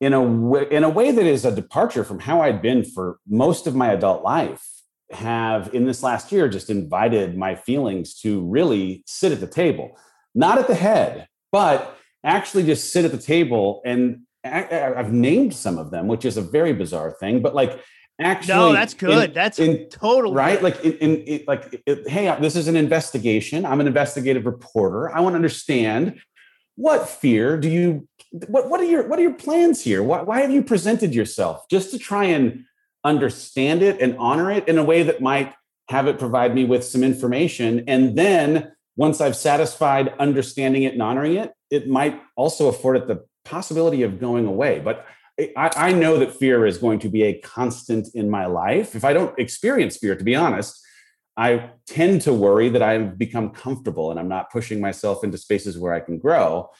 in 0.00 0.12
a 0.12 0.22
way, 0.22 0.66
in 0.70 0.84
a 0.84 0.90
way 0.90 1.10
that 1.10 1.24
is 1.24 1.44
a 1.44 1.54
departure 1.54 2.04
from 2.04 2.20
how 2.20 2.40
I'd 2.40 2.62
been 2.62 2.84
for 2.84 3.18
most 3.26 3.66
of 3.66 3.74
my 3.74 3.92
adult 3.92 4.22
life, 4.22 4.62
have 5.10 5.72
in 5.74 5.84
this 5.84 6.02
last 6.02 6.32
year 6.32 6.48
just 6.48 6.70
invited 6.70 7.36
my 7.36 7.54
feelings 7.54 8.14
to 8.20 8.42
really 8.42 9.02
sit 9.06 9.32
at 9.32 9.40
the 9.40 9.46
table, 9.46 9.98
not 10.34 10.58
at 10.58 10.66
the 10.66 10.74
head, 10.74 11.28
but 11.52 11.96
actually 12.24 12.64
just 12.64 12.92
sit 12.92 13.04
at 13.04 13.12
the 13.12 13.18
table 13.18 13.82
and 13.84 14.22
I've 14.44 15.12
named 15.12 15.54
some 15.54 15.78
of 15.78 15.90
them, 15.90 16.06
which 16.06 16.24
is 16.24 16.36
a 16.36 16.42
very 16.42 16.74
bizarre 16.74 17.12
thing, 17.12 17.40
but 17.40 17.54
like 17.54 17.80
actually, 18.20 18.54
no, 18.54 18.72
that's 18.72 18.94
good. 18.94 19.30
In, 19.30 19.34
that's 19.34 19.58
in, 19.58 19.88
total 19.88 20.32
right. 20.32 20.62
Like 20.62 20.84
in, 20.84 21.22
in, 21.22 21.44
like, 21.46 21.82
hey, 22.06 22.28
uh, 22.28 22.36
this 22.36 22.56
is 22.56 22.68
an 22.68 22.76
investigation. 22.76 23.64
I'm 23.64 23.80
an 23.80 23.86
investigative 23.86 24.46
reporter. 24.46 25.14
I 25.14 25.20
want 25.20 25.34
to 25.34 25.36
understand 25.36 26.20
what 26.76 27.08
fear 27.08 27.56
do 27.56 27.68
you 27.68 28.08
what 28.48 28.68
what 28.68 28.80
are 28.80 28.84
your 28.84 29.06
what 29.08 29.18
are 29.18 29.22
your 29.22 29.34
plans 29.34 29.82
here? 29.82 30.02
Why, 30.02 30.22
why 30.22 30.40
have 30.40 30.50
you 30.50 30.62
presented 30.62 31.14
yourself 31.14 31.68
just 31.68 31.90
to 31.92 31.98
try 31.98 32.24
and 32.24 32.64
understand 33.04 33.82
it 33.82 34.00
and 34.00 34.16
honor 34.18 34.50
it 34.50 34.66
in 34.66 34.78
a 34.78 34.84
way 34.84 35.02
that 35.04 35.20
might 35.20 35.54
have 35.90 36.08
it 36.08 36.18
provide 36.18 36.54
me 36.54 36.64
with 36.64 36.82
some 36.82 37.04
information 37.04 37.84
and 37.86 38.16
then 38.16 38.72
once 38.96 39.20
I've 39.20 39.36
satisfied 39.36 40.14
understanding 40.18 40.84
it 40.84 40.92
and 40.92 41.02
honoring 41.02 41.34
it, 41.34 41.52
it 41.70 41.88
might 41.88 42.20
also 42.36 42.68
afford 42.68 42.96
it 42.96 43.08
the 43.08 43.24
possibility 43.44 44.02
of 44.02 44.20
going 44.20 44.46
away. 44.46 44.80
But 44.80 45.06
I, 45.38 45.70
I, 45.76 45.92
know 45.92 46.18
that 46.18 46.36
fear 46.36 46.64
is 46.64 46.78
going 46.78 47.00
to 47.00 47.08
be 47.08 47.24
a 47.24 47.40
constant 47.40 48.08
in 48.14 48.30
my 48.30 48.46
life. 48.46 48.94
If 48.94 49.04
I 49.04 49.12
don't 49.12 49.36
experience 49.38 49.96
fear, 49.96 50.14
to 50.14 50.22
be 50.22 50.36
honest, 50.36 50.80
I 51.36 51.70
tend 51.86 52.22
to 52.22 52.32
worry 52.32 52.68
that 52.68 52.82
I've 52.82 53.18
become 53.18 53.50
comfortable 53.50 54.10
and 54.10 54.20
I'm 54.20 54.28
not 54.28 54.50
pushing 54.50 54.80
myself 54.80 55.24
into 55.24 55.36
spaces 55.36 55.78
where 55.78 55.92
I 55.92 56.00
can 56.00 56.18
grow. 56.18 56.70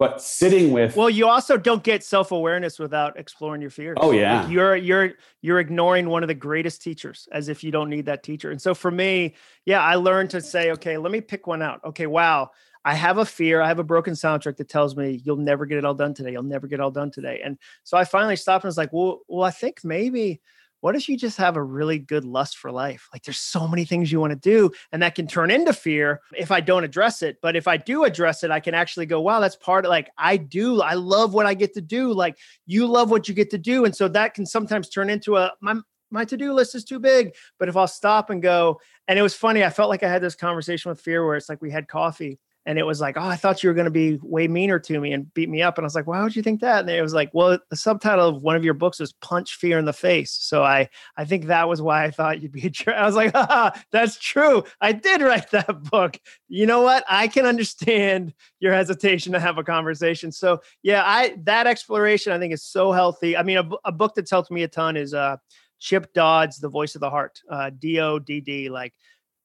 But 0.00 0.22
sitting 0.22 0.72
with 0.72 0.96
well 0.96 1.10
you 1.10 1.28
also 1.28 1.58
don't 1.58 1.82
get 1.82 2.02
self-awareness 2.02 2.78
without 2.78 3.18
exploring 3.18 3.60
your 3.60 3.68
fears. 3.68 3.98
Oh 4.00 4.12
yeah. 4.12 4.40
Like 4.40 4.50
you're 4.50 4.74
you're 4.74 5.12
you're 5.42 5.60
ignoring 5.60 6.08
one 6.08 6.24
of 6.24 6.28
the 6.28 6.34
greatest 6.34 6.80
teachers 6.80 7.28
as 7.32 7.50
if 7.50 7.62
you 7.62 7.70
don't 7.70 7.90
need 7.90 8.06
that 8.06 8.22
teacher. 8.22 8.50
And 8.50 8.60
so 8.60 8.74
for 8.74 8.90
me 8.90 9.34
yeah 9.66 9.82
i 9.82 9.96
learned 9.96 10.30
to 10.30 10.40
say 10.40 10.70
okay 10.72 10.96
let 10.96 11.12
me 11.12 11.20
pick 11.20 11.46
one 11.46 11.60
out. 11.60 11.84
Okay 11.84 12.06
wow 12.06 12.50
i 12.84 12.94
have 12.94 13.18
a 13.18 13.24
fear 13.24 13.60
i 13.60 13.68
have 13.68 13.78
a 13.78 13.84
broken 13.84 14.14
soundtrack 14.14 14.56
that 14.56 14.68
tells 14.68 14.96
me 14.96 15.20
you'll 15.24 15.36
never 15.36 15.66
get 15.66 15.78
it 15.78 15.84
all 15.84 15.94
done 15.94 16.14
today 16.14 16.32
you'll 16.32 16.42
never 16.42 16.66
get 16.66 16.80
it 16.80 16.82
all 16.82 16.90
done 16.90 17.10
today 17.10 17.40
and 17.44 17.58
so 17.84 17.96
i 17.96 18.04
finally 18.04 18.36
stopped 18.36 18.64
and 18.64 18.68
was 18.68 18.76
like 18.76 18.92
well 18.92 19.20
well 19.28 19.44
i 19.44 19.50
think 19.50 19.84
maybe 19.84 20.40
what 20.80 20.96
if 20.96 21.08
you 21.08 21.16
just 21.16 21.36
have 21.36 21.56
a 21.56 21.62
really 21.62 21.98
good 21.98 22.24
lust 22.24 22.56
for 22.56 22.72
life? 22.72 23.08
Like 23.12 23.22
there's 23.22 23.38
so 23.38 23.68
many 23.68 23.84
things 23.84 24.10
you 24.10 24.20
want 24.20 24.30
to 24.32 24.36
do, 24.36 24.70
and 24.92 25.02
that 25.02 25.14
can 25.14 25.26
turn 25.26 25.50
into 25.50 25.72
fear 25.72 26.20
if 26.36 26.50
I 26.50 26.60
don't 26.60 26.84
address 26.84 27.22
it. 27.22 27.38
But 27.42 27.56
if 27.56 27.68
I 27.68 27.76
do 27.76 28.04
address 28.04 28.42
it, 28.42 28.50
I 28.50 28.60
can 28.60 28.74
actually 28.74 29.06
go, 29.06 29.20
wow, 29.20 29.40
that's 29.40 29.56
part 29.56 29.84
of 29.84 29.90
like 29.90 30.10
I 30.18 30.36
do, 30.36 30.80
I 30.80 30.94
love 30.94 31.34
what 31.34 31.46
I 31.46 31.54
get 31.54 31.74
to 31.74 31.80
do. 31.80 32.12
Like 32.12 32.38
you 32.66 32.86
love 32.86 33.10
what 33.10 33.28
you 33.28 33.34
get 33.34 33.50
to 33.50 33.58
do. 33.58 33.84
And 33.84 33.94
so 33.94 34.08
that 34.08 34.34
can 34.34 34.46
sometimes 34.46 34.88
turn 34.88 35.10
into 35.10 35.36
a 35.36 35.52
my 35.60 35.76
my 36.12 36.24
to-do 36.24 36.52
list 36.52 36.74
is 36.74 36.84
too 36.84 36.98
big. 36.98 37.34
But 37.58 37.68
if 37.68 37.76
I'll 37.76 37.86
stop 37.86 38.30
and 38.30 38.42
go, 38.42 38.80
and 39.06 39.16
it 39.16 39.22
was 39.22 39.34
funny, 39.34 39.62
I 39.62 39.70
felt 39.70 39.90
like 39.90 40.02
I 40.02 40.10
had 40.10 40.22
this 40.22 40.34
conversation 40.34 40.88
with 40.88 41.00
fear 41.00 41.24
where 41.24 41.36
it's 41.36 41.48
like 41.48 41.62
we 41.62 41.70
had 41.70 41.86
coffee 41.86 42.40
and 42.66 42.78
it 42.78 42.86
was 42.86 43.00
like, 43.00 43.16
oh, 43.16 43.22
I 43.22 43.36
thought 43.36 43.62
you 43.62 43.70
were 43.70 43.74
going 43.74 43.86
to 43.86 43.90
be 43.90 44.18
way 44.22 44.46
meaner 44.46 44.78
to 44.78 45.00
me 45.00 45.12
and 45.12 45.32
beat 45.32 45.48
me 45.48 45.62
up. 45.62 45.78
And 45.78 45.84
I 45.84 45.86
was 45.86 45.94
like, 45.94 46.06
why 46.06 46.22
would 46.22 46.36
you 46.36 46.42
think 46.42 46.60
that? 46.60 46.80
And 46.80 46.90
it 46.90 47.00
was 47.00 47.14
like, 47.14 47.30
well, 47.32 47.58
the 47.70 47.76
subtitle 47.76 48.28
of 48.28 48.42
one 48.42 48.54
of 48.54 48.64
your 48.64 48.74
books 48.74 49.00
is 49.00 49.14
"Punch 49.14 49.54
Fear 49.54 49.78
in 49.78 49.86
the 49.86 49.94
Face." 49.94 50.32
So 50.32 50.62
I, 50.62 50.88
I 51.16 51.24
think 51.24 51.46
that 51.46 51.68
was 51.68 51.80
why 51.80 52.04
I 52.04 52.10
thought 52.10 52.42
you'd 52.42 52.52
be 52.52 52.66
a 52.66 52.70
jerk. 52.70 52.96
I 52.96 53.06
was 53.06 53.14
like, 53.14 53.32
ah, 53.34 53.72
that's 53.90 54.18
true. 54.18 54.62
I 54.80 54.92
did 54.92 55.22
write 55.22 55.50
that 55.52 55.82
book. 55.84 56.18
You 56.48 56.66
know 56.66 56.82
what? 56.82 57.04
I 57.08 57.28
can 57.28 57.46
understand 57.46 58.34
your 58.60 58.74
hesitation 58.74 59.32
to 59.32 59.40
have 59.40 59.58
a 59.58 59.64
conversation. 59.64 60.30
So 60.30 60.60
yeah, 60.82 61.02
I 61.04 61.36
that 61.44 61.66
exploration 61.66 62.32
I 62.32 62.38
think 62.38 62.52
is 62.52 62.62
so 62.62 62.92
healthy. 62.92 63.36
I 63.36 63.42
mean, 63.42 63.56
a, 63.56 63.68
a 63.86 63.92
book 63.92 64.14
that's 64.14 64.30
helped 64.30 64.50
me 64.50 64.64
a 64.64 64.68
ton 64.68 64.96
is 64.96 65.14
uh, 65.14 65.38
Chip 65.78 66.12
Dodd's 66.12 66.58
"The 66.58 66.68
Voice 66.68 66.94
of 66.94 67.00
the 67.00 67.10
Heart," 67.10 67.40
uh, 67.50 67.70
D 67.78 68.00
O 68.00 68.18
D 68.18 68.40
D, 68.40 68.68
like 68.68 68.92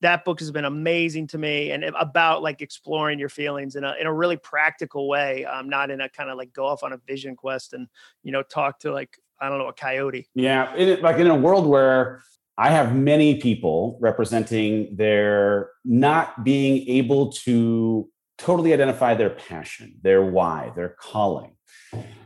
that 0.06 0.24
book 0.24 0.40
has 0.40 0.52
been 0.52 0.66
amazing 0.66 1.26
to 1.26 1.40
me 1.40 1.72
and 1.72 1.84
about 1.84 2.44
like 2.44 2.62
exploring 2.62 3.18
your 3.18 3.28
feelings 3.28 3.76
in 3.76 3.84
a 3.84 3.96
in 4.00 4.06
a 4.06 4.14
really 4.14 4.38
practical 4.38 5.08
way, 5.10 5.46
um, 5.46 5.68
not 5.68 5.90
in 5.90 6.00
a 6.00 6.08
kind 6.08 6.30
of 6.30 6.38
like 6.38 6.54
go 6.54 6.68
off 6.68 6.84
on 6.84 6.94
a 6.94 6.98
vision 7.08 7.36
quest 7.36 7.74
and 7.74 7.88
you 8.22 8.32
know 8.32 8.44
talk 8.44 8.78
to 8.80 8.94
like 8.94 9.18
I 9.42 9.50
don't 9.50 9.58
know 9.58 9.68
a 9.68 9.74
coyote. 9.74 10.30
Yeah, 10.36 10.76
in, 10.76 11.02
like 11.02 11.18
in 11.18 11.26
a 11.26 11.36
world 11.36 11.66
where 11.66 12.22
I 12.56 12.70
have 12.70 12.96
many 12.96 13.42
people 13.42 13.98
representing 14.00 14.96
their 14.96 15.72
not 15.84 16.44
being 16.44 16.88
able 16.88 17.32
to 17.32 18.08
totally 18.38 18.74
identify 18.74 19.16
their 19.16 19.32
passion, 19.32 19.96
their 20.04 20.24
why, 20.24 20.72
their 20.76 20.90
calling. 21.00 21.56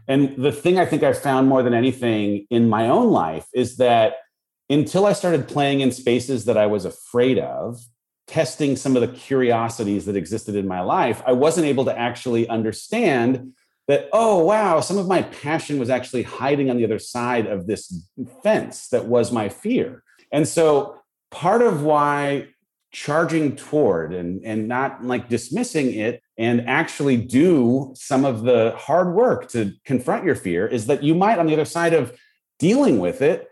And 0.06 0.36
the 0.36 0.52
thing 0.52 0.78
I 0.78 0.86
think 0.86 1.04
i've 1.04 1.22
found 1.22 1.48
more 1.48 1.63
than 1.63 1.74
anything 1.74 2.46
in 2.50 2.68
my 2.68 2.89
own 2.89 3.10
life 3.10 3.48
is 3.54 3.78
that 3.78 4.15
until 4.70 5.06
I 5.06 5.14
started 5.14 5.48
playing 5.48 5.82
in 5.82 5.92
spaces 5.92 6.46
that 6.46 6.58
I 6.58 6.68
was 6.68 6.86
afraid 6.86 7.40
of, 7.40 7.80
testing 8.28 8.76
some 8.76 8.96
of 8.96 9.02
the 9.02 9.08
curiosities 9.08 10.06
that 10.06 10.16
existed 10.16 10.56
in 10.56 10.68
my 10.68 10.82
life, 10.82 11.22
I 11.26 11.32
wasn't 11.32 11.66
able 11.66 11.86
to 11.86 11.98
actually 11.98 12.48
understand 12.48 13.54
that, 13.88 14.08
oh, 14.14 14.44
wow, 14.46 14.82
some 14.82 15.00
of 15.00 15.08
my 15.08 15.24
passion 15.24 15.80
was 15.80 15.90
actually 15.90 16.22
hiding 16.22 16.70
on 16.70 16.78
the 16.78 16.86
other 16.86 17.00
side 17.00 17.48
of 17.48 17.66
this 17.66 18.08
fence 18.44 18.88
that 18.90 19.06
was 19.06 19.32
my 19.32 19.50
fear. 19.50 20.04
And 20.32 20.48
so 20.48 21.02
part 21.32 21.64
of 21.64 21.82
why 21.82 22.50
charging 22.92 23.56
toward 23.56 24.14
and, 24.14 24.44
and 24.46 24.68
not 24.68 25.04
like 25.04 25.28
dismissing 25.28 25.94
it 25.94 26.22
and 26.38 26.68
actually 26.70 27.18
do 27.18 27.92
some 27.96 28.26
of 28.26 28.44
the 28.44 28.76
hard 28.78 29.14
work 29.16 29.50
to 29.50 29.74
confront 29.86 30.24
your 30.24 30.36
fear 30.36 30.68
is 30.68 30.86
that 30.86 31.04
you 31.04 31.16
might, 31.16 31.40
on 31.40 31.48
the 31.48 31.54
other 31.54 31.66
side 31.66 31.94
of 31.94 32.16
dealing 32.60 33.00
with 33.00 33.24
it, 33.24 33.49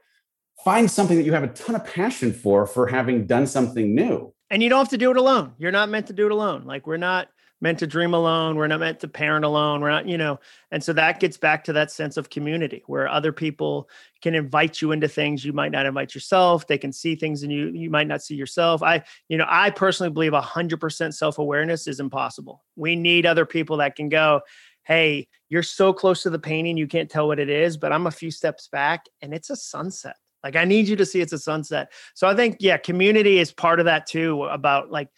find 0.64 0.90
something 0.90 1.18
that 1.18 1.24
you 1.24 1.34
have 1.34 1.44
a 1.44 1.50
ton 1.50 1.76
of 1.76 1.86
passion 1.86 2.34
for, 2.34 2.66
for 2.66 2.88
having 2.88 3.26
done 3.26 3.48
something 3.48 3.94
new. 3.94 4.34
And 4.50 4.64
you 4.64 4.70
don't 4.70 4.80
have 4.80 4.90
to 4.90 4.98
do 4.98 5.12
it 5.12 5.18
alone. 5.18 5.54
You're 5.58 5.72
not 5.72 5.90
meant 5.90 6.08
to 6.08 6.14
do 6.14 6.26
it 6.26 6.32
alone. 6.32 6.64
Like 6.66 6.88
we're 6.88 6.98
not 6.98 7.30
meant 7.60 7.80
to 7.80 7.88
dream 7.88 8.14
alone. 8.14 8.56
We're 8.56 8.68
not 8.68 8.80
meant 8.80 9.00
to 9.00 9.08
parent 9.08 9.44
alone. 9.44 9.82
We're 9.82 9.90
not, 9.90 10.08
you 10.08 10.18
know, 10.18 10.40
and 10.72 10.84
so 10.84 10.94
that 10.94 11.20
gets 11.20 11.38
back 11.38 11.64
to 11.66 11.74
that 11.74 11.92
sense 11.92 12.18
of 12.18 12.30
community 12.30 12.84
where 12.86 13.08
other 13.08 13.32
people 13.32 13.90
can 14.22 14.36
invite 14.36 14.82
you 14.82 14.92
into 14.92 15.08
things 15.08 15.44
you 15.44 15.54
might 15.54 15.72
not 15.72 15.86
invite 15.86 16.14
yourself. 16.14 16.68
They 16.68 16.78
can 16.78 16.92
see 16.92 17.16
things 17.16 17.44
in 17.44 17.50
you 17.50 17.70
you 17.70 17.90
might 17.90 18.08
not 18.08 18.22
see 18.22 18.36
yourself. 18.36 18.84
I, 18.84 19.04
you 19.28 19.38
know, 19.38 19.48
I 19.48 19.72
personally 19.72 20.12
believe 20.12 20.34
100% 20.34 21.14
self 21.14 21.40
awareness 21.40 21.88
is 21.88 22.00
impossible. 22.00 22.64
We 22.76 22.96
need 22.96 23.26
other 23.26 23.46
people 23.46 23.78
that 23.78 23.96
can 23.96 24.10
go, 24.10 24.42
hey, 24.84 25.28
you're 25.50 25.64
so 25.64 25.92
close 25.94 26.24
to 26.24 26.30
the 26.30 26.40
painting, 26.40 26.78
you 26.78 26.88
can't 26.88 27.10
tell 27.10 27.28
what 27.28 27.40
it 27.40 27.50
is, 27.50 27.76
but 27.76 27.92
I'm 27.92 28.08
a 28.08 28.12
few 28.12 28.32
steps 28.32 28.68
back 28.68 29.06
and 29.22 29.34
it's 29.34 29.50
a 29.50 29.56
sunset. 29.56 30.16
Like 30.44 30.56
I 30.56 30.66
need 30.66 30.88
you 30.88 30.96
to 30.96 31.06
see 31.06 31.22
it's 31.22 31.34
a 31.34 31.40
sunset. 31.40 31.92
So 32.14 32.28
I 32.28 32.36
think, 32.36 32.58
yeah, 32.60 32.78
community 32.78 33.40
is 33.40 33.52
part 33.52 33.80
of 33.80 33.86
that 33.86 34.06
too, 34.06 34.44
about 34.46 34.92
like 34.92 35.10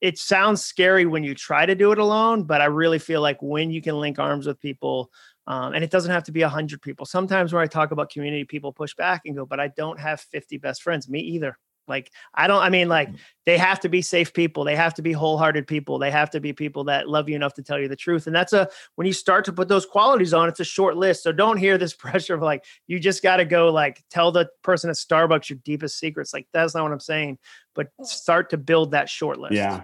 it 0.00 0.18
sounds 0.18 0.64
scary 0.64 1.04
when 1.06 1.24
you 1.24 1.34
try 1.34 1.66
to 1.66 1.74
do 1.74 1.92
it 1.92 1.98
alone, 1.98 2.44
but 2.44 2.60
I 2.60 2.66
really 2.66 2.98
feel 2.98 3.20
like 3.20 3.38
when 3.42 3.70
you 3.70 3.82
can 3.82 4.00
link 4.00 4.18
arms 4.18 4.46
with 4.46 4.58
people, 4.60 5.10
um, 5.46 5.74
and 5.74 5.84
it 5.84 5.90
doesn't 5.90 6.10
have 6.10 6.24
to 6.24 6.32
be 6.32 6.42
a 6.42 6.48
hundred 6.48 6.80
people. 6.80 7.04
Sometimes 7.04 7.52
when 7.52 7.62
I 7.62 7.66
talk 7.66 7.90
about 7.90 8.10
community, 8.10 8.44
people 8.44 8.72
push 8.72 8.94
back 8.94 9.22
and 9.26 9.36
go, 9.36 9.44
"But 9.44 9.60
I 9.60 9.68
don't 9.68 9.98
have 10.00 10.20
50 10.20 10.58
best 10.58 10.82
friends." 10.82 11.08
Me 11.08 11.20
either. 11.20 11.58
Like 11.90 12.10
I 12.34 12.46
don't. 12.46 12.62
I 12.62 12.70
mean, 12.70 12.88
like 12.88 13.10
mm. 13.10 13.18
they 13.44 13.58
have 13.58 13.80
to 13.80 13.90
be 13.90 14.00
safe 14.00 14.32
people. 14.32 14.64
They 14.64 14.76
have 14.76 14.94
to 14.94 15.02
be 15.02 15.12
wholehearted 15.12 15.66
people. 15.66 15.98
They 15.98 16.10
have 16.10 16.30
to 16.30 16.40
be 16.40 16.54
people 16.54 16.84
that 16.84 17.08
love 17.08 17.28
you 17.28 17.36
enough 17.36 17.52
to 17.54 17.62
tell 17.62 17.78
you 17.78 17.88
the 17.88 17.96
truth. 17.96 18.26
And 18.26 18.34
that's 18.34 18.54
a 18.54 18.70
when 18.94 19.06
you 19.06 19.12
start 19.12 19.44
to 19.44 19.52
put 19.52 19.68
those 19.68 19.84
qualities 19.84 20.32
on, 20.32 20.48
it's 20.48 20.60
a 20.60 20.64
short 20.64 20.96
list. 20.96 21.24
So 21.24 21.32
don't 21.32 21.58
hear 21.58 21.76
this 21.76 21.92
pressure 22.06 22.34
of 22.34 22.40
like 22.40 22.64
you 22.86 22.98
just 22.98 23.22
got 23.22 23.36
to 23.36 23.44
go 23.44 23.70
like 23.70 24.02
tell 24.08 24.32
the 24.32 24.48
person 24.62 24.88
at 24.88 24.96
Starbucks 24.96 25.50
your 25.50 25.58
deepest 25.64 25.98
secrets. 25.98 26.32
Like 26.32 26.46
that's 26.54 26.74
not 26.74 26.84
what 26.84 26.92
I'm 26.92 27.00
saying. 27.00 27.36
But 27.74 27.88
start 28.02 28.48
to 28.50 28.56
build 28.56 28.92
that 28.92 29.10
short 29.10 29.38
list. 29.38 29.54
Yeah 29.54 29.82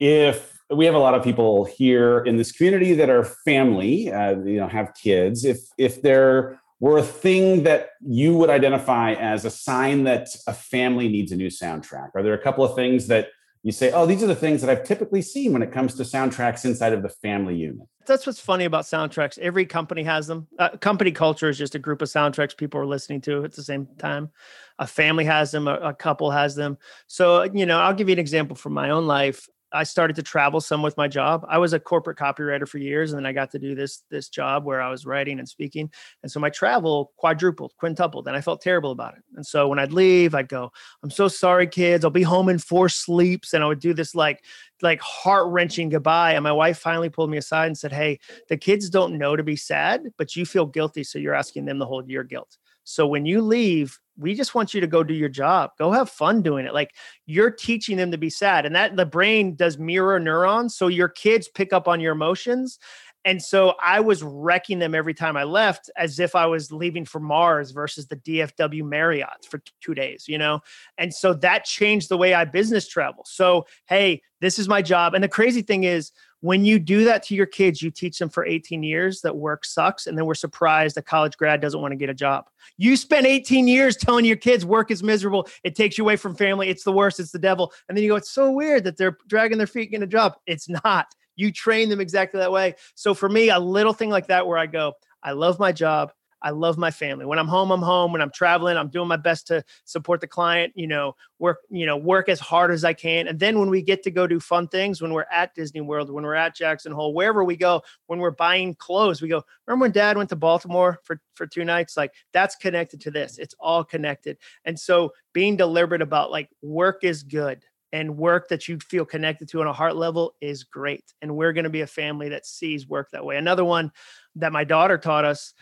if 0.00 0.58
we 0.70 0.84
have 0.84 0.94
a 0.94 0.98
lot 0.98 1.14
of 1.14 1.24
people 1.24 1.64
here 1.64 2.20
in 2.20 2.36
this 2.36 2.52
community 2.52 2.94
that 2.94 3.10
are 3.10 3.24
family, 3.24 4.12
uh, 4.12 4.38
you 4.40 4.60
know, 4.60 4.68
have 4.68 4.92
kids. 4.94 5.44
If 5.44 5.58
if 5.78 6.02
there 6.02 6.60
were 6.80 6.98
a 6.98 7.02
thing 7.02 7.64
that 7.64 7.90
you 8.00 8.36
would 8.36 8.50
identify 8.50 9.12
as 9.14 9.44
a 9.44 9.50
sign 9.50 10.04
that 10.04 10.28
a 10.46 10.52
family 10.52 11.08
needs 11.08 11.32
a 11.32 11.36
new 11.36 11.48
soundtrack, 11.48 12.10
are 12.14 12.22
there 12.22 12.34
a 12.34 12.42
couple 12.42 12.64
of 12.64 12.74
things 12.74 13.08
that 13.08 13.28
you 13.64 13.72
say, 13.72 13.90
oh, 13.90 14.06
these 14.06 14.22
are 14.22 14.28
the 14.28 14.36
things 14.36 14.60
that 14.60 14.70
I've 14.70 14.84
typically 14.84 15.20
seen 15.20 15.52
when 15.52 15.62
it 15.62 15.72
comes 15.72 15.94
to 15.96 16.04
soundtracks 16.04 16.64
inside 16.64 16.92
of 16.92 17.02
the 17.02 17.08
family 17.08 17.56
unit? 17.56 17.86
That's 18.06 18.24
what's 18.26 18.40
funny 18.40 18.64
about 18.64 18.84
soundtracks. 18.84 19.36
Every 19.38 19.66
company 19.66 20.04
has 20.04 20.26
them. 20.26 20.46
Uh, 20.58 20.70
company 20.76 21.10
culture 21.10 21.48
is 21.48 21.58
just 21.58 21.74
a 21.74 21.78
group 21.78 22.00
of 22.00 22.08
soundtracks 22.08 22.56
people 22.56 22.80
are 22.80 22.86
listening 22.86 23.20
to 23.22 23.44
at 23.44 23.52
the 23.52 23.62
same 23.62 23.86
time. 23.98 24.30
A 24.78 24.86
family 24.86 25.24
has 25.24 25.50
them, 25.50 25.66
a, 25.66 25.74
a 25.74 25.92
couple 25.92 26.30
has 26.30 26.54
them. 26.54 26.78
So, 27.08 27.42
you 27.42 27.66
know, 27.66 27.78
I'll 27.80 27.92
give 27.92 28.08
you 28.08 28.14
an 28.14 28.18
example 28.20 28.56
from 28.56 28.72
my 28.72 28.90
own 28.90 29.06
life. 29.06 29.48
I 29.72 29.84
started 29.84 30.16
to 30.16 30.22
travel 30.22 30.60
some 30.60 30.82
with 30.82 30.96
my 30.96 31.08
job. 31.08 31.44
I 31.48 31.58
was 31.58 31.72
a 31.74 31.80
corporate 31.80 32.16
copywriter 32.18 32.66
for 32.66 32.78
years, 32.78 33.12
and 33.12 33.18
then 33.18 33.26
I 33.26 33.32
got 33.32 33.50
to 33.52 33.58
do 33.58 33.74
this 33.74 34.02
this 34.10 34.28
job 34.28 34.64
where 34.64 34.80
I 34.80 34.90
was 34.90 35.04
writing 35.06 35.38
and 35.38 35.48
speaking, 35.48 35.90
and 36.22 36.32
so 36.32 36.40
my 36.40 36.50
travel 36.50 37.12
quadrupled, 37.16 37.72
quintupled, 37.78 38.26
and 38.28 38.36
I 38.36 38.40
felt 38.40 38.60
terrible 38.62 38.90
about 38.92 39.14
it. 39.16 39.22
And 39.36 39.44
so 39.46 39.68
when 39.68 39.78
I'd 39.78 39.92
leave, 39.92 40.34
I'd 40.34 40.48
go, 40.48 40.70
"I'm 41.02 41.10
so 41.10 41.28
sorry, 41.28 41.66
kids. 41.66 42.04
I'll 42.04 42.10
be 42.10 42.22
home 42.22 42.48
in 42.48 42.58
four 42.58 42.88
sleeps," 42.88 43.52
and 43.52 43.62
I 43.62 43.66
would 43.66 43.80
do 43.80 43.92
this 43.94 44.14
like 44.14 44.42
like 44.82 45.00
heart 45.00 45.48
wrenching 45.48 45.88
goodbye. 45.90 46.32
And 46.32 46.44
my 46.44 46.52
wife 46.52 46.78
finally 46.78 47.08
pulled 47.10 47.30
me 47.30 47.38
aside 47.38 47.66
and 47.66 47.76
said, 47.78 47.92
"Hey, 47.92 48.20
the 48.48 48.56
kids 48.56 48.88
don't 48.90 49.18
know 49.18 49.36
to 49.36 49.42
be 49.42 49.56
sad, 49.56 50.02
but 50.16 50.36
you 50.36 50.46
feel 50.46 50.66
guilty, 50.66 51.04
so 51.04 51.18
you're 51.18 51.34
asking 51.34 51.64
them 51.66 51.78
to 51.80 51.84
hold 51.84 52.08
your 52.08 52.24
guilt." 52.24 52.56
So 52.84 53.06
when 53.06 53.26
you 53.26 53.42
leave, 53.42 53.98
we 54.18 54.34
just 54.34 54.54
want 54.54 54.74
you 54.74 54.80
to 54.80 54.86
go 54.86 55.04
do 55.04 55.14
your 55.14 55.28
job. 55.28 55.70
Go 55.78 55.92
have 55.92 56.10
fun 56.10 56.42
doing 56.42 56.66
it. 56.66 56.74
Like 56.74 56.94
you're 57.26 57.50
teaching 57.50 57.96
them 57.96 58.10
to 58.10 58.18
be 58.18 58.30
sad. 58.30 58.66
And 58.66 58.74
that 58.74 58.96
the 58.96 59.06
brain 59.06 59.54
does 59.54 59.78
mirror 59.78 60.18
neurons. 60.18 60.76
So 60.76 60.88
your 60.88 61.08
kids 61.08 61.48
pick 61.48 61.72
up 61.72 61.86
on 61.86 62.00
your 62.00 62.12
emotions. 62.12 62.78
And 63.24 63.42
so 63.42 63.74
I 63.82 64.00
was 64.00 64.22
wrecking 64.22 64.78
them 64.78 64.94
every 64.94 65.12
time 65.12 65.36
I 65.36 65.44
left 65.44 65.90
as 65.96 66.18
if 66.18 66.34
I 66.34 66.46
was 66.46 66.72
leaving 66.72 67.04
for 67.04 67.20
Mars 67.20 67.72
versus 67.72 68.06
the 68.06 68.16
DFW 68.16 68.82
Marriott 68.84 69.44
for 69.48 69.60
two 69.80 69.94
days, 69.94 70.26
you 70.28 70.38
know? 70.38 70.60
And 70.96 71.12
so 71.12 71.34
that 71.34 71.64
changed 71.64 72.08
the 72.08 72.16
way 72.16 72.32
I 72.32 72.44
business 72.44 72.88
travel. 72.88 73.24
So, 73.26 73.66
hey, 73.86 74.22
this 74.40 74.58
is 74.58 74.68
my 74.68 74.82
job. 74.82 75.14
And 75.14 75.22
the 75.22 75.28
crazy 75.28 75.62
thing 75.62 75.84
is, 75.84 76.12
when 76.40 76.64
you 76.64 76.78
do 76.78 77.04
that 77.04 77.22
to 77.24 77.34
your 77.34 77.46
kids, 77.46 77.82
you 77.82 77.90
teach 77.90 78.18
them 78.18 78.28
for 78.28 78.46
18 78.46 78.82
years 78.82 79.20
that 79.22 79.36
work 79.36 79.64
sucks. 79.64 80.06
And 80.06 80.16
then 80.16 80.24
we're 80.24 80.34
surprised 80.34 80.96
a 80.96 81.02
college 81.02 81.36
grad 81.36 81.60
doesn't 81.60 81.80
want 81.80 81.92
to 81.92 81.96
get 81.96 82.10
a 82.10 82.14
job. 82.14 82.46
You 82.76 82.96
spent 82.96 83.26
18 83.26 83.66
years 83.66 83.96
telling 83.96 84.24
your 84.24 84.36
kids 84.36 84.64
work 84.64 84.90
is 84.90 85.02
miserable. 85.02 85.48
It 85.64 85.74
takes 85.74 85.98
you 85.98 86.04
away 86.04 86.16
from 86.16 86.36
family. 86.36 86.68
It's 86.68 86.84
the 86.84 86.92
worst. 86.92 87.18
It's 87.18 87.32
the 87.32 87.38
devil. 87.38 87.72
And 87.88 87.96
then 87.96 88.04
you 88.04 88.10
go, 88.10 88.16
it's 88.16 88.30
so 88.30 88.52
weird 88.52 88.84
that 88.84 88.96
they're 88.96 89.18
dragging 89.26 89.58
their 89.58 89.66
feet 89.66 89.90
getting 89.90 90.04
a 90.04 90.06
job. 90.06 90.34
It's 90.46 90.68
not. 90.68 91.06
You 91.34 91.52
train 91.52 91.88
them 91.88 92.00
exactly 92.00 92.38
that 92.38 92.52
way. 92.52 92.74
So 92.94 93.14
for 93.14 93.28
me, 93.28 93.50
a 93.50 93.58
little 93.58 93.92
thing 93.92 94.10
like 94.10 94.28
that 94.28 94.46
where 94.46 94.58
I 94.58 94.66
go, 94.66 94.92
I 95.22 95.32
love 95.32 95.58
my 95.58 95.72
job. 95.72 96.12
I 96.42 96.50
love 96.50 96.78
my 96.78 96.90
family. 96.90 97.26
When 97.26 97.38
I'm 97.38 97.48
home, 97.48 97.70
I'm 97.70 97.82
home. 97.82 98.12
When 98.12 98.22
I'm 98.22 98.30
traveling, 98.30 98.76
I'm 98.76 98.88
doing 98.88 99.08
my 99.08 99.16
best 99.16 99.46
to 99.48 99.64
support 99.84 100.20
the 100.20 100.26
client, 100.26 100.72
you 100.76 100.86
know, 100.86 101.14
work, 101.38 101.58
you 101.70 101.86
know, 101.86 101.96
work 101.96 102.28
as 102.28 102.40
hard 102.40 102.70
as 102.70 102.84
I 102.84 102.92
can. 102.92 103.28
And 103.28 103.38
then 103.38 103.58
when 103.58 103.70
we 103.70 103.82
get 103.82 104.02
to 104.04 104.10
go 104.10 104.26
do 104.26 104.40
fun 104.40 104.68
things, 104.68 105.02
when 105.02 105.12
we're 105.12 105.26
at 105.32 105.54
Disney 105.54 105.80
World, 105.80 106.10
when 106.10 106.24
we're 106.24 106.34
at 106.34 106.54
Jackson 106.54 106.92
Hole, 106.92 107.14
wherever 107.14 107.44
we 107.44 107.56
go, 107.56 107.82
when 108.06 108.18
we're 108.18 108.30
buying 108.30 108.74
clothes, 108.74 109.20
we 109.20 109.28
go, 109.28 109.42
remember 109.66 109.84
when 109.84 109.92
dad 109.92 110.16
went 110.16 110.28
to 110.30 110.36
Baltimore 110.36 111.00
for, 111.04 111.20
for 111.34 111.46
two 111.46 111.64
nights? 111.64 111.96
Like 111.96 112.12
that's 112.32 112.56
connected 112.56 113.00
to 113.02 113.10
this. 113.10 113.38
It's 113.38 113.54
all 113.58 113.84
connected. 113.84 114.38
And 114.64 114.78
so 114.78 115.12
being 115.32 115.56
deliberate 115.56 116.02
about 116.02 116.30
like 116.30 116.48
work 116.62 117.04
is 117.04 117.22
good 117.22 117.64
and 117.92 118.18
work 118.18 118.48
that 118.48 118.68
you 118.68 118.78
feel 118.78 119.04
connected 119.04 119.48
to 119.48 119.60
on 119.60 119.66
a 119.66 119.72
heart 119.72 119.96
level 119.96 120.34
is 120.40 120.64
great. 120.64 121.14
And 121.22 121.34
we're 121.36 121.52
going 121.52 121.64
to 121.64 121.70
be 121.70 121.80
a 121.80 121.86
family 121.86 122.28
that 122.28 122.46
sees 122.46 122.86
work 122.86 123.10
that 123.12 123.24
way. 123.24 123.36
Another 123.36 123.64
one 123.64 123.90
that 124.36 124.52
my 124.52 124.64
daughter 124.64 124.98
taught 124.98 125.24
us 125.24 125.54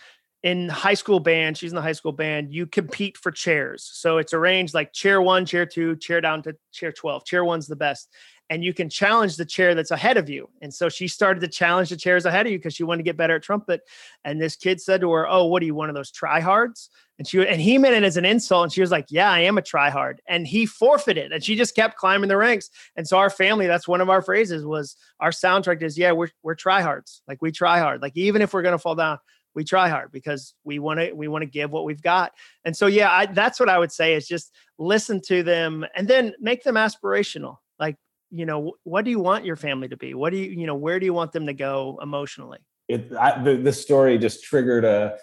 in 0.46 0.68
high 0.68 0.94
school 0.94 1.18
band, 1.18 1.58
she's 1.58 1.72
in 1.72 1.74
the 1.74 1.82
high 1.82 1.90
school 1.90 2.12
band, 2.12 2.54
you 2.54 2.68
compete 2.68 3.18
for 3.18 3.32
chairs. 3.32 3.90
So 3.92 4.18
it's 4.18 4.32
arranged 4.32 4.74
like 4.74 4.92
chair 4.92 5.20
one, 5.20 5.44
chair 5.44 5.66
two, 5.66 5.96
chair 5.96 6.20
down 6.20 6.40
to 6.44 6.54
chair 6.70 6.92
12. 6.92 7.24
Chair 7.24 7.44
one's 7.44 7.66
the 7.66 7.74
best. 7.74 8.08
And 8.48 8.62
you 8.62 8.72
can 8.72 8.88
challenge 8.88 9.34
the 9.34 9.44
chair 9.44 9.74
that's 9.74 9.90
ahead 9.90 10.16
of 10.16 10.28
you. 10.28 10.48
And 10.62 10.72
so 10.72 10.88
she 10.88 11.08
started 11.08 11.40
to 11.40 11.48
challenge 11.48 11.88
the 11.88 11.96
chairs 11.96 12.26
ahead 12.26 12.46
of 12.46 12.52
you 12.52 12.58
because 12.58 12.74
she 12.74 12.84
wanted 12.84 12.98
to 12.98 13.02
get 13.02 13.16
better 13.16 13.34
at 13.34 13.42
trumpet. 13.42 13.80
And 14.24 14.40
this 14.40 14.54
kid 14.54 14.80
said 14.80 15.00
to 15.00 15.10
her, 15.14 15.26
Oh, 15.28 15.46
what 15.46 15.64
are 15.64 15.66
you, 15.66 15.74
one 15.74 15.88
of 15.88 15.96
those 15.96 16.12
tryhards? 16.12 16.90
And 17.18 17.26
she 17.26 17.44
and 17.44 17.60
he 17.60 17.76
meant 17.76 17.96
it 17.96 18.04
as 18.04 18.16
an 18.16 18.24
insult. 18.24 18.62
And 18.62 18.72
she 18.72 18.82
was 18.82 18.92
like, 18.92 19.06
Yeah, 19.08 19.28
I 19.28 19.40
am 19.40 19.58
a 19.58 19.62
tryhard. 19.62 20.18
And 20.28 20.46
he 20.46 20.64
forfeited. 20.64 21.32
And 21.32 21.42
she 21.42 21.56
just 21.56 21.74
kept 21.74 21.96
climbing 21.96 22.28
the 22.28 22.36
ranks. 22.36 22.70
And 22.94 23.08
so 23.08 23.18
our 23.18 23.30
family, 23.30 23.66
that's 23.66 23.88
one 23.88 24.00
of 24.00 24.10
our 24.10 24.22
phrases 24.22 24.64
was 24.64 24.94
our 25.18 25.30
soundtrack 25.30 25.82
is, 25.82 25.98
yeah, 25.98 26.12
we're 26.12 26.30
we're 26.44 26.54
tryhards. 26.54 27.22
Like 27.26 27.42
we 27.42 27.50
try 27.50 27.80
hard. 27.80 28.00
Like 28.00 28.16
even 28.16 28.42
if 28.42 28.54
we're 28.54 28.62
gonna 28.62 28.78
fall 28.78 28.94
down, 28.94 29.18
we 29.56 29.64
try 29.64 29.88
hard 29.88 30.12
because 30.12 30.54
we 30.62 30.78
want 30.78 31.00
to 31.00 31.12
we 31.12 31.26
want 31.26 31.42
to 31.42 31.46
give 31.46 31.72
what 31.72 31.84
we've 31.84 32.02
got. 32.02 32.32
And 32.64 32.76
so 32.76 32.86
yeah 32.86 33.10
I, 33.10 33.26
that's 33.26 33.58
what 33.58 33.68
i 33.68 33.78
would 33.78 33.90
say 33.90 34.14
is 34.14 34.28
just 34.28 34.52
listen 34.78 35.20
to 35.22 35.42
them 35.42 35.84
and 35.96 36.06
then 36.06 36.34
make 36.38 36.62
them 36.62 36.76
aspirational. 36.76 37.56
Like 37.80 37.96
you 38.30 38.46
know 38.46 38.74
what 38.84 39.04
do 39.04 39.10
you 39.10 39.18
want 39.18 39.44
your 39.44 39.56
family 39.56 39.88
to 39.88 39.96
be? 39.96 40.14
What 40.14 40.30
do 40.30 40.36
you 40.36 40.50
you 40.50 40.66
know 40.66 40.76
where 40.76 41.00
do 41.00 41.06
you 41.06 41.14
want 41.14 41.32
them 41.32 41.46
to 41.46 41.54
go 41.54 41.98
emotionally? 42.00 42.58
It 42.86 43.10
I, 43.18 43.42
the, 43.42 43.56
this 43.56 43.80
story 43.80 44.16
just 44.18 44.44
triggered 44.44 44.84
a 44.84 45.16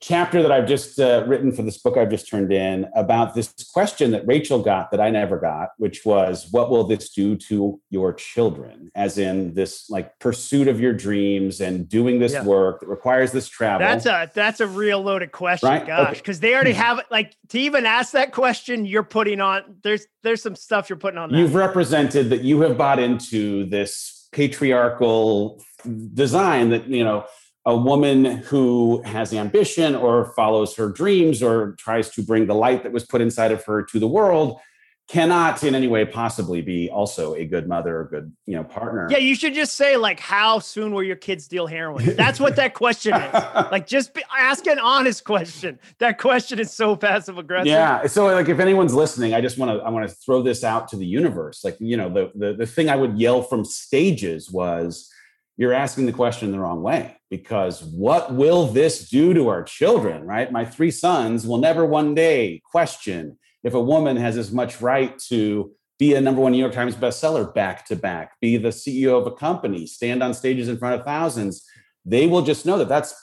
chapter 0.00 0.42
that 0.42 0.52
I've 0.52 0.66
just 0.66 0.98
uh, 0.98 1.24
written 1.26 1.52
for 1.52 1.62
this 1.62 1.78
book 1.78 1.96
I've 1.96 2.10
just 2.10 2.28
turned 2.28 2.52
in 2.52 2.86
about 2.94 3.34
this 3.34 3.52
question 3.72 4.10
that 4.12 4.26
Rachel 4.26 4.62
got 4.62 4.90
that 4.90 5.00
I 5.00 5.10
never 5.10 5.38
got, 5.38 5.70
which 5.78 6.04
was, 6.04 6.48
what 6.50 6.70
will 6.70 6.84
this 6.84 7.10
do 7.10 7.36
to 7.36 7.80
your 7.90 8.12
children? 8.12 8.90
As 8.94 9.18
in 9.18 9.54
this 9.54 9.88
like 9.90 10.18
pursuit 10.18 10.68
of 10.68 10.80
your 10.80 10.92
dreams 10.92 11.60
and 11.60 11.88
doing 11.88 12.18
this 12.18 12.32
yeah. 12.32 12.44
work 12.44 12.80
that 12.80 12.88
requires 12.88 13.32
this 13.32 13.48
travel. 13.48 13.86
That's 13.86 14.06
a 14.06 14.30
that's 14.34 14.60
a 14.60 14.66
real 14.66 15.02
loaded 15.02 15.32
question, 15.32 15.68
right? 15.68 15.86
gosh, 15.86 16.18
because 16.18 16.38
okay. 16.38 16.48
they 16.48 16.54
already 16.54 16.72
have 16.72 17.00
like 17.10 17.34
to 17.48 17.58
even 17.58 17.86
ask 17.86 18.12
that 18.12 18.32
question. 18.32 18.84
You're 18.84 19.02
putting 19.02 19.40
on 19.40 19.76
there's 19.82 20.06
there's 20.22 20.42
some 20.42 20.56
stuff 20.56 20.88
you're 20.88 20.98
putting 20.98 21.18
on. 21.18 21.30
That. 21.30 21.38
You've 21.38 21.54
represented 21.54 22.30
that 22.30 22.42
you 22.42 22.60
have 22.62 22.76
bought 22.76 22.98
into 22.98 23.66
this 23.66 24.28
patriarchal 24.32 25.62
design 26.14 26.70
that 26.70 26.86
you 26.88 27.04
know 27.04 27.24
a 27.66 27.76
woman 27.76 28.24
who 28.24 29.02
has 29.02 29.34
ambition 29.34 29.96
or 29.96 30.32
follows 30.36 30.76
her 30.76 30.88
dreams 30.88 31.42
or 31.42 31.72
tries 31.72 32.08
to 32.10 32.22
bring 32.22 32.46
the 32.46 32.54
light 32.54 32.84
that 32.84 32.92
was 32.92 33.04
put 33.04 33.20
inside 33.20 33.50
of 33.50 33.64
her 33.64 33.82
to 33.82 33.98
the 33.98 34.06
world 34.06 34.60
cannot 35.08 35.62
in 35.62 35.74
any 35.76 35.86
way 35.86 36.04
possibly 36.04 36.60
be 36.60 36.90
also 36.90 37.34
a 37.34 37.44
good 37.44 37.68
mother 37.68 38.00
or 38.00 38.04
good 38.04 38.32
you 38.44 38.56
know 38.56 38.64
partner. 38.64 39.06
Yeah 39.08 39.18
you 39.18 39.36
should 39.36 39.54
just 39.54 39.76
say 39.76 39.96
like 39.96 40.18
how 40.18 40.58
soon 40.58 40.92
will 40.92 41.02
your 41.02 41.16
kids 41.16 41.46
deal 41.46 41.68
heroin? 41.68 42.16
That's 42.16 42.40
what 42.40 42.56
that 42.56 42.74
question 42.74 43.14
is. 43.14 43.42
Like 43.70 43.86
just 43.86 44.14
be, 44.14 44.22
ask 44.36 44.66
an 44.66 44.78
honest 44.78 45.24
question. 45.24 45.78
That 45.98 46.18
question 46.18 46.58
is 46.58 46.72
so 46.72 46.96
passive 46.96 47.38
aggressive. 47.38 47.68
Yeah 47.68 48.06
so 48.06 48.26
like 48.26 48.48
if 48.48 48.58
anyone's 48.58 48.94
listening 48.94 49.34
i 49.34 49.40
just 49.40 49.58
want 49.58 49.70
to 49.70 49.84
i 49.84 49.90
want 49.90 50.08
to 50.08 50.14
throw 50.14 50.42
this 50.42 50.64
out 50.64 50.88
to 50.88 50.96
the 50.96 51.06
universe. 51.06 51.62
Like 51.62 51.76
you 51.78 51.96
know 51.96 52.08
the, 52.08 52.32
the 52.34 52.54
the 52.54 52.66
thing 52.66 52.88
i 52.88 52.96
would 52.96 53.16
yell 53.18 53.42
from 53.42 53.64
stages 53.64 54.50
was 54.50 55.12
you're 55.56 55.72
asking 55.72 56.06
the 56.06 56.12
question 56.12 56.52
the 56.52 56.58
wrong 56.58 56.82
way 56.82 57.16
because 57.30 57.82
what 57.82 58.34
will 58.34 58.66
this 58.66 59.08
do 59.08 59.32
to 59.34 59.48
our 59.48 59.62
children, 59.62 60.24
right? 60.26 60.52
My 60.52 60.64
three 60.64 60.90
sons 60.90 61.46
will 61.46 61.58
never 61.58 61.84
one 61.84 62.14
day 62.14 62.62
question 62.70 63.38
if 63.64 63.74
a 63.74 63.80
woman 63.80 64.16
has 64.16 64.36
as 64.36 64.52
much 64.52 64.80
right 64.80 65.18
to 65.28 65.72
be 65.98 66.14
a 66.14 66.20
number 66.20 66.40
one 66.40 66.52
New 66.52 66.58
York 66.58 66.74
Times 66.74 66.94
bestseller 66.94 67.52
back 67.52 67.86
to 67.86 67.96
back, 67.96 68.32
be 68.40 68.56
the 68.58 68.68
CEO 68.68 69.18
of 69.18 69.26
a 69.26 69.32
company, 69.32 69.86
stand 69.86 70.22
on 70.22 70.34
stages 70.34 70.68
in 70.68 70.76
front 70.76 70.94
of 70.94 71.06
thousands. 71.06 71.64
They 72.04 72.26
will 72.26 72.42
just 72.42 72.66
know 72.66 72.78
that 72.78 72.88
that's 72.88 73.14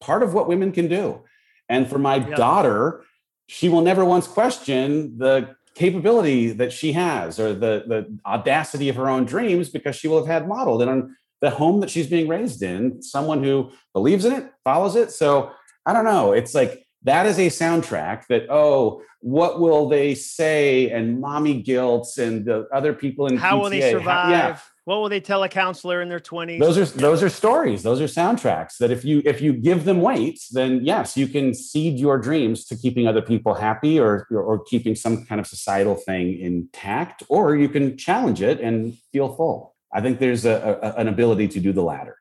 part 0.00 0.22
of 0.22 0.32
what 0.32 0.48
women 0.48 0.72
can 0.72 0.88
do. 0.88 1.22
And 1.68 1.88
for 1.88 1.98
my 1.98 2.16
yep. 2.16 2.36
daughter, 2.36 3.04
she 3.46 3.68
will 3.68 3.82
never 3.82 4.04
once 4.04 4.26
question 4.26 5.18
the 5.18 5.54
capability 5.74 6.52
that 6.52 6.72
she 6.72 6.92
has 6.92 7.38
or 7.38 7.54
the, 7.54 7.84
the 7.86 8.18
audacity 8.26 8.88
of 8.88 8.96
her 8.96 9.08
own 9.08 9.24
dreams 9.24 9.68
because 9.68 9.94
she 9.94 10.08
will 10.08 10.18
have 10.18 10.26
had 10.26 10.48
modeled. 10.48 10.82
And 10.82 11.10
the 11.42 11.50
home 11.50 11.80
that 11.80 11.90
she's 11.90 12.06
being 12.06 12.28
raised 12.28 12.62
in, 12.62 13.02
someone 13.02 13.42
who 13.42 13.70
believes 13.92 14.24
in 14.24 14.32
it, 14.32 14.50
follows 14.64 14.96
it. 14.96 15.10
So 15.10 15.50
I 15.84 15.92
don't 15.92 16.04
know. 16.04 16.32
It's 16.32 16.54
like 16.54 16.86
that 17.02 17.26
is 17.26 17.38
a 17.38 17.48
soundtrack 17.48 18.26
that, 18.28 18.46
oh, 18.48 19.02
what 19.20 19.60
will 19.60 19.88
they 19.88 20.14
say? 20.14 20.90
And 20.90 21.20
mommy 21.20 21.60
guilt 21.60 22.16
and 22.16 22.44
the 22.44 22.68
other 22.72 22.92
people 22.94 23.26
in 23.26 23.36
how 23.36 23.58
PTA, 23.58 23.62
will 23.62 23.70
they 23.70 23.90
survive? 23.90 24.24
How, 24.24 24.30
yeah. 24.30 24.58
What 24.84 25.00
will 25.00 25.08
they 25.08 25.20
tell 25.20 25.44
a 25.44 25.48
counselor 25.48 26.02
in 26.02 26.08
their 26.08 26.18
20s? 26.18 26.58
Those 26.58 26.76
are 26.76 26.84
those 26.98 27.22
are 27.22 27.28
stories. 27.28 27.84
Those 27.84 28.00
are 28.00 28.06
soundtracks 28.06 28.78
that 28.78 28.90
if 28.90 29.04
you 29.04 29.22
if 29.24 29.40
you 29.40 29.52
give 29.52 29.84
them 29.84 30.00
weight, 30.00 30.40
then 30.50 30.80
yes, 30.84 31.16
you 31.16 31.28
can 31.28 31.54
cede 31.54 32.00
your 32.00 32.18
dreams 32.18 32.64
to 32.64 32.76
keeping 32.76 33.06
other 33.06 33.22
people 33.22 33.54
happy 33.54 34.00
or 34.00 34.26
or, 34.32 34.42
or 34.42 34.64
keeping 34.64 34.96
some 34.96 35.24
kind 35.24 35.40
of 35.40 35.46
societal 35.46 35.94
thing 35.94 36.36
intact, 36.40 37.22
or 37.28 37.54
you 37.54 37.68
can 37.68 37.96
challenge 37.96 38.42
it 38.42 38.60
and 38.60 38.98
feel 39.12 39.32
full. 39.36 39.71
I 39.92 40.00
think 40.00 40.18
there's 40.18 40.44
a, 40.44 40.78
a, 40.82 41.00
an 41.00 41.08
ability 41.08 41.48
to 41.48 41.60
do 41.60 41.72
the 41.72 41.82
latter. 41.82 42.16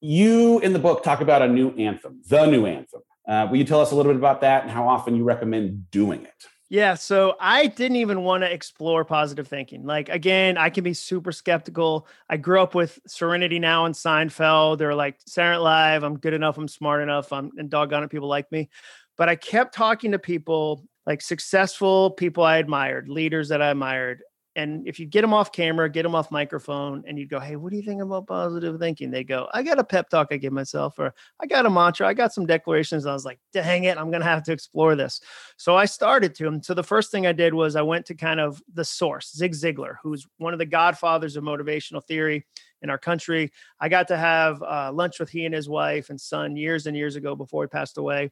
You 0.00 0.58
in 0.60 0.72
the 0.72 0.78
book 0.78 1.02
talk 1.02 1.20
about 1.20 1.42
a 1.42 1.48
new 1.48 1.70
anthem, 1.76 2.22
the 2.28 2.46
new 2.46 2.66
anthem. 2.66 3.02
Uh, 3.26 3.46
will 3.48 3.56
you 3.56 3.64
tell 3.64 3.80
us 3.80 3.92
a 3.92 3.94
little 3.94 4.12
bit 4.12 4.18
about 4.18 4.40
that 4.40 4.62
and 4.62 4.70
how 4.70 4.88
often 4.88 5.14
you 5.14 5.24
recommend 5.24 5.90
doing 5.90 6.24
it? 6.24 6.46
Yeah, 6.72 6.94
so 6.94 7.36
I 7.38 7.66
didn't 7.66 7.98
even 7.98 8.22
want 8.22 8.44
to 8.44 8.50
explore 8.50 9.04
positive 9.04 9.46
thinking. 9.46 9.84
Like 9.84 10.08
again, 10.08 10.56
I 10.56 10.70
can 10.70 10.82
be 10.82 10.94
super 10.94 11.30
skeptical. 11.30 12.08
I 12.30 12.38
grew 12.38 12.62
up 12.62 12.74
with 12.74 12.98
Serenity 13.06 13.58
Now 13.58 13.84
and 13.84 13.94
Seinfeld. 13.94 14.78
They're 14.78 14.94
like 14.94 15.18
Saturday 15.26 15.58
Live. 15.58 16.02
I'm 16.02 16.18
good 16.18 16.32
enough. 16.32 16.56
I'm 16.56 16.68
smart 16.68 17.02
enough. 17.02 17.30
I'm 17.30 17.50
and 17.58 17.68
doggone 17.68 18.04
it, 18.04 18.10
people 18.10 18.28
like 18.28 18.50
me. 18.50 18.70
But 19.18 19.28
I 19.28 19.36
kept 19.36 19.74
talking 19.74 20.12
to 20.12 20.18
people 20.18 20.86
like 21.04 21.20
successful 21.20 22.10
people 22.10 22.42
I 22.42 22.56
admired, 22.56 23.08
leaders 23.08 23.50
that 23.50 23.60
I 23.60 23.70
admired, 23.70 24.22
and 24.54 24.86
if 24.86 24.98
you 25.00 25.06
get 25.06 25.22
them 25.22 25.32
off 25.32 25.52
camera, 25.52 25.88
get 25.88 26.02
them 26.02 26.14
off 26.14 26.30
microphone, 26.30 27.02
and 27.06 27.18
you 27.18 27.26
go, 27.26 27.40
"Hey, 27.40 27.56
what 27.56 27.70
do 27.70 27.76
you 27.76 27.82
think 27.82 28.02
about 28.02 28.26
positive 28.26 28.78
thinking?" 28.78 29.10
They 29.10 29.24
go, 29.24 29.48
"I 29.52 29.62
got 29.62 29.78
a 29.78 29.84
pep 29.84 30.10
talk 30.10 30.28
I 30.30 30.36
give 30.36 30.52
myself, 30.52 30.98
or 30.98 31.14
I 31.40 31.46
got 31.46 31.66
a 31.66 31.70
mantra, 31.70 32.06
I 32.06 32.14
got 32.14 32.32
some 32.32 32.46
declarations." 32.46 33.06
I 33.06 33.12
was 33.12 33.24
like, 33.24 33.38
"Dang 33.52 33.84
it, 33.84 33.96
I'm 33.98 34.10
gonna 34.10 34.24
have 34.24 34.42
to 34.44 34.52
explore 34.52 34.94
this." 34.94 35.20
So 35.56 35.76
I 35.76 35.86
started 35.86 36.34
to. 36.36 36.48
And 36.48 36.64
so 36.64 36.74
the 36.74 36.82
first 36.82 37.10
thing 37.10 37.26
I 37.26 37.32
did 37.32 37.54
was 37.54 37.76
I 37.76 37.82
went 37.82 38.06
to 38.06 38.14
kind 38.14 38.40
of 38.40 38.62
the 38.74 38.84
source, 38.84 39.32
Zig 39.34 39.52
Ziglar, 39.52 39.96
who's 40.02 40.26
one 40.38 40.52
of 40.52 40.58
the 40.58 40.66
godfathers 40.66 41.36
of 41.36 41.44
motivational 41.44 42.04
theory 42.04 42.44
in 42.82 42.90
our 42.90 42.98
country. 42.98 43.52
I 43.80 43.88
got 43.88 44.08
to 44.08 44.16
have 44.16 44.62
uh, 44.62 44.92
lunch 44.92 45.18
with 45.18 45.30
he 45.30 45.46
and 45.46 45.54
his 45.54 45.68
wife 45.68 46.10
and 46.10 46.20
son 46.20 46.56
years 46.56 46.86
and 46.86 46.96
years 46.96 47.16
ago 47.16 47.34
before 47.34 47.64
he 47.64 47.68
passed 47.68 47.96
away. 47.96 48.30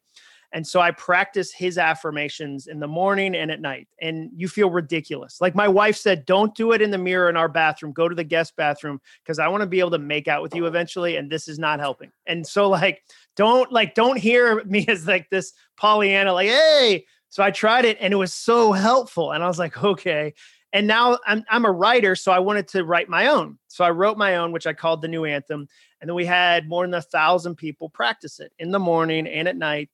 And 0.52 0.66
so 0.66 0.80
I 0.80 0.90
practice 0.90 1.52
his 1.52 1.78
affirmations 1.78 2.66
in 2.66 2.80
the 2.80 2.88
morning 2.88 3.36
and 3.36 3.50
at 3.50 3.60
night. 3.60 3.88
And 4.00 4.30
you 4.34 4.48
feel 4.48 4.70
ridiculous. 4.70 5.40
Like 5.40 5.54
my 5.54 5.68
wife 5.68 5.96
said, 5.96 6.26
don't 6.26 6.54
do 6.56 6.72
it 6.72 6.82
in 6.82 6.90
the 6.90 6.98
mirror 6.98 7.28
in 7.28 7.36
our 7.36 7.48
bathroom. 7.48 7.92
Go 7.92 8.08
to 8.08 8.14
the 8.14 8.24
guest 8.24 8.56
bathroom 8.56 9.00
because 9.22 9.38
I 9.38 9.46
want 9.48 9.60
to 9.60 9.66
be 9.66 9.78
able 9.78 9.92
to 9.92 9.98
make 9.98 10.26
out 10.26 10.42
with 10.42 10.54
you 10.54 10.66
eventually. 10.66 11.16
And 11.16 11.30
this 11.30 11.46
is 11.46 11.58
not 11.58 11.78
helping. 11.78 12.10
And 12.26 12.44
so, 12.44 12.68
like, 12.68 13.02
don't 13.36 13.70
like, 13.70 13.94
don't 13.94 14.18
hear 14.18 14.64
me 14.64 14.84
as 14.88 15.06
like 15.06 15.30
this 15.30 15.52
Pollyanna, 15.76 16.32
like, 16.32 16.48
hey. 16.48 17.06
So 17.28 17.44
I 17.44 17.52
tried 17.52 17.84
it 17.84 17.96
and 18.00 18.12
it 18.12 18.16
was 18.16 18.34
so 18.34 18.72
helpful. 18.72 19.32
And 19.32 19.44
I 19.44 19.46
was 19.46 19.58
like, 19.58 19.82
okay. 19.84 20.34
And 20.72 20.86
now 20.86 21.18
I'm, 21.26 21.44
I'm 21.48 21.64
a 21.64 21.70
writer. 21.70 22.16
So 22.16 22.32
I 22.32 22.40
wanted 22.40 22.66
to 22.68 22.84
write 22.84 23.08
my 23.08 23.28
own. 23.28 23.58
So 23.68 23.84
I 23.84 23.90
wrote 23.90 24.18
my 24.18 24.36
own, 24.36 24.50
which 24.50 24.66
I 24.66 24.72
called 24.72 25.00
the 25.00 25.08
new 25.08 25.24
anthem. 25.24 25.68
And 26.00 26.08
then 26.08 26.14
we 26.16 26.24
had 26.26 26.68
more 26.68 26.84
than 26.84 26.94
a 26.94 27.02
thousand 27.02 27.54
people 27.56 27.88
practice 27.88 28.40
it 28.40 28.52
in 28.58 28.72
the 28.72 28.78
morning 28.80 29.28
and 29.28 29.46
at 29.46 29.56
night 29.56 29.90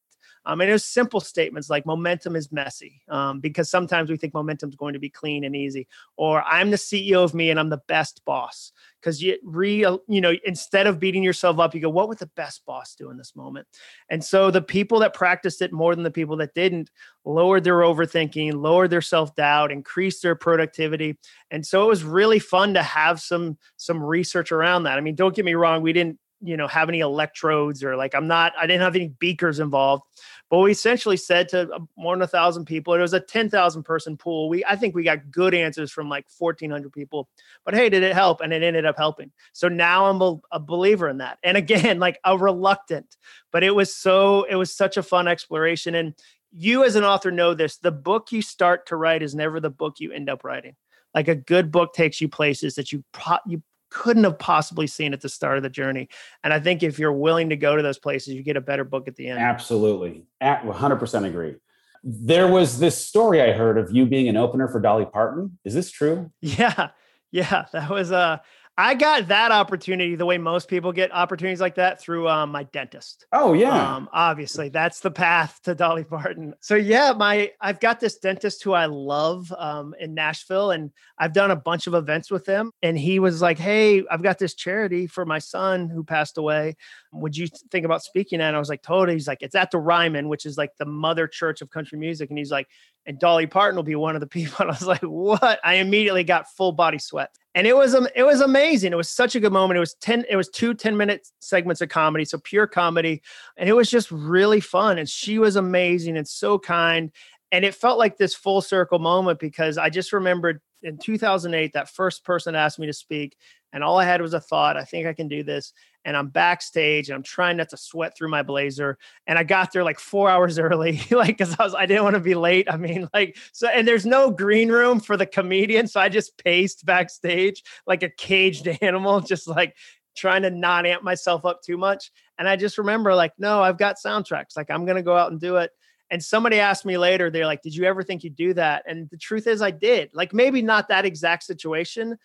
um, 0.46 0.60
and 0.60 0.70
it 0.70 0.72
was 0.72 0.84
simple 0.84 1.18
statements 1.18 1.68
like 1.68 1.84
momentum 1.84 2.36
is 2.36 2.52
messy 2.52 3.02
um, 3.08 3.40
because 3.40 3.68
sometimes 3.68 4.08
we 4.08 4.16
think 4.16 4.32
momentum 4.32 4.68
is 4.68 4.76
going 4.76 4.92
to 4.92 5.00
be 5.00 5.10
clean 5.10 5.42
and 5.42 5.56
easy, 5.56 5.88
or 6.16 6.42
I'm 6.44 6.70
the 6.70 6.76
CEO 6.76 7.24
of 7.24 7.34
me 7.34 7.50
and 7.50 7.58
I'm 7.58 7.68
the 7.68 7.82
best 7.88 8.24
boss. 8.24 8.70
Because 9.00 9.20
you 9.22 9.36
real, 9.44 10.00
you 10.08 10.20
know, 10.20 10.34
instead 10.44 10.86
of 10.86 11.00
beating 11.00 11.22
yourself 11.22 11.58
up, 11.58 11.74
you 11.74 11.80
go, 11.80 11.90
what 11.90 12.08
would 12.08 12.18
the 12.18 12.30
best 12.36 12.64
boss 12.64 12.94
do 12.94 13.10
in 13.10 13.16
this 13.16 13.34
moment? 13.34 13.66
And 14.08 14.24
so 14.24 14.50
the 14.50 14.62
people 14.62 15.00
that 15.00 15.14
practiced 15.14 15.62
it 15.62 15.72
more 15.72 15.94
than 15.94 16.04
the 16.04 16.10
people 16.10 16.36
that 16.38 16.54
didn't 16.54 16.90
lowered 17.24 17.64
their 17.64 17.80
overthinking, 17.80 18.54
lowered 18.54 18.90
their 18.90 19.02
self 19.02 19.34
doubt, 19.34 19.72
increased 19.72 20.22
their 20.22 20.36
productivity. 20.36 21.18
And 21.50 21.66
so 21.66 21.82
it 21.82 21.88
was 21.88 22.04
really 22.04 22.38
fun 22.38 22.74
to 22.74 22.82
have 22.82 23.20
some 23.20 23.58
some 23.76 24.00
research 24.00 24.52
around 24.52 24.84
that. 24.84 24.96
I 24.96 25.00
mean, 25.00 25.16
don't 25.16 25.34
get 25.34 25.44
me 25.44 25.54
wrong, 25.54 25.82
we 25.82 25.92
didn't 25.92 26.18
you 26.42 26.56
know 26.56 26.66
have 26.66 26.88
any 26.88 27.00
electrodes 27.00 27.82
or 27.82 27.96
like 27.96 28.14
i'm 28.14 28.26
not 28.26 28.52
i 28.58 28.66
didn't 28.66 28.82
have 28.82 28.94
any 28.94 29.08
beakers 29.18 29.58
involved 29.58 30.02
but 30.48 30.60
we 30.60 30.70
essentially 30.70 31.16
said 31.16 31.48
to 31.48 31.68
uh, 31.72 31.78
more 31.96 32.14
than 32.14 32.22
a 32.22 32.26
thousand 32.26 32.66
people, 32.66 32.94
it 32.94 33.00
was 33.00 33.14
a 33.14 33.20
10,000 33.20 33.82
person 33.82 34.16
pool. 34.16 34.48
We, 34.48 34.64
I 34.64 34.76
think 34.76 34.94
we 34.94 35.02
got 35.02 35.30
good 35.30 35.54
answers 35.54 35.90
from 35.90 36.08
like 36.08 36.26
1,400 36.38 36.92
people. 36.92 37.28
But 37.64 37.74
hey, 37.74 37.88
did 37.88 38.04
it 38.04 38.14
help? 38.14 38.40
And 38.40 38.52
it 38.52 38.62
ended 38.62 38.86
up 38.86 38.96
helping. 38.96 39.32
So 39.52 39.68
now 39.68 40.06
I'm 40.06 40.22
a, 40.22 40.38
a 40.52 40.60
believer 40.60 41.08
in 41.08 41.18
that. 41.18 41.38
And 41.46 41.56
again, 41.56 42.00
like 42.00 42.18
a 42.24 42.36
reluctant, 42.36 43.16
but 43.52 43.62
it 43.62 43.70
was 43.70 43.94
so, 43.94 44.44
it 44.44 44.56
was 44.56 44.74
such 44.74 44.96
a 44.96 45.02
fun 45.02 45.28
exploration. 45.28 45.94
And 45.94 46.12
you 46.50 46.84
as 46.84 46.96
an 46.96 47.04
author 47.04 47.30
know 47.30 47.54
this 47.54 47.76
the 47.76 47.92
book 47.92 48.32
you 48.32 48.42
start 48.42 48.86
to 48.86 48.96
write 48.96 49.22
is 49.22 49.34
never 49.34 49.60
the 49.60 49.70
book 49.70 50.00
you 50.00 50.10
end 50.10 50.28
up 50.28 50.42
writing. 50.42 50.74
Like 51.14 51.28
a 51.28 51.36
good 51.36 51.70
book 51.70 51.94
takes 51.94 52.20
you 52.20 52.28
places 52.28 52.74
that 52.74 52.90
you 52.90 53.04
pro- 53.12 53.38
you 53.46 53.62
couldn't 53.90 54.24
have 54.24 54.38
possibly 54.38 54.86
seen 54.86 55.12
at 55.12 55.20
the 55.20 55.28
start 55.28 55.56
of 55.56 55.62
the 55.62 55.70
journey. 55.70 56.08
And 56.44 56.52
I 56.52 56.60
think 56.60 56.82
if 56.82 56.98
you're 56.98 57.12
willing 57.12 57.50
to 57.50 57.56
go 57.56 57.76
to 57.76 57.82
those 57.82 57.98
places, 57.98 58.34
you 58.34 58.42
get 58.42 58.56
a 58.56 58.60
better 58.60 58.84
book 58.84 59.08
at 59.08 59.16
the 59.16 59.28
end. 59.28 59.38
Absolutely. 59.38 60.24
At 60.40 60.62
100% 60.62 61.26
agree. 61.26 61.56
There 62.02 62.48
was 62.48 62.78
this 62.78 62.96
story 62.96 63.42
I 63.42 63.52
heard 63.52 63.78
of 63.78 63.90
you 63.90 64.06
being 64.06 64.28
an 64.28 64.36
opener 64.36 64.68
for 64.68 64.80
Dolly 64.80 65.06
Parton. 65.06 65.58
Is 65.64 65.74
this 65.74 65.90
true? 65.90 66.30
Yeah. 66.40 66.90
Yeah. 67.32 67.66
That 67.72 67.90
was, 67.90 68.12
uh, 68.12 68.38
I 68.78 68.94
got 68.94 69.28
that 69.28 69.52
opportunity 69.52 70.16
the 70.16 70.26
way 70.26 70.36
most 70.36 70.68
people 70.68 70.92
get 70.92 71.10
opportunities 71.10 71.62
like 71.62 71.76
that 71.76 71.98
through 71.98 72.28
um, 72.28 72.50
my 72.50 72.64
dentist. 72.64 73.24
Oh 73.32 73.54
yeah, 73.54 73.96
um, 73.96 74.08
obviously 74.12 74.68
that's 74.68 75.00
the 75.00 75.10
path 75.10 75.60
to 75.64 75.74
Dolly 75.74 76.04
Parton. 76.04 76.54
So 76.60 76.74
yeah, 76.74 77.14
my 77.16 77.52
I've 77.58 77.80
got 77.80 78.00
this 78.00 78.18
dentist 78.18 78.62
who 78.62 78.74
I 78.74 78.84
love 78.84 79.50
um, 79.56 79.94
in 79.98 80.12
Nashville, 80.12 80.72
and 80.72 80.90
I've 81.18 81.32
done 81.32 81.50
a 81.50 81.56
bunch 81.56 81.86
of 81.86 81.94
events 81.94 82.30
with 82.30 82.44
him. 82.44 82.70
And 82.82 82.98
he 82.98 83.18
was 83.18 83.40
like, 83.40 83.58
"Hey, 83.58 84.04
I've 84.10 84.22
got 84.22 84.38
this 84.38 84.54
charity 84.54 85.06
for 85.06 85.24
my 85.24 85.38
son 85.38 85.88
who 85.88 86.04
passed 86.04 86.36
away. 86.36 86.76
Would 87.12 87.34
you 87.34 87.48
think 87.70 87.86
about 87.86 88.02
speaking 88.02 88.42
at?" 88.42 88.48
And 88.48 88.56
I 88.56 88.58
was 88.58 88.68
like, 88.68 88.82
"Totally." 88.82 89.14
He's 89.14 89.28
like, 89.28 89.42
"It's 89.42 89.54
at 89.54 89.70
the 89.70 89.78
Ryman, 89.78 90.28
which 90.28 90.44
is 90.44 90.58
like 90.58 90.76
the 90.78 90.84
mother 90.84 91.26
church 91.26 91.62
of 91.62 91.70
country 91.70 91.98
music," 91.98 92.28
and 92.28 92.38
he's 92.38 92.50
like, 92.50 92.68
"And 93.06 93.18
Dolly 93.18 93.46
Parton 93.46 93.76
will 93.76 93.84
be 93.84 93.96
one 93.96 94.16
of 94.16 94.20
the 94.20 94.26
people." 94.26 94.56
And 94.58 94.70
I 94.70 94.74
was 94.74 94.86
like, 94.86 95.00
"What?" 95.00 95.60
I 95.64 95.76
immediately 95.76 96.24
got 96.24 96.50
full 96.50 96.72
body 96.72 96.98
sweat 96.98 97.30
and 97.56 97.66
it 97.66 97.74
was 97.74 97.94
um, 97.94 98.06
it 98.14 98.22
was 98.22 98.42
amazing. 98.42 98.92
It 98.92 98.96
was 98.96 99.08
such 99.08 99.34
a 99.34 99.40
good 99.40 99.52
moment. 99.52 99.78
It 99.78 99.80
was 99.80 99.94
10 99.94 100.26
it 100.28 100.36
was 100.36 100.48
two 100.50 100.74
10 100.74 100.96
minute 100.96 101.26
segments 101.40 101.80
of 101.80 101.88
comedy, 101.88 102.24
so 102.24 102.38
pure 102.38 102.66
comedy, 102.66 103.22
and 103.56 103.68
it 103.68 103.72
was 103.72 103.90
just 103.90 104.10
really 104.12 104.60
fun 104.60 104.98
and 104.98 105.08
she 105.08 105.38
was 105.38 105.56
amazing 105.56 106.16
and 106.16 106.28
so 106.28 106.58
kind 106.58 107.10
and 107.52 107.64
it 107.64 107.74
felt 107.74 107.98
like 107.98 108.18
this 108.18 108.34
full 108.34 108.60
circle 108.60 108.98
moment 108.98 109.38
because 109.38 109.78
I 109.78 109.88
just 109.88 110.12
remembered 110.12 110.60
in 110.82 110.98
2008 110.98 111.72
that 111.72 111.88
first 111.88 112.24
person 112.24 112.54
asked 112.54 112.78
me 112.78 112.86
to 112.86 112.92
speak 112.92 113.36
and 113.72 113.82
all 113.84 113.98
I 113.98 114.04
had 114.04 114.22
was 114.22 114.34
a 114.34 114.40
thought, 114.40 114.76
I 114.76 114.84
think 114.84 115.06
I 115.06 115.12
can 115.12 115.28
do 115.28 115.42
this. 115.42 115.72
And 116.04 116.16
I'm 116.16 116.28
backstage 116.28 117.08
and 117.08 117.16
I'm 117.16 117.22
trying 117.22 117.56
not 117.56 117.68
to 117.70 117.76
sweat 117.76 118.16
through 118.16 118.28
my 118.28 118.42
blazer. 118.42 118.96
And 119.26 119.38
I 119.38 119.42
got 119.42 119.72
there 119.72 119.82
like 119.82 119.98
four 119.98 120.30
hours 120.30 120.58
early, 120.58 121.00
like 121.10 121.38
because 121.38 121.56
I 121.58 121.64
was 121.64 121.74
I 121.74 121.86
didn't 121.86 122.04
want 122.04 122.14
to 122.14 122.20
be 122.20 122.34
late. 122.34 122.70
I 122.70 122.76
mean, 122.76 123.08
like 123.12 123.36
so, 123.52 123.68
and 123.68 123.86
there's 123.86 124.06
no 124.06 124.30
green 124.30 124.70
room 124.70 125.00
for 125.00 125.16
the 125.16 125.26
comedian, 125.26 125.88
so 125.88 126.00
I 126.00 126.08
just 126.08 126.42
paced 126.42 126.86
backstage 126.86 127.62
like 127.86 128.02
a 128.02 128.10
caged 128.10 128.68
animal, 128.80 129.20
just 129.20 129.48
like 129.48 129.76
trying 130.16 130.42
to 130.42 130.50
not 130.50 130.86
amp 130.86 131.02
myself 131.02 131.44
up 131.44 131.62
too 131.62 131.76
much. 131.76 132.10
And 132.38 132.48
I 132.48 132.56
just 132.56 132.78
remember, 132.78 133.14
like, 133.14 133.32
no, 133.38 133.62
I've 133.62 133.78
got 133.78 133.96
soundtracks. 134.04 134.56
Like, 134.56 134.70
I'm 134.70 134.84
gonna 134.86 135.02
go 135.02 135.16
out 135.16 135.30
and 135.30 135.40
do 135.40 135.56
it. 135.56 135.70
And 136.10 136.22
somebody 136.22 136.60
asked 136.60 136.84
me 136.84 136.98
later, 136.98 137.30
they're 137.30 137.46
like, 137.46 137.62
Did 137.62 137.74
you 137.74 137.84
ever 137.84 138.02
think 138.02 138.24
you'd 138.24 138.36
do 138.36 138.54
that? 138.54 138.84
And 138.86 139.08
the 139.10 139.16
truth 139.16 139.46
is, 139.46 139.62
I 139.62 139.70
did. 139.70 140.10
Like, 140.12 140.32
maybe 140.32 140.62
not 140.62 140.88
that 140.88 141.04
exact 141.04 141.44
situation, 141.44 142.16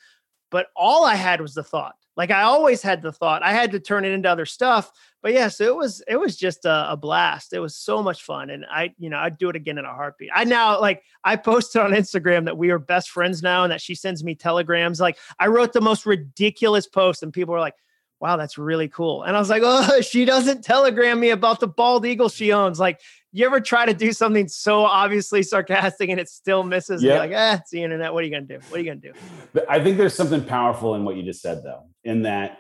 but 0.52 0.68
all 0.76 1.06
I 1.06 1.16
had 1.16 1.42
was 1.42 1.56
the 1.56 1.64
thought. 1.64 1.96
Like 2.16 2.30
I 2.30 2.44
always 2.44 2.82
had 2.82 3.02
the 3.02 3.12
thought. 3.12 3.42
I 3.42 3.54
had 3.54 3.72
to 3.72 3.80
turn 3.80 4.06
it 4.06 4.12
into 4.12 4.30
other 4.30 4.46
stuff. 4.46 4.92
But 5.24 5.34
yes, 5.34 5.62
it 5.62 5.76
was 5.76 6.04
it 6.08 6.18
was 6.18 6.36
just 6.36 6.66
a, 6.66 6.92
a, 6.92 6.98
blast. 6.98 7.54
It 7.54 7.60
was 7.60 7.76
so 7.76 8.04
much 8.04 8.24
fun, 8.24 8.50
and 8.50 8.66
I 8.70 8.94
you 8.98 9.10
know 9.10 9.18
I'd 9.18 9.38
do 9.38 9.50
it 9.50 9.56
again 9.56 9.78
in 9.78 9.86
a 9.86 9.94
heartbeat. 9.94 10.30
I 10.34 10.44
now 10.44 10.80
like 10.82 11.04
I 11.24 11.36
posted 11.36 11.82
on 11.82 11.92
Instagram 11.92 12.46
that 12.46 12.58
we 12.58 12.72
are 12.72 12.80
best 12.80 13.10
friends 13.10 13.42
now, 13.42 13.64
and 13.64 13.72
that 13.72 13.82
she 13.82 13.96
sends 13.96 14.24
me 14.24 14.36
telegrams. 14.36 15.00
Like 15.00 15.18
I 15.40 15.48
wrote 15.48 15.74
the 15.74 15.82
most 15.82 16.06
ridiculous 16.06 16.88
post, 16.88 17.24
and 17.24 17.32
people 17.32 17.54
were 17.54 17.60
like, 17.60 17.76
"Wow, 18.20 18.36
that's 18.36 18.58
really 18.58 18.90
cool." 18.90 19.24
And 19.24 19.36
I 19.36 19.40
was 19.40 19.50
like, 19.50 19.62
"Oh, 19.64 20.02
she 20.02 20.26
doesn't 20.26 20.64
telegram 20.64 21.20
me 21.20 21.30
about 21.30 21.60
the 21.60 21.68
bald 21.68 22.06
eagle 22.06 22.30
she 22.30 22.52
owns." 22.52 22.80
Like 22.80 23.00
you 23.32 23.46
ever 23.46 23.60
try 23.60 23.86
to 23.86 23.94
do 23.94 24.12
something 24.12 24.48
so 24.48 24.82
obviously 24.82 25.44
sarcastic 25.44 26.10
and 26.10 26.20
it 26.20 26.30
still 26.30 26.64
misses? 26.64 27.02
Yeah. 27.02 27.20
Like, 27.20 27.32
eh, 27.32 27.58
it's 27.62 27.72
the 27.72 27.84
internet. 27.84 28.14
What 28.14 28.24
are 28.24 28.28
you 28.28 28.32
going 28.32 28.48
to 28.48 28.58
do? 28.58 28.64
What 28.70 28.78
are 28.78 28.84
you 28.84 28.90
going 28.90 29.02
to 29.02 29.14
do? 29.14 29.62
I 29.70 29.82
think 29.82 29.98
there's 29.98 30.16
something 30.16 30.44
powerful 30.44 30.96
in 30.96 31.06
what 31.06 31.16
you 31.16 31.24
just 31.24 31.42
said, 31.42 31.64
though, 31.64 31.86
in 32.04 32.24
that 32.24 32.60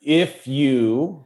if 0.00 0.46
you 0.46 1.24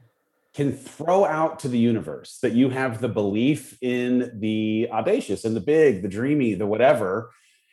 can 0.55 0.73
throw 0.73 1.25
out 1.25 1.61
to 1.61 1.69
the 1.69 1.79
universe 1.79 2.39
that 2.43 2.53
you 2.53 2.71
have 2.71 3.01
the 3.01 3.09
belief 3.09 3.79
in 3.81 4.33
the 4.41 4.89
audacious 4.91 5.45
and 5.45 5.55
the 5.55 5.61
big, 5.61 6.03
the 6.03 6.09
dreamy, 6.09 6.55
the 6.55 6.67
whatever, 6.67 7.31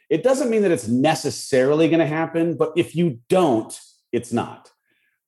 it 0.10 0.24
doesn't 0.24 0.50
mean 0.50 0.62
that 0.62 0.72
it's 0.72 0.88
necessarily 0.88 1.90
going 1.90 2.00
to 2.00 2.06
happen. 2.06 2.56
But 2.56 2.74
if 2.76 2.96
you 2.96 3.20
don't, 3.30 3.78
it's 4.12 4.32
not. 4.32 4.72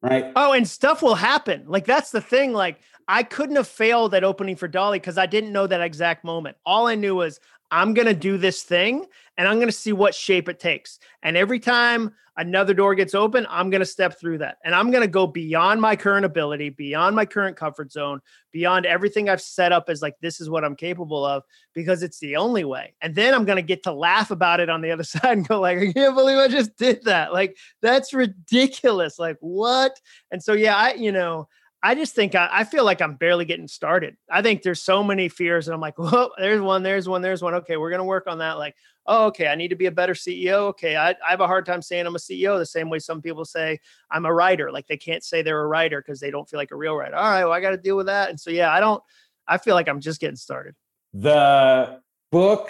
Right. 0.02 0.32
Oh, 0.36 0.54
and 0.54 0.68
stuff 0.68 1.02
will 1.02 1.16
happen. 1.16 1.64
Like, 1.68 1.86
that's 1.86 2.12
the 2.12 2.22
thing. 2.22 2.54
Like, 2.54 2.80
I 3.08 3.24
couldn't 3.24 3.58
have 3.58 3.68
failed 3.68 4.14
at 4.14 4.24
opening 4.24 4.56
for 4.56 4.68
Dolly 4.68 5.00
because 5.00 5.18
I 5.18 5.26
didn't 5.26 5.52
know 5.52 5.68
that 5.68 5.82
exact 5.82 6.24
moment. 6.24 6.56
All 6.66 6.88
I 6.88 6.96
knew 6.96 7.16
was 7.16 7.40
I'm 7.72 7.94
going 7.94 8.08
to 8.08 8.14
do 8.14 8.38
this 8.38 8.64
thing 8.64 9.06
and 9.38 9.48
I'm 9.48 9.56
going 9.56 9.68
to 9.68 9.74
see 9.74 9.94
what 9.94 10.14
shape 10.14 10.50
it 10.50 10.60
takes. 10.60 11.00
And 11.24 11.38
every 11.38 11.60
time 11.60 12.14
another 12.36 12.74
door 12.74 12.96
gets 12.96 13.14
open, 13.14 13.46
I'm 13.50 13.70
going 13.70 13.80
to 13.80 13.86
step 13.86 14.20
through 14.20 14.40
that. 14.40 14.58
And 14.66 14.76
I'm 14.76 14.92
going 14.92 15.02
to 15.02 15.08
go 15.08 15.28
beyond 15.28 15.80
my 15.80 15.96
current 15.96 16.26
ability, 16.26 16.70
beyond 16.70 17.16
my 17.16 17.26
current 17.26 17.56
comfort 17.56 17.92
zone, 17.92 18.22
beyond 18.52 18.86
everything 18.86 19.30
I've 19.30 19.42
set 19.42 19.72
up 19.72 19.86
as 19.88 20.02
like, 20.02 20.16
this 20.22 20.42
is 20.42 20.50
what 20.50 20.66
I'm 20.66 20.76
capable 20.76 21.26
of 21.26 21.44
because 21.74 22.04
it's 22.04 22.20
the 22.20 22.36
only 22.36 22.66
way. 22.66 22.96
And 23.02 23.16
then 23.16 23.34
I'm 23.34 23.46
going 23.46 23.58
to 23.58 23.62
get 23.62 23.84
to 23.84 23.94
laugh 23.94 24.32
about 24.32 24.60
it 24.60 24.70
on 24.70 24.82
the 24.82 24.92
other 24.92 25.04
side 25.06 25.38
and 25.38 25.48
go 25.48 25.60
like, 25.62 25.78
I 25.78 25.94
can't 25.94 26.16
believe 26.16 26.38
I 26.38 26.48
just 26.48 26.76
did 26.78 27.04
that. 27.04 27.32
Like, 27.32 27.58
that's 27.82 28.14
ridiculous. 28.14 29.20
Like, 29.20 29.38
what? 29.40 30.00
And 30.32 30.44
so, 30.44 30.54
yeah, 30.54 30.76
I, 30.76 30.94
you 30.96 31.12
know, 31.12 31.48
I 31.82 31.96
just 31.96 32.14
think 32.14 32.36
I, 32.36 32.50
I, 32.52 32.64
feel 32.66 32.84
like 32.84 33.02
I'm 33.02 33.16
barely 33.16 33.46
getting 33.46 33.68
started. 33.68 34.18
I 34.30 34.42
think 34.42 34.64
there's 34.64 34.82
so 34.82 35.02
many 35.02 35.30
fears, 35.30 35.68
and 35.68 35.76
I'm 35.76 35.80
like, 35.80 35.98
well, 35.98 36.32
there's 36.38 36.62
one, 36.62 36.84
there's 36.84 37.08
one, 37.08 37.22
there's 37.22 37.42
one. 37.42 37.54
Okay, 37.56 37.78
we're 37.78 37.92
gonna 37.92 38.04
work 38.04 38.28
on 38.28 38.40
that. 38.40 38.58
Like, 38.58 38.76
oh, 39.06 39.28
okay, 39.28 39.48
I 39.48 39.56
need 39.56 39.70
to 39.70 39.76
be 39.76 39.86
a 39.86 39.92
better 39.92 40.14
CEO. 40.14 40.68
Okay, 40.70 40.98
I, 40.98 41.12
I 41.12 41.30
have 41.30 41.42
a 41.42 41.48
hard 41.48 41.66
time 41.66 41.82
saying 41.82 42.06
I'm 42.06 42.16
a 42.16 42.20
CEO 42.20 42.58
the 42.58 42.66
same 42.66 42.90
way 42.90 43.00
some 43.00 43.22
people 43.22 43.46
say 43.46 43.80
I'm 44.12 44.26
a 44.26 44.34
writer. 44.34 44.72
Like 44.72 44.88
they 44.88 44.98
can't 44.98 45.24
say 45.24 45.42
they're 45.42 45.62
a 45.62 45.68
writer 45.68 46.02
because 46.02 46.20
they 46.20 46.32
don't 46.32 46.50
feel 46.50 46.60
like 46.60 46.72
a 46.72 46.76
real 46.76 46.96
writer. 46.96 47.16
All 47.16 47.30
right, 47.30 47.46
well, 47.46 47.54
I 47.54 47.62
got 47.62 47.72
to 47.72 47.78
deal 47.78 47.96
with 47.96 48.08
that. 48.08 48.30
And 48.30 48.40
so 48.40 48.52
yeah, 48.52 48.72
I 48.72 48.80
don't. 48.80 49.02
I 49.48 49.58
feel 49.58 49.74
like 49.74 49.88
I'm 49.88 50.02
just 50.02 50.20
getting 50.20 50.36
started. 50.36 50.76
The 51.14 52.02
book 52.32 52.70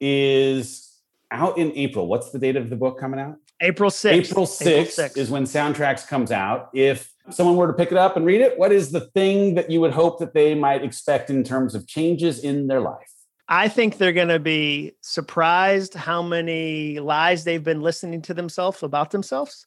is 0.00 0.98
out 1.30 1.58
in 1.58 1.72
April. 1.72 2.06
What's 2.06 2.30
the 2.30 2.38
date 2.38 2.56
of 2.56 2.70
the 2.70 2.76
book 2.76 3.00
coming 3.00 3.18
out? 3.18 3.36
April 3.60 3.90
6th. 3.90 4.12
April 4.12 4.46
6th, 4.46 4.66
April 4.66 4.84
6th 4.84 5.16
is 5.16 5.30
when 5.30 5.44
Soundtracks 5.44 6.06
comes 6.06 6.30
out. 6.30 6.70
If 6.72 7.12
someone 7.32 7.56
were 7.56 7.66
to 7.66 7.72
pick 7.72 7.92
it 7.92 7.98
up 7.98 8.16
and 8.16 8.26
read 8.26 8.40
it, 8.40 8.58
what 8.58 8.72
is 8.72 8.90
the 8.90 9.00
thing 9.00 9.54
that 9.54 9.70
you 9.70 9.80
would 9.80 9.92
hope 9.92 10.18
that 10.18 10.34
they 10.34 10.54
might 10.54 10.82
expect 10.82 11.30
in 11.30 11.44
terms 11.44 11.74
of 11.74 11.86
changes 11.86 12.40
in 12.40 12.66
their 12.66 12.80
life? 12.80 13.10
I 13.48 13.68
think 13.68 13.98
they're 13.98 14.12
going 14.12 14.28
to 14.28 14.38
be 14.38 14.92
surprised 15.00 15.94
how 15.94 16.22
many 16.22 17.00
lies 17.00 17.42
they've 17.42 17.64
been 17.64 17.80
listening 17.80 18.22
to 18.22 18.34
themselves 18.34 18.82
about 18.82 19.10
themselves. 19.10 19.66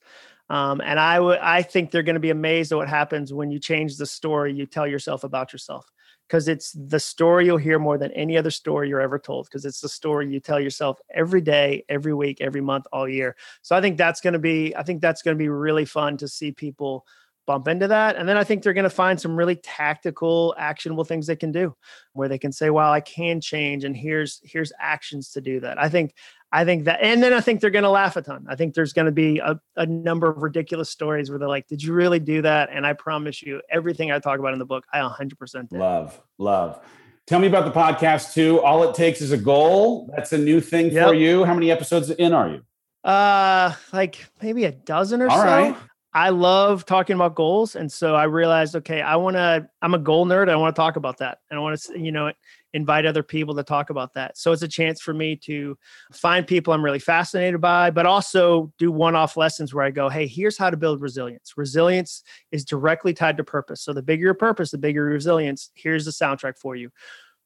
Um, 0.49 0.82
and 0.82 0.99
I 0.99 1.20
would, 1.20 1.39
I 1.39 1.64
think 1.64 1.91
they're 1.91 2.03
going 2.03 2.16
to 2.16 2.20
be 2.20 2.30
amazed 2.30 2.72
at 2.72 2.78
what 2.78 2.88
happens 2.88 3.34
when 3.34 3.51
you 3.51 3.59
change 3.59 3.97
the 3.97 4.05
story 4.05 4.53
you 4.53 4.66
tell 4.66 4.88
yourself 4.88 5.24
about 5.24 5.51
yourself 5.51 5.91
because 6.28 6.47
it's 6.47 6.72
the 6.72 6.99
story 6.99 7.45
you'll 7.45 7.57
hear 7.57 7.80
more 7.80 7.97
than 7.97 8.11
any 8.11 8.38
other 8.38 8.51
story 8.51 8.89
you're 8.89 9.01
ever 9.01 9.20
told 9.20 9.45
because 9.45 9.66
it's 9.66 9.82
the 9.82 9.89
story 9.89 10.32
you 10.32 10.39
tell 10.39 10.59
yourself 10.59 10.99
every 11.14 11.41
day 11.41 11.84
every 11.89 12.14
week 12.14 12.39
every 12.41 12.61
month 12.61 12.86
all 12.91 13.07
year 13.07 13.36
so 13.61 13.76
i 13.76 13.82
think 13.82 13.97
that's 13.97 14.22
going 14.22 14.34
to 14.34 14.39
be 14.39 14.76
i 14.76 14.84
think 14.84 15.01
that's 15.01 15.22
going 15.22 15.36
to 15.36 15.39
be 15.39 15.49
really 15.49 15.86
fun 15.86 16.18
to 16.18 16.28
see 16.28 16.51
people 16.51 17.05
bump 17.46 17.68
into 17.68 17.88
that 17.88 18.16
and 18.16 18.28
then 18.28 18.38
i 18.38 18.44
think 18.44 18.64
they're 18.64 18.74
going 18.74 18.84
to 18.84 18.89
find 18.89 19.20
some 19.20 19.36
really 19.36 19.56
tactical 19.58 20.56
actionable 20.58 21.04
things 21.04 21.28
they 21.28 21.36
can 21.36 21.52
do 21.52 21.76
where 22.14 22.28
they 22.28 22.38
can 22.38 22.52
say 22.52 22.70
well 22.70 22.91
i 22.91 23.02
can 23.02 23.41
change 23.41 23.84
and 23.84 23.96
here's 23.96 24.39
here's 24.44 24.72
actions 24.80 25.30
to 25.30 25.41
do 25.41 25.60
that 25.60 25.78
i 25.82 25.89
think 25.89 26.14
I 26.56 26.66
think 26.66 26.86
that, 26.86 27.00
and 27.02 27.24
then 27.24 27.34
I 27.34 27.41
think 27.41 27.62
they're 27.62 27.72
going 27.72 27.84
to 27.84 27.89
laugh 27.89 28.16
a 28.16 28.22
ton. 28.22 28.46
I 28.48 28.56
think 28.56 28.76
there's 28.76 28.94
going 28.94 29.08
to 29.08 29.12
be 29.12 29.39
a, 29.39 29.60
a 29.76 29.88
number 29.88 30.30
of 30.30 30.44
ridiculous 30.44 30.88
stories 30.88 31.32
where 31.32 31.39
they're 31.39 31.48
like, 31.48 31.66
"Did 31.66 31.82
you 31.82 31.94
really 31.94 32.20
do 32.20 32.44
that?" 32.44 32.70
And 32.72 32.86
I 32.86 32.94
promise 32.94 33.41
you, 33.41 33.60
everything 33.72 34.12
I 34.12 34.20
talk 34.20 34.38
about 34.38 34.54
in 34.54 34.60
the 34.60 34.66
book, 34.66 34.86
I 34.94 35.00
100% 35.00 35.70
did. 35.70 35.80
Love, 35.80 36.22
love. 36.38 36.80
Tell 37.26 37.39
me 37.39 37.48
about 37.48 37.66
the 37.66 37.72
podcast 37.72 38.34
too. 38.34 38.62
All 38.62 38.88
it 38.88 38.94
takes 38.94 39.20
is 39.20 39.32
a 39.32 39.38
goal. 39.38 40.12
That's 40.16 40.32
a 40.32 40.38
new 40.38 40.62
thing 40.62 40.91
yep. 40.91 41.08
for 41.08 41.16
you. 41.16 41.44
How 41.44 41.56
many 41.56 41.72
episodes 41.72 42.12
in 42.12 42.34
are 42.34 42.50
you? 42.50 42.62
Uh, 43.04 43.74
like 43.91 44.24
maybe 44.39 44.66
a 44.66 44.72
dozen 44.72 45.24
or 45.24 45.30
All 45.30 45.39
so. 45.39 45.46
Right. 45.46 45.76
I 46.16 46.30
love 46.30 46.86
talking 46.86 47.16
about 47.16 47.34
goals, 47.34 47.76
and 47.76 47.91
so 47.91 48.14
I 48.14 48.26
realized, 48.26 48.76
okay, 48.76 49.01
I 49.01 49.16
want 49.16 49.36
to. 49.36 49.68
I'm 49.82 49.95
a 49.95 49.99
goal 49.99 50.28
nerd. 50.28 50.47
I 50.47 50.55
want 50.55 50.76
to 50.76 50.80
talk 50.80 50.95
about 50.95 51.18
that, 51.18 51.39
and 51.49 51.57
I 51.57 51.61
want 51.61 51.80
to, 51.80 51.99
you 51.99 52.11
know, 52.11 52.32
invite 52.74 53.05
other 53.05 53.24
people 53.24 53.55
to 53.55 53.64
talk 53.64 53.89
about 53.89 54.14
that. 54.14 54.38
So 54.38 54.51
it's 54.51 54.61
a 54.61 54.68
chance 54.68 55.01
for 55.01 55.14
me 55.14 55.36
to 55.38 55.78
find 56.11 56.45
people 56.45 56.74
I'm 56.74 56.84
really 56.84 56.99
fascinated 56.99 57.61
by, 57.61 57.89
but 57.91 58.05
also 58.05 58.72
do 58.78 58.91
one 58.91 59.16
off 59.16 59.38
lessons 59.38 59.74
where 59.74 59.86
I 59.86 59.91
go, 59.91 60.09
hey, 60.09 60.28
here's 60.28 60.57
how 60.57 60.70
to 60.70 60.78
build 60.78 61.01
resilience. 61.01 61.53
Resilience 61.55 62.24
is 62.51 62.66
directly 62.66 63.14
tied 63.14 63.38
to 63.38 63.43
purpose. 63.43 63.82
So 63.82 63.93
the 63.93 64.01
bigger 64.01 64.24
your 64.24 64.34
purpose, 64.34 64.72
the 64.72 64.78
bigger 64.78 65.05
your 65.05 65.14
resilience. 65.14 65.70
Here's 65.76 66.05
the 66.05 66.11
soundtrack 66.11 66.57
for 66.57 66.76
you 66.76 66.89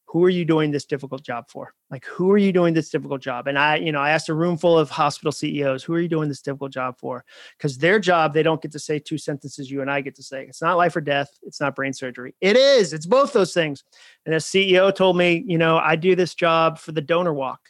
who 0.08 0.24
are 0.24 0.30
you 0.30 0.46
doing 0.46 0.70
this 0.70 0.86
difficult 0.86 1.22
job 1.22 1.44
for? 1.48 1.74
Like, 1.90 2.06
who 2.06 2.30
are 2.30 2.38
you 2.38 2.50
doing 2.50 2.72
this 2.72 2.88
difficult 2.88 3.20
job? 3.20 3.46
And 3.46 3.58
I, 3.58 3.76
you 3.76 3.92
know, 3.92 4.00
I 4.00 4.10
asked 4.10 4.30
a 4.30 4.34
room 4.34 4.56
full 4.56 4.78
of 4.78 4.88
hospital 4.88 5.32
CEOs, 5.32 5.84
who 5.84 5.92
are 5.92 6.00
you 6.00 6.08
doing 6.08 6.30
this 6.30 6.40
difficult 6.40 6.72
job 6.72 6.98
for? 6.98 7.26
Because 7.58 7.76
their 7.76 7.98
job, 7.98 8.32
they 8.32 8.42
don't 8.42 8.62
get 8.62 8.72
to 8.72 8.78
say 8.78 8.98
two 8.98 9.18
sentences 9.18 9.70
you 9.70 9.82
and 9.82 9.90
I 9.90 10.00
get 10.00 10.14
to 10.16 10.22
say. 10.22 10.46
It's 10.48 10.62
not 10.62 10.78
life 10.78 10.96
or 10.96 11.02
death. 11.02 11.28
It's 11.42 11.60
not 11.60 11.76
brain 11.76 11.92
surgery. 11.92 12.34
It 12.40 12.56
is. 12.56 12.94
It's 12.94 13.04
both 13.04 13.34
those 13.34 13.52
things. 13.52 13.84
And 14.24 14.34
a 14.34 14.38
CEO 14.38 14.94
told 14.94 15.18
me, 15.18 15.44
you 15.46 15.58
know, 15.58 15.76
I 15.76 15.94
do 15.94 16.16
this 16.16 16.34
job 16.34 16.78
for 16.78 16.92
the 16.92 17.02
donor 17.02 17.34
walk. 17.34 17.60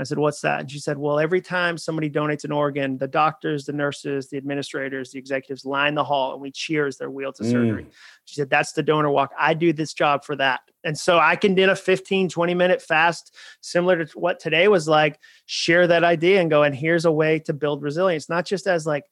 I 0.00 0.04
said, 0.04 0.18
What's 0.18 0.40
that? 0.40 0.60
And 0.60 0.70
she 0.70 0.78
said, 0.78 0.96
Well, 0.96 1.18
every 1.18 1.40
time 1.40 1.76
somebody 1.76 2.08
donates 2.08 2.44
an 2.44 2.52
organ, 2.52 2.96
the 2.96 3.08
doctors, 3.08 3.66
the 3.66 3.72
nurses, 3.72 4.28
the 4.28 4.36
administrators, 4.36 5.12
the 5.12 5.18
executives 5.18 5.64
line 5.64 5.94
the 5.94 6.04
hall 6.04 6.32
and 6.32 6.40
we 6.40 6.50
cheer 6.50 6.86
as 6.86 6.96
they're 6.96 7.10
wheeled 7.10 7.34
to 7.36 7.42
mm. 7.42 7.50
surgery. 7.50 7.86
She 8.24 8.36
said, 8.36 8.48
That's 8.48 8.72
the 8.72 8.82
donor 8.82 9.10
walk. 9.10 9.32
I 9.38 9.54
do 9.54 9.72
this 9.72 9.92
job 9.92 10.24
for 10.24 10.34
that. 10.36 10.60
And 10.84 10.98
so 10.98 11.18
I 11.18 11.36
can 11.36 11.54
do 11.54 11.70
a 11.70 11.76
15, 11.76 12.28
20 12.28 12.54
minute 12.54 12.82
fast, 12.82 13.36
similar 13.60 14.04
to 14.04 14.18
what 14.18 14.40
today 14.40 14.68
was 14.68 14.88
like, 14.88 15.18
share 15.46 15.86
that 15.86 16.04
idea 16.04 16.40
and 16.40 16.50
go, 16.50 16.62
and 16.62 16.74
here's 16.74 17.04
a 17.04 17.12
way 17.12 17.38
to 17.40 17.52
build 17.52 17.82
resilience, 17.82 18.28
not 18.28 18.46
just 18.46 18.66
as 18.66 18.86
like 18.86 19.04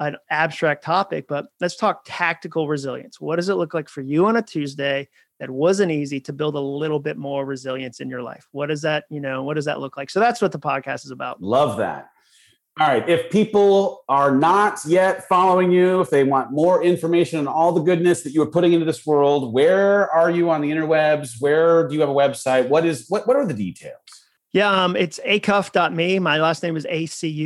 an 0.00 0.16
abstract 0.30 0.84
topic, 0.84 1.26
but 1.28 1.46
let's 1.60 1.76
talk 1.76 2.02
tactical 2.04 2.68
resilience. 2.68 3.20
What 3.20 3.36
does 3.36 3.48
it 3.48 3.54
look 3.54 3.74
like 3.74 3.88
for 3.88 4.02
you 4.02 4.26
on 4.26 4.36
a 4.36 4.42
Tuesday 4.42 5.08
that 5.40 5.50
wasn't 5.50 5.92
easy 5.92 6.20
to 6.20 6.32
build 6.32 6.54
a 6.54 6.60
little 6.60 7.00
bit 7.00 7.16
more 7.16 7.44
resilience 7.44 8.00
in 8.00 8.08
your 8.08 8.22
life? 8.22 8.46
What 8.52 8.66
does 8.66 8.82
that, 8.82 9.04
you 9.10 9.20
know, 9.20 9.42
what 9.42 9.54
does 9.54 9.64
that 9.64 9.80
look 9.80 9.96
like? 9.96 10.10
So 10.10 10.20
that's 10.20 10.42
what 10.42 10.52
the 10.52 10.58
podcast 10.58 11.04
is 11.04 11.10
about. 11.10 11.42
Love 11.42 11.78
that. 11.78 12.10
All 12.78 12.86
right. 12.86 13.08
If 13.08 13.30
people 13.30 14.04
are 14.06 14.36
not 14.36 14.80
yet 14.86 15.26
following 15.28 15.70
you, 15.70 16.02
if 16.02 16.10
they 16.10 16.24
want 16.24 16.52
more 16.52 16.84
information 16.84 17.38
on 17.38 17.48
all 17.48 17.72
the 17.72 17.80
goodness 17.80 18.20
that 18.22 18.32
you 18.32 18.42
are 18.42 18.50
putting 18.50 18.74
into 18.74 18.84
this 18.84 19.06
world, 19.06 19.54
where 19.54 20.10
are 20.10 20.30
you 20.30 20.50
on 20.50 20.60
the 20.60 20.70
interwebs? 20.70 21.40
Where 21.40 21.88
do 21.88 21.94
you 21.94 22.00
have 22.00 22.10
a 22.10 22.14
website? 22.14 22.68
What 22.68 22.84
is 22.84 23.06
what 23.08 23.26
what 23.26 23.34
are 23.34 23.46
the 23.46 23.54
details? 23.54 24.15
Yeah, 24.52 24.84
um, 24.84 24.96
it's 24.96 25.20
acuff.me. 25.26 26.18
My 26.18 26.38
last 26.38 26.62
name 26.62 26.76
is 26.76 26.86
acuff.me 26.86 27.36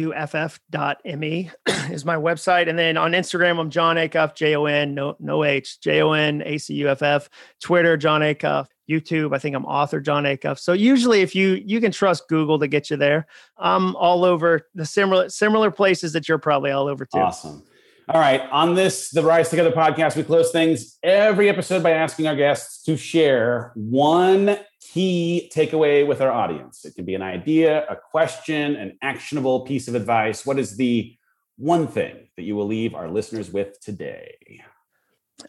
is 1.90 2.04
my 2.04 2.16
website. 2.16 2.68
And 2.68 2.78
then 2.78 2.96
on 2.96 3.12
Instagram, 3.12 3.58
I'm 3.58 3.70
Jon 3.70 3.96
Acuff, 3.96 4.34
J 4.36 4.54
O 4.54 4.66
N, 4.66 4.94
no, 4.94 5.16
no 5.18 5.42
H, 5.42 5.80
J 5.80 6.02
O 6.02 6.12
N 6.12 6.42
A 6.44 6.58
C 6.58 6.74
U 6.74 6.88
F 6.88 7.02
F. 7.02 7.28
Twitter, 7.60 7.96
Jon 7.96 8.20
Acuff. 8.20 8.66
YouTube, 8.90 9.34
I 9.34 9.38
think 9.38 9.54
I'm 9.54 9.64
author 9.66 10.00
Jon 10.00 10.24
Acuff. 10.24 10.58
So 10.58 10.72
usually 10.72 11.20
if 11.20 11.34
you 11.34 11.62
you 11.64 11.80
can 11.80 11.92
trust 11.92 12.28
Google 12.28 12.58
to 12.58 12.66
get 12.66 12.90
you 12.90 12.96
there. 12.96 13.26
I'm 13.56 13.94
all 13.96 14.24
over 14.24 14.68
the 14.74 14.84
similar 14.84 15.28
similar 15.28 15.70
places 15.70 16.12
that 16.14 16.28
you're 16.28 16.38
probably 16.38 16.72
all 16.72 16.88
over 16.88 17.06
too. 17.06 17.18
Awesome. 17.18 17.62
All 18.08 18.20
right. 18.20 18.40
On 18.50 18.74
this, 18.74 19.10
the 19.10 19.22
Rise 19.22 19.50
Together 19.50 19.70
podcast, 19.70 20.16
we 20.16 20.24
close 20.24 20.50
things 20.50 20.98
every 21.04 21.48
episode 21.48 21.84
by 21.84 21.92
asking 21.92 22.26
our 22.26 22.34
guests 22.34 22.82
to 22.84 22.96
share 22.96 23.70
one 23.76 24.58
key 24.92 25.50
takeaway 25.54 26.06
with 26.06 26.20
our 26.20 26.30
audience. 26.30 26.84
It 26.84 26.94
can 26.94 27.04
be 27.04 27.14
an 27.14 27.22
idea, 27.22 27.86
a 27.88 27.96
question, 27.96 28.74
an 28.76 28.98
actionable 29.02 29.60
piece 29.60 29.86
of 29.86 29.94
advice. 29.94 30.44
What 30.44 30.58
is 30.58 30.76
the 30.76 31.14
one 31.56 31.86
thing 31.86 32.28
that 32.36 32.42
you 32.42 32.56
will 32.56 32.66
leave 32.66 32.94
our 32.94 33.08
listeners 33.08 33.52
with 33.52 33.78
today? 33.80 34.62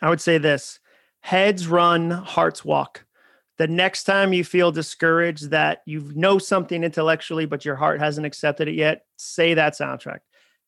I 0.01 0.09
would 0.09 0.21
say 0.21 0.37
this 0.37 0.79
heads 1.21 1.67
run, 1.67 2.11
hearts 2.11 2.63
walk. 2.63 3.05
The 3.57 3.67
next 3.67 4.03
time 4.03 4.33
you 4.33 4.43
feel 4.43 4.71
discouraged 4.71 5.51
that 5.51 5.81
you 5.85 6.11
know 6.15 6.37
something 6.37 6.83
intellectually, 6.83 7.45
but 7.45 7.65
your 7.65 7.75
heart 7.75 7.99
hasn't 7.99 8.25
accepted 8.25 8.67
it 8.67 8.75
yet, 8.75 9.05
say 9.17 9.53
that 9.53 9.73
soundtrack. 9.73 10.19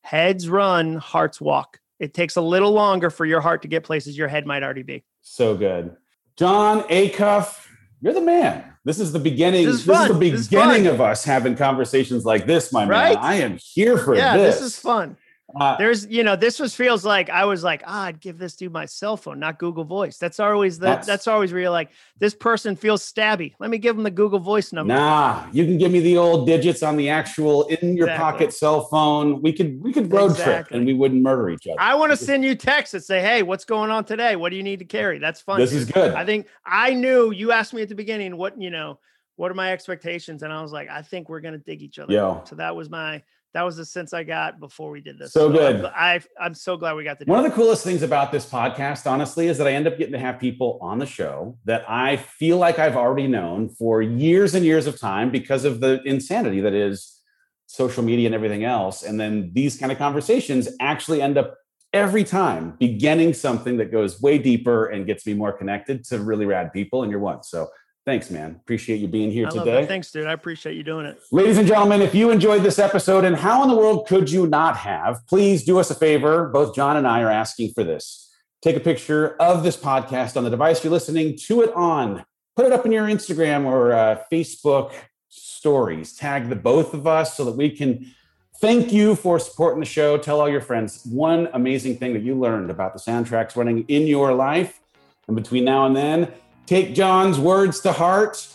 Heads 0.02 0.50
run, 0.50 0.96
hearts 0.96 1.40
walk. 1.40 1.80
It 2.00 2.14
takes 2.14 2.36
a 2.36 2.42
little 2.42 2.72
longer 2.72 3.10
for 3.10 3.26
your 3.26 3.42
heart 3.42 3.62
to 3.62 3.68
get 3.68 3.84
places 3.84 4.18
your 4.18 4.28
head 4.28 4.46
might 4.46 4.64
already 4.64 4.84
be. 4.84 5.04
So 5.22 5.56
good. 5.56 5.96
Jon 6.38 6.82
Acuff, 6.84 7.68
you're 8.04 8.14
the 8.14 8.22
man. 8.22 8.66
This 8.84 9.00
is 9.00 9.14
the 9.14 9.20
beginning. 9.20 9.66
This 9.66 9.76
is, 9.76 9.86
this 9.86 10.02
is 10.02 10.08
the 10.10 10.14
beginning 10.14 10.86
is 10.86 10.94
of 10.94 11.00
us 11.00 11.24
having 11.24 11.56
conversations 11.56 12.26
like 12.26 12.46
this, 12.46 12.74
my 12.74 12.86
right? 12.86 13.16
man. 13.16 13.24
I 13.24 13.36
am 13.36 13.58
here 13.58 13.98
for 13.98 14.14
yeah, 14.14 14.36
this. 14.36 14.56
this 14.60 14.74
is 14.74 14.80
fun. 14.80 15.16
Uh, 15.60 15.78
There's, 15.78 16.08
you 16.08 16.24
know, 16.24 16.36
this 16.36 16.60
was 16.60 16.74
feels 16.74 17.06
like 17.06 17.30
I 17.30 17.46
was 17.46 17.64
like, 17.64 17.84
ah, 17.86 18.06
I'd 18.06 18.20
give 18.20 18.38
this 18.38 18.56
dude 18.56 18.72
my 18.72 18.86
cell 18.86 19.18
phone, 19.18 19.40
not 19.40 19.60
Google 19.60 19.84
Voice. 19.84 20.18
That's 20.18 20.40
always 20.40 20.80
the 20.80 20.88
that's, 20.88 21.08
that's 21.08 21.28
always 21.28 21.52
where 21.52 21.62
you're 21.62 21.70
like, 21.70 21.92
this 22.20 22.34
person 22.34 22.76
feels 22.76 23.04
stabby. 23.04 23.54
Let 23.60 23.70
me 23.70 23.78
give 23.78 23.98
him 23.98 24.04
the 24.04 24.12
Google 24.12 24.40
Voice 24.40 24.74
number. 24.74 24.94
Nah, 24.94 25.46
you 25.52 25.66
can 25.66 25.78
give 25.78 25.92
me 25.92 26.00
the 26.00 26.18
old 26.18 26.48
digits 26.48 26.82
on 26.82 26.98
the 26.98 27.10
actual 27.10 27.66
in 27.68 27.96
your 27.96 28.08
exactly. 28.08 28.24
pocket 28.24 28.54
cell 28.54 28.86
phone. 28.86 29.42
We 29.42 29.54
could 29.54 29.82
we 29.82 29.94
could 29.94 30.12
road 30.12 30.32
exactly. 30.32 30.54
trip 30.54 30.72
and 30.72 30.86
we 30.86 30.94
wouldn't 30.94 31.22
murder 31.22 31.50
each 31.50 31.68
other. 31.68 31.80
I 31.80 31.96
want 31.96 32.12
to 32.12 32.18
send 32.18 32.44
you 32.44 32.56
texts 32.56 32.94
that 32.94 33.04
say, 33.04 33.22
hey, 33.22 33.44
what's 33.44 33.66
going 33.66 33.92
on 33.92 34.06
today? 34.06 34.36
What 34.36 34.50
do 34.50 34.56
you 34.56 34.64
need 34.64 34.80
to 34.80 34.86
carry? 34.86 35.20
That's 35.20 35.42
fun. 35.42 35.60
This 35.60 35.74
is 35.74 35.86
good. 35.86 36.14
I 36.14 36.26
think 36.26 36.48
I 36.66 36.94
knew 36.94 37.32
you 37.32 37.52
asked 37.52 37.74
me 37.74 37.82
at 37.82 37.90
the 37.90 37.96
beginning 37.96 38.38
what 38.38 38.60
you 38.60 38.70
know 38.70 39.00
what 39.36 39.52
are 39.52 39.56
my 39.56 39.72
expectations, 39.72 40.44
and 40.44 40.54
I 40.54 40.62
was 40.62 40.72
like, 40.72 40.90
I 40.90 41.02
think 41.02 41.30
we're 41.30 41.42
gonna 41.42 41.58
dig 41.58 41.82
each 41.82 42.00
other. 42.00 42.14
Yeah. 42.14 42.44
So 42.44 42.56
that 42.56 42.76
was 42.76 42.90
my 42.90 43.22
that 43.54 43.64
was 43.64 43.78
the 43.78 43.86
sense 43.86 44.14
I 44.14 44.24
got 44.24 44.60
before 44.60 44.90
we 44.90 45.00
did 45.00 45.20
this. 45.20 45.32
So, 45.32 45.48
so 45.48 45.52
good. 45.52 45.86
I, 45.86 46.22
I 46.40 46.46
am 46.46 46.56
so 46.56 46.76
glad 46.76 46.96
we 46.96 47.04
got 47.04 47.20
to. 47.20 47.26
One 47.26 47.38
of 47.38 47.46
the 47.46 47.56
coolest 47.56 47.84
things 47.84 48.02
about 48.02 48.32
this 48.32 48.50
podcast, 48.50 49.10
honestly, 49.10 49.48
is 49.48 49.60
that 49.60 49.68
I 49.68 49.74
end 49.74 49.88
up 49.88 49.98
getting 49.98 50.14
to 50.14 50.20
have 50.20 50.40
people 50.40 50.80
on 50.82 50.98
the 50.98 51.06
show 51.06 51.58
that 51.66 51.88
I 51.88 52.18
feel 52.18 52.58
like 52.58 52.80
I've 52.80 52.96
already 52.96 53.28
known 53.28 53.70
for 53.70 54.02
years 54.02 54.56
and 54.56 54.66
years 54.66 54.88
of 54.88 55.00
time 55.00 55.30
because 55.30 55.66
of 55.66 55.82
the 55.82 56.02
insanity 56.04 56.62
that 56.62 56.74
is 56.74 57.22
social 57.68 58.04
media 58.04 58.28
and 58.28 58.36
everything 58.36 58.64
else. 58.64 59.04
And 59.04 59.20
then 59.20 59.52
these 59.54 59.78
kind 59.78 59.92
of 59.92 60.00
conversations 60.00 60.68
actually 60.80 61.22
end 61.22 61.38
up 61.38 61.56
every 61.94 62.24
time 62.24 62.76
beginning 62.80 63.36
something 63.36 63.78
that 63.78 63.92
goes 63.92 64.20
way 64.20 64.40
deeper 64.40 64.88
and 64.88 65.06
gets 65.06 65.28
me 65.28 65.36
more 65.36 65.54
connected 65.54 66.04
to 66.06 66.20
really 66.20 66.48
rad 66.48 66.74
people. 66.74 67.04
And 67.04 67.12
you're 67.12 67.20
one. 67.20 67.44
So 67.44 67.68
Thanks, 68.06 68.30
man. 68.30 68.60
Appreciate 68.62 68.98
you 68.98 69.08
being 69.08 69.32
here 69.32 69.48
I 69.48 69.52
today. 69.52 69.86
Thanks, 69.86 70.12
dude. 70.12 70.28
I 70.28 70.34
appreciate 70.34 70.76
you 70.76 70.84
doing 70.84 71.06
it. 71.06 71.20
Ladies 71.32 71.58
and 71.58 71.66
gentlemen, 71.66 72.02
if 72.02 72.14
you 72.14 72.32
enjoyed 72.32 72.62
this 72.62 72.78
episode, 72.78 73.24
and 73.24 73.36
how 73.36 73.64
in 73.64 73.70
the 73.70 73.78
world 73.78 74.08
could 74.08 74.30
you 74.30 74.46
not 74.46 74.76
have, 74.76 75.26
please 75.28 75.64
do 75.64 75.80
us 75.80 75.90
a 75.90 75.96
favor. 75.96 76.50
Both 76.50 76.76
Jon 76.76 76.98
and 76.98 77.08
I 77.08 77.22
are 77.22 77.30
asking 77.30 77.72
for 77.74 77.86
this. 77.86 78.30
Take 78.62 78.76
a 78.76 78.82
picture 78.82 79.36
of 79.42 79.64
this 79.64 79.78
podcast 79.78 80.36
on 80.36 80.44
the 80.44 80.50
device 80.50 80.84
you're 80.84 80.92
listening 80.92 81.38
to 81.48 81.62
it 81.62 81.74
on. 81.74 82.26
Put 82.58 82.66
it 82.66 82.74
up 82.74 82.86
in 82.86 82.92
your 82.92 83.08
Instagram 83.08 83.66
or 83.66 83.94
uh, 83.94 84.24
Facebook 84.32 84.94
stories. 85.30 86.14
Tag 86.14 86.50
the 86.50 86.56
both 86.58 86.94
of 86.94 87.08
us 87.08 87.38
so 87.38 87.46
that 87.46 87.56
we 87.56 87.70
can 87.70 88.14
thank 88.60 88.92
you 88.92 89.16
for 89.16 89.40
supporting 89.40 89.80
the 89.80 89.86
show. 89.86 90.18
Tell 90.18 90.42
all 90.42 90.50
your 90.50 90.62
friends 90.62 91.06
one 91.06 91.48
amazing 91.54 91.98
thing 91.98 92.14
that 92.14 92.22
you 92.22 92.36
learned 92.36 92.70
about 92.70 92.94
the 92.94 93.00
soundtracks 93.00 93.56
running 93.56 93.86
in 93.88 94.08
your 94.08 94.34
life. 94.34 94.82
And 95.28 95.38
between 95.38 95.64
now 95.64 95.86
and 95.86 95.96
then, 95.96 96.34
Take 96.66 96.96
Jon's 96.96 97.40
words 97.40 97.82
to 97.82 97.92
heart. 97.92 98.48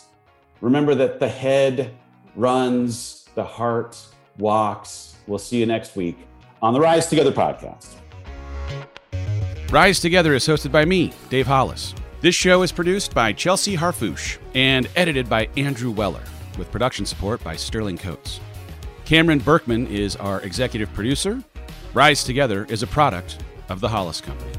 Remember 0.61 0.95
that 0.95 1.19
the 1.19 1.27
head 1.27 1.95
runs, 2.35 3.29
the 3.35 3.43
heart 3.43 3.97
walks. 4.37 5.15
We'll 5.27 5.37
see 5.37 5.59
you 5.59 5.67
next 5.67 5.95
week 5.95 6.17
on 6.61 6.73
the 6.73 6.79
Rise 6.79 7.07
Together 7.07 7.31
podcast. 7.31 7.95
Rise 9.69 9.99
Together 9.99 10.33
is 10.33 10.47
hosted 10.47 10.71
by 10.71 10.85
me, 10.85 11.13
Dave 11.29 11.45
Hollis. 11.45 11.93
This 12.21 12.33
show 12.33 12.63
is 12.63 12.71
produced 12.71 13.13
by 13.13 13.31
Chelsea 13.31 13.77
Harfouche 13.77 14.39
and 14.55 14.89
edited 14.95 15.29
by 15.29 15.47
Andrew 15.55 15.91
Weller, 15.91 16.23
with 16.57 16.71
production 16.71 17.05
support 17.05 17.43
by 17.43 17.55
Sterling 17.55 17.97
Coates. 17.97 18.39
Cameron 19.05 19.39
Berkman 19.39 19.85
is 19.87 20.15
our 20.15 20.41
executive 20.41 20.91
producer. 20.93 21.43
Rise 21.93 22.23
Together 22.23 22.65
is 22.69 22.81
a 22.81 22.87
product 22.87 23.43
of 23.69 23.79
the 23.79 23.87
Hollis 23.87 24.19
Company. 24.19 24.51